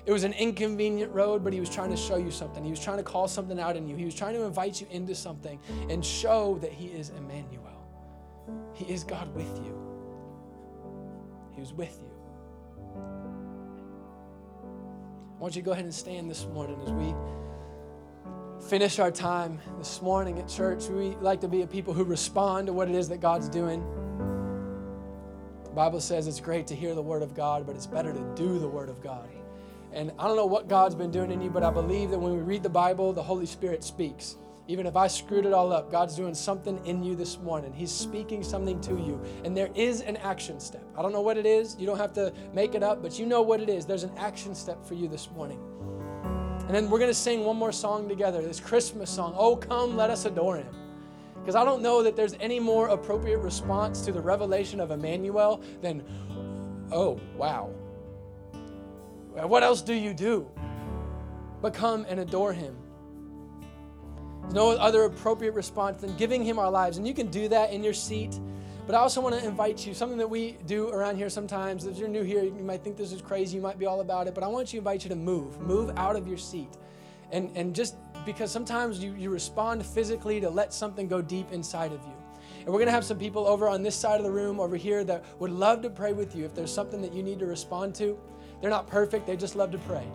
It 0.06 0.12
was 0.12 0.24
an 0.24 0.34
inconvenient 0.34 1.14
road, 1.14 1.44
but 1.44 1.54
he 1.54 1.60
was 1.60 1.70
trying 1.70 1.92
to 1.92 1.98
show 1.98 2.18
you 2.18 2.32
something. 2.32 2.64
He 2.64 2.72
was 2.72 2.80
trying 2.80 2.98
to 2.98 3.04
call 3.04 3.28
something 3.28 3.60
out 3.60 3.78
in 3.78 3.88
you. 3.88 3.96
He 3.96 4.06
was 4.06 4.16
trying 4.16 4.34
to 4.34 4.44
invite 4.44 4.82
you 4.82 4.88
into 4.90 5.14
something 5.14 5.60
and 5.90 6.04
show 6.04 6.58
that 6.62 6.72
he 6.72 6.88
is 6.88 7.10
Emmanuel. 7.12 7.62
He 8.74 8.86
is 8.92 9.04
God 9.04 9.34
with 9.36 9.58
you. 9.64 9.78
He 11.54 11.62
was 11.62 11.74
with 11.74 12.00
you. 12.02 12.12
I 15.38 15.42
want 15.42 15.56
you 15.56 15.62
to 15.62 15.66
go 15.66 15.72
ahead 15.72 15.86
and 15.86 15.94
stand 15.94 16.30
this 16.30 16.46
morning 16.48 16.80
as 16.84 16.92
we 16.92 17.14
finish 18.62 19.00
our 19.00 19.12
time 19.12 19.60
this 19.80 20.02
morning 20.02 20.40
at 20.40 20.48
church. 20.48 20.88
We 20.88 21.16
like 21.22 21.42
to 21.42 21.48
be 21.48 21.64
a 21.64 21.68
people 21.68 21.94
who 21.94 22.04
respond 22.04 22.68
to 22.68 22.74
what 22.74 22.88
it 22.88 22.96
is 22.96 23.10
that 23.10 23.20
God's 23.20 23.50
doing. 23.50 23.84
The 25.64 25.72
Bible 25.72 26.00
says 26.00 26.28
it's 26.28 26.40
great 26.40 26.68
to 26.68 26.76
hear 26.76 26.94
the 26.94 27.02
word 27.02 27.24
of 27.24 27.34
God, 27.34 27.66
but 27.66 27.76
it's 27.76 27.88
better 27.88 28.14
to 28.14 28.34
do 28.36 28.60
the 28.60 28.68
word 28.68 28.90
of 28.90 29.02
God. 29.02 29.28
And 29.94 30.12
I 30.20 30.28
don't 30.28 30.38
know 30.38 30.46
what 30.46 30.68
God's 30.70 30.96
been 30.96 31.12
doing 31.12 31.32
in 31.32 31.42
you, 31.42 31.50
but 31.50 31.64
I 31.64 31.72
believe 31.72 32.12
that 32.12 32.20
when 32.20 32.34
we 32.34 32.40
read 32.40 32.64
the 32.64 32.70
Bible, 32.70 33.14
the 33.14 33.24
Holy 33.24 33.46
Spirit 33.46 33.84
speaks. 33.84 34.38
Even 34.68 34.86
if 34.86 34.96
I 34.96 35.08
screwed 35.08 35.46
it 35.46 35.54
all 35.54 35.74
up, 35.74 35.92
God's 35.92 36.16
doing 36.16 36.34
something 36.34 36.80
in 36.86 37.04
you 37.04 37.16
this 37.16 37.40
morning. 37.40 37.74
He's 37.74 37.92
speaking 37.92 38.44
something 38.44 38.80
to 38.82 38.92
you. 38.92 39.20
And 39.44 39.58
there 39.58 39.70
is 39.76 40.02
an 40.02 40.18
action 40.18 40.60
step. 40.60 40.84
I 40.98 41.02
don't 41.02 41.12
know 41.12 41.22
what 41.22 41.38
it 41.38 41.46
is. 41.46 41.76
You 41.78 41.88
don't 41.88 41.98
have 41.98 42.14
to 42.14 42.32
make 42.54 42.76
it 42.76 42.84
up, 42.84 43.02
but 43.02 43.20
you 43.20 43.26
know 43.26 43.42
what 43.42 43.60
it 43.60 43.70
is. 43.70 43.86
There's 43.86 44.04
an 44.04 44.18
action 44.18 44.56
step 44.56 44.86
for 44.86 44.94
you 44.94 45.10
this 45.10 45.30
morning. 45.32 45.60
And 46.66 46.76
then 46.76 46.90
we're 46.90 47.00
going 47.00 47.12
to 47.12 47.16
sing 47.16 47.44
one 47.44 47.58
more 47.58 47.72
song 47.72 48.08
together, 48.08 48.42
this 48.42 48.60
Christmas 48.60 49.10
song, 49.10 49.34
Oh 49.38 49.56
Come, 49.56 49.98
Let 49.98 50.10
Us 50.10 50.26
Adore 50.26 50.58
Him. 50.58 50.74
Because 51.36 51.56
I 51.56 51.66
don't 51.66 51.82
know 51.82 52.04
that 52.04 52.16
there's 52.16 52.36
any 52.40 52.60
more 52.60 52.90
appropriate 52.90 53.40
response 53.40 54.02
to 54.02 54.12
the 54.12 54.22
revelation 54.22 54.80
of 54.80 54.92
Emmanuel 54.92 55.62
than, 55.82 56.04
Oh, 56.92 57.20
wow. 57.36 57.72
What 59.34 59.64
else 59.64 59.82
do 59.82 59.94
you 59.94 60.14
do 60.14 60.48
but 61.62 61.74
come 61.74 62.06
and 62.10 62.20
adore 62.20 62.54
Him? 62.54 62.76
There's 64.42 64.54
no 64.54 64.72
other 64.72 65.04
appropriate 65.04 65.54
response 65.54 66.02
than 66.02 66.16
giving 66.18 66.44
Him 66.44 66.60
our 66.60 66.70
lives. 66.70 66.98
And 66.98 67.08
you 67.08 67.14
can 67.14 67.28
do 67.28 67.48
that 67.48 67.72
in 67.72 67.84
your 67.84 67.94
seat. 67.94 68.40
But 68.92 68.98
I 68.98 69.02
also 69.04 69.22
want 69.22 69.40
to 69.40 69.48
invite 69.48 69.88
you, 69.88 69.94
something 69.94 70.18
that 70.18 70.30
we 70.30 70.58
do 70.66 70.90
around 70.90 71.16
here 71.16 71.30
sometimes. 71.30 71.86
If 71.86 71.98
you're 71.98 72.10
new 72.10 72.24
here, 72.24 72.44
you 72.44 72.52
might 72.52 72.84
think 72.84 72.98
this 72.98 73.14
is 73.14 73.22
crazy, 73.22 73.56
you 73.56 73.62
might 73.62 73.80
be 73.80 73.86
all 73.86 74.02
about 74.02 74.28
it, 74.28 74.36
but 74.36 74.44
I 74.44 74.48
want 74.48 74.68
to 74.68 74.78
invite 74.78 75.06
you 75.06 75.10
to 75.12 75.16
move. 75.16 75.62
Move 75.62 75.94
out 75.96 76.18
of 76.18 76.28
your 76.28 76.38
seat. 76.38 76.68
And, 77.32 77.56
and 77.56 77.74
just 77.74 77.96
because 78.26 78.52
sometimes 78.52 79.02
you, 79.02 79.14
you 79.14 79.30
respond 79.30 79.86
physically 79.86 80.42
to 80.42 80.50
let 80.50 80.74
something 80.74 81.08
go 81.08 81.22
deep 81.22 81.54
inside 81.54 81.94
of 81.94 82.02
you. 82.02 82.14
And 82.60 82.68
we're 82.68 82.80
going 82.80 82.88
to 82.88 82.92
have 82.92 83.06
some 83.06 83.18
people 83.18 83.48
over 83.48 83.70
on 83.70 83.82
this 83.82 83.96
side 83.96 84.20
of 84.20 84.26
the 84.26 84.32
room, 84.32 84.60
over 84.60 84.76
here, 84.76 85.06
that 85.06 85.24
would 85.40 85.52
love 85.52 85.82
to 85.84 85.90
pray 85.90 86.12
with 86.12 86.36
you 86.36 86.44
if 86.44 86.54
there's 86.54 86.74
something 86.74 87.02
that 87.02 87.14
you 87.14 87.24
need 87.24 87.40
to 87.40 87.46
respond 87.46 87.96
to. 87.96 88.20
They're 88.60 88.70
not 88.70 88.88
perfect, 88.88 89.26
they 89.26 89.38
just 89.38 89.56
love 89.56 89.72
to 89.72 89.78
pray. 89.78 90.06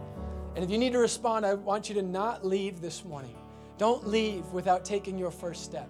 And 0.54 0.62
if 0.62 0.70
you 0.70 0.76
need 0.76 0.92
to 0.92 0.98
respond, 0.98 1.46
I 1.46 1.54
want 1.54 1.88
you 1.88 1.94
to 1.94 2.02
not 2.02 2.44
leave 2.44 2.82
this 2.82 3.06
morning. 3.06 3.36
Don't 3.78 4.06
leave 4.06 4.44
without 4.52 4.84
taking 4.84 5.16
your 5.16 5.30
first 5.30 5.64
step. 5.64 5.88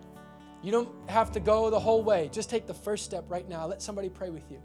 You 0.67 0.73
don't 0.73 0.89
have 1.09 1.31
to 1.31 1.39
go 1.39 1.71
the 1.71 1.79
whole 1.79 2.03
way. 2.03 2.29
Just 2.33 2.51
take 2.51 2.67
the 2.67 2.75
first 2.75 3.05
step 3.05 3.27
right 3.29 3.49
now. 3.49 3.69
Let 3.69 3.81
somebody 3.81 4.09
pray 4.09 4.31
with 4.31 4.51
you. 4.51 4.61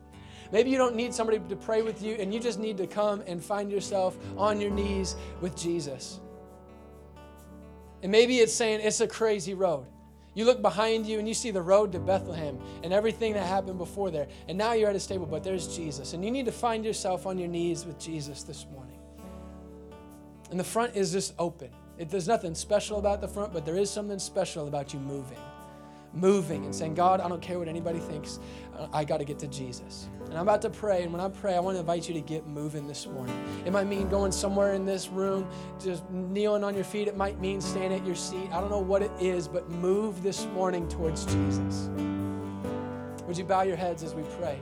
Maybe 0.51 0.71
you 0.71 0.77
don't 0.79 0.95
need 0.95 1.13
somebody 1.13 1.37
to 1.47 1.55
pray 1.55 1.83
with 1.83 2.01
you, 2.01 2.15
and 2.15 2.33
you 2.33 2.39
just 2.39 2.57
need 2.57 2.77
to 2.77 2.87
come 2.87 3.21
and 3.27 3.39
find 3.39 3.71
yourself 3.71 4.17
on 4.35 4.59
your 4.59 4.71
knees 4.71 5.15
with 5.41 5.55
Jesus. 5.55 6.19
And 8.01 8.11
maybe 8.11 8.39
it's 8.39 8.51
saying 8.51 8.79
it's 8.81 8.99
a 8.99 9.07
crazy 9.07 9.53
road. 9.53 9.85
You 10.33 10.45
look 10.45 10.63
behind 10.63 11.05
you 11.05 11.19
and 11.19 11.27
you 11.27 11.35
see 11.35 11.51
the 11.51 11.61
road 11.61 11.91
to 11.91 11.99
Bethlehem 11.99 12.57
and 12.83 12.91
everything 12.91 13.33
that 13.33 13.45
happened 13.45 13.77
before 13.77 14.09
there. 14.09 14.27
And 14.47 14.57
now 14.57 14.73
you're 14.73 14.89
at 14.89 14.95
a 14.95 14.99
stable, 14.99 15.27
but 15.27 15.43
there's 15.43 15.75
Jesus. 15.77 16.13
And 16.13 16.25
you 16.25 16.31
need 16.31 16.47
to 16.47 16.51
find 16.51 16.83
yourself 16.83 17.27
on 17.27 17.37
your 17.37 17.47
knees 17.47 17.85
with 17.85 17.99
Jesus 17.99 18.41
this 18.41 18.65
morning. 18.73 18.97
And 20.49 20.59
the 20.59 20.63
front 20.63 20.95
is 20.95 21.11
just 21.11 21.35
open. 21.37 21.69
It, 21.99 22.09
there's 22.09 22.27
nothing 22.27 22.55
special 22.55 22.97
about 22.97 23.21
the 23.21 23.27
front, 23.27 23.53
but 23.53 23.67
there 23.67 23.77
is 23.77 23.91
something 23.91 24.17
special 24.17 24.67
about 24.67 24.93
you 24.93 24.99
moving 24.99 25.37
moving 26.13 26.65
and 26.65 26.75
saying, 26.75 26.95
God, 26.95 27.21
I 27.21 27.29
don't 27.29 27.41
care 27.41 27.59
what 27.59 27.67
anybody 27.67 27.99
thinks. 27.99 28.39
Uh, 28.77 28.87
I 28.93 29.03
got 29.03 29.17
to 29.17 29.25
get 29.25 29.39
to 29.39 29.47
Jesus. 29.47 30.09
And 30.25 30.35
I'm 30.35 30.43
about 30.43 30.61
to 30.63 30.69
pray. 30.69 31.03
And 31.03 31.11
when 31.11 31.21
I 31.21 31.29
pray, 31.29 31.55
I 31.55 31.59
want 31.59 31.75
to 31.75 31.79
invite 31.79 32.07
you 32.07 32.13
to 32.13 32.21
get 32.21 32.47
moving 32.47 32.87
this 32.87 33.07
morning. 33.07 33.35
It 33.65 33.71
might 33.71 33.87
mean 33.87 34.09
going 34.09 34.31
somewhere 34.31 34.73
in 34.73 34.85
this 34.85 35.09
room, 35.09 35.47
just 35.79 36.09
kneeling 36.09 36.63
on 36.63 36.75
your 36.75 36.83
feet. 36.83 37.07
It 37.07 37.17
might 37.17 37.39
mean 37.39 37.61
standing 37.61 37.99
at 37.99 38.05
your 38.05 38.15
seat. 38.15 38.49
I 38.51 38.59
don't 38.61 38.69
know 38.69 38.79
what 38.79 39.01
it 39.01 39.11
is, 39.19 39.47
but 39.47 39.69
move 39.69 40.23
this 40.23 40.45
morning 40.47 40.87
towards 40.87 41.25
Jesus. 41.25 41.89
Would 43.27 43.37
you 43.37 43.43
bow 43.43 43.61
your 43.61 43.77
heads 43.77 44.03
as 44.03 44.13
we 44.13 44.23
pray? 44.39 44.59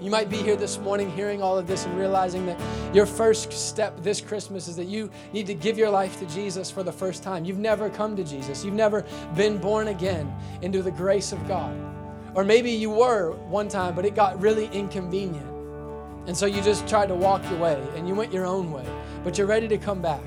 You 0.00 0.10
might 0.10 0.28
be 0.28 0.36
here 0.36 0.56
this 0.56 0.78
morning 0.78 1.10
hearing 1.10 1.42
all 1.42 1.56
of 1.56 1.66
this 1.66 1.86
and 1.86 1.96
realizing 1.98 2.44
that 2.46 2.60
your 2.94 3.06
first 3.06 3.50
step 3.50 4.02
this 4.02 4.20
Christmas 4.20 4.68
is 4.68 4.76
that 4.76 4.84
you 4.84 5.10
need 5.32 5.46
to 5.46 5.54
give 5.54 5.78
your 5.78 5.88
life 5.88 6.18
to 6.18 6.26
Jesus 6.26 6.70
for 6.70 6.82
the 6.82 6.92
first 6.92 7.22
time. 7.22 7.46
You've 7.46 7.58
never 7.58 7.88
come 7.88 8.14
to 8.16 8.24
Jesus, 8.24 8.64
you've 8.64 8.74
never 8.74 9.04
been 9.34 9.56
born 9.56 9.88
again 9.88 10.34
into 10.60 10.82
the 10.82 10.90
grace 10.90 11.32
of 11.32 11.48
God. 11.48 11.74
Or 12.34 12.44
maybe 12.44 12.70
you 12.70 12.90
were 12.90 13.32
one 13.48 13.68
time, 13.68 13.94
but 13.94 14.04
it 14.04 14.14
got 14.14 14.38
really 14.38 14.66
inconvenient. 14.66 15.50
And 16.26 16.36
so 16.36 16.44
you 16.44 16.60
just 16.60 16.86
tried 16.86 17.06
to 17.06 17.14
walk 17.14 17.42
your 17.50 17.58
way 17.58 17.82
and 17.96 18.06
you 18.06 18.14
went 18.14 18.32
your 18.32 18.44
own 18.44 18.70
way, 18.70 18.84
but 19.24 19.38
you're 19.38 19.46
ready 19.46 19.68
to 19.68 19.78
come 19.78 20.02
back. 20.02 20.20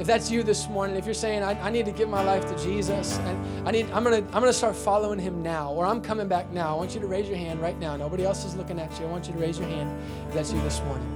If 0.00 0.06
that's 0.06 0.30
you 0.30 0.42
this 0.42 0.66
morning, 0.66 0.96
if 0.96 1.04
you're 1.04 1.12
saying, 1.12 1.42
I, 1.42 1.60
I 1.60 1.68
need 1.68 1.84
to 1.84 1.92
give 1.92 2.08
my 2.08 2.22
life 2.22 2.46
to 2.46 2.64
Jesus 2.64 3.18
and 3.18 3.68
I 3.68 3.70
need, 3.70 3.90
I'm 3.90 4.02
gonna, 4.02 4.16
I'm 4.16 4.40
gonna 4.40 4.50
start 4.50 4.74
following 4.74 5.18
him 5.18 5.42
now, 5.42 5.72
or 5.72 5.84
I'm 5.84 6.00
coming 6.00 6.26
back 6.26 6.50
now, 6.50 6.74
I 6.74 6.78
want 6.78 6.94
you 6.94 7.00
to 7.00 7.06
raise 7.06 7.28
your 7.28 7.36
hand 7.36 7.60
right 7.60 7.78
now. 7.78 7.98
Nobody 7.98 8.24
else 8.24 8.46
is 8.46 8.56
looking 8.56 8.80
at 8.80 8.98
you. 8.98 9.04
I 9.04 9.10
want 9.10 9.26
you 9.26 9.34
to 9.34 9.38
raise 9.38 9.58
your 9.58 9.68
hand 9.68 10.02
if 10.28 10.34
that's 10.34 10.54
you 10.54 10.60
this 10.62 10.80
morning. 10.84 11.06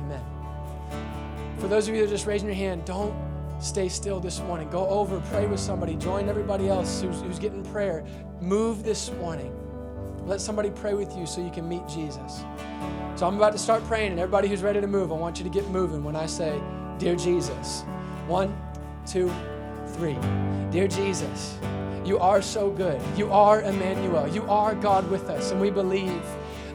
Amen. 0.00 0.20
For 1.58 1.68
those 1.68 1.86
of 1.86 1.94
you 1.94 2.00
that 2.00 2.08
are 2.08 2.10
just 2.10 2.26
raising 2.26 2.48
your 2.48 2.56
hand, 2.56 2.84
don't 2.84 3.14
stay 3.60 3.88
still 3.88 4.18
this 4.18 4.40
morning. 4.40 4.68
Go 4.68 4.88
over, 4.88 5.20
pray 5.30 5.46
with 5.46 5.60
somebody, 5.60 5.94
join 5.94 6.28
everybody 6.28 6.68
else 6.68 7.00
who's, 7.00 7.20
who's 7.20 7.38
getting 7.38 7.62
prayer. 7.66 8.04
Move 8.40 8.82
this 8.82 9.12
morning. 9.20 9.54
Let 10.26 10.40
somebody 10.40 10.70
pray 10.70 10.94
with 10.94 11.16
you 11.16 11.26
so 11.26 11.40
you 11.40 11.52
can 11.52 11.68
meet 11.68 11.86
Jesus. 11.86 12.42
So 13.14 13.28
I'm 13.28 13.36
about 13.36 13.52
to 13.52 13.58
start 13.58 13.84
praying, 13.84 14.10
and 14.10 14.18
everybody 14.18 14.48
who's 14.48 14.62
ready 14.62 14.80
to 14.80 14.88
move, 14.88 15.12
I 15.12 15.14
want 15.14 15.38
you 15.38 15.44
to 15.44 15.50
get 15.50 15.68
moving 15.68 16.02
when 16.02 16.16
I 16.16 16.26
say, 16.26 16.60
Dear 17.00 17.16
Jesus. 17.16 17.80
One, 18.28 18.54
two, 19.06 19.32
three. 19.94 20.18
Dear 20.70 20.86
Jesus, 20.86 21.58
you 22.04 22.18
are 22.18 22.42
so 22.42 22.68
good. 22.70 23.00
You 23.16 23.32
are 23.32 23.62
Emmanuel. 23.62 24.28
You 24.28 24.42
are 24.50 24.74
God 24.74 25.10
with 25.10 25.30
us, 25.30 25.50
and 25.50 25.62
we 25.62 25.70
believe 25.70 26.22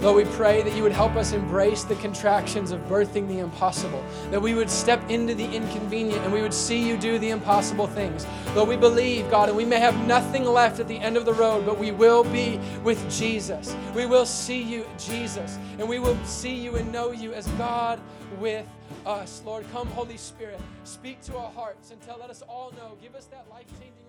Lord, 0.01 0.27
we 0.27 0.33
pray 0.33 0.61
that 0.61 0.75
you 0.75 0.83
would 0.83 0.91
help 0.91 1.15
us 1.15 1.31
embrace 1.31 1.83
the 1.83 1.95
contractions 1.95 2.71
of 2.71 2.81
birthing 2.81 3.27
the 3.27 3.39
impossible, 3.39 4.03
that 4.29 4.41
we 4.41 4.53
would 4.53 4.69
step 4.69 5.01
into 5.09 5.33
the 5.33 5.45
inconvenient 5.45 6.21
and 6.23 6.33
we 6.33 6.41
would 6.41 6.53
see 6.53 6.87
you 6.87 6.97
do 6.97 7.17
the 7.17 7.29
impossible 7.29 7.87
things. 7.87 8.27
Lord, 8.55 8.69
we 8.69 8.77
believe, 8.77 9.29
God, 9.31 9.49
and 9.49 9.57
we 9.57 9.65
may 9.65 9.79
have 9.79 9.95
nothing 10.05 10.43
left 10.43 10.79
at 10.79 10.87
the 10.87 10.97
end 10.97 11.17
of 11.17 11.25
the 11.25 11.33
road, 11.33 11.65
but 11.65 11.77
we 11.77 11.91
will 11.91 12.23
be 12.23 12.59
with 12.83 13.09
Jesus. 13.09 13.75
We 13.95 14.05
will 14.05 14.25
see 14.25 14.61
you, 14.61 14.85
Jesus, 14.97 15.57
and 15.79 15.87
we 15.87 15.99
will 15.99 16.17
see 16.25 16.55
you 16.55 16.75
and 16.75 16.91
know 16.91 17.11
you 17.11 17.33
as 17.33 17.47
God 17.49 17.99
with 18.39 18.67
us. 19.05 19.41
Lord, 19.45 19.65
come, 19.71 19.87
Holy 19.89 20.17
Spirit, 20.17 20.59
speak 20.83 21.21
to 21.23 21.37
our 21.37 21.51
hearts 21.51 21.91
until 21.91 22.17
let 22.19 22.29
us 22.29 22.41
all 22.47 22.71
know. 22.77 22.97
Give 23.01 23.15
us 23.15 23.25
that 23.25 23.45
life 23.49 23.67
changing. 23.79 24.04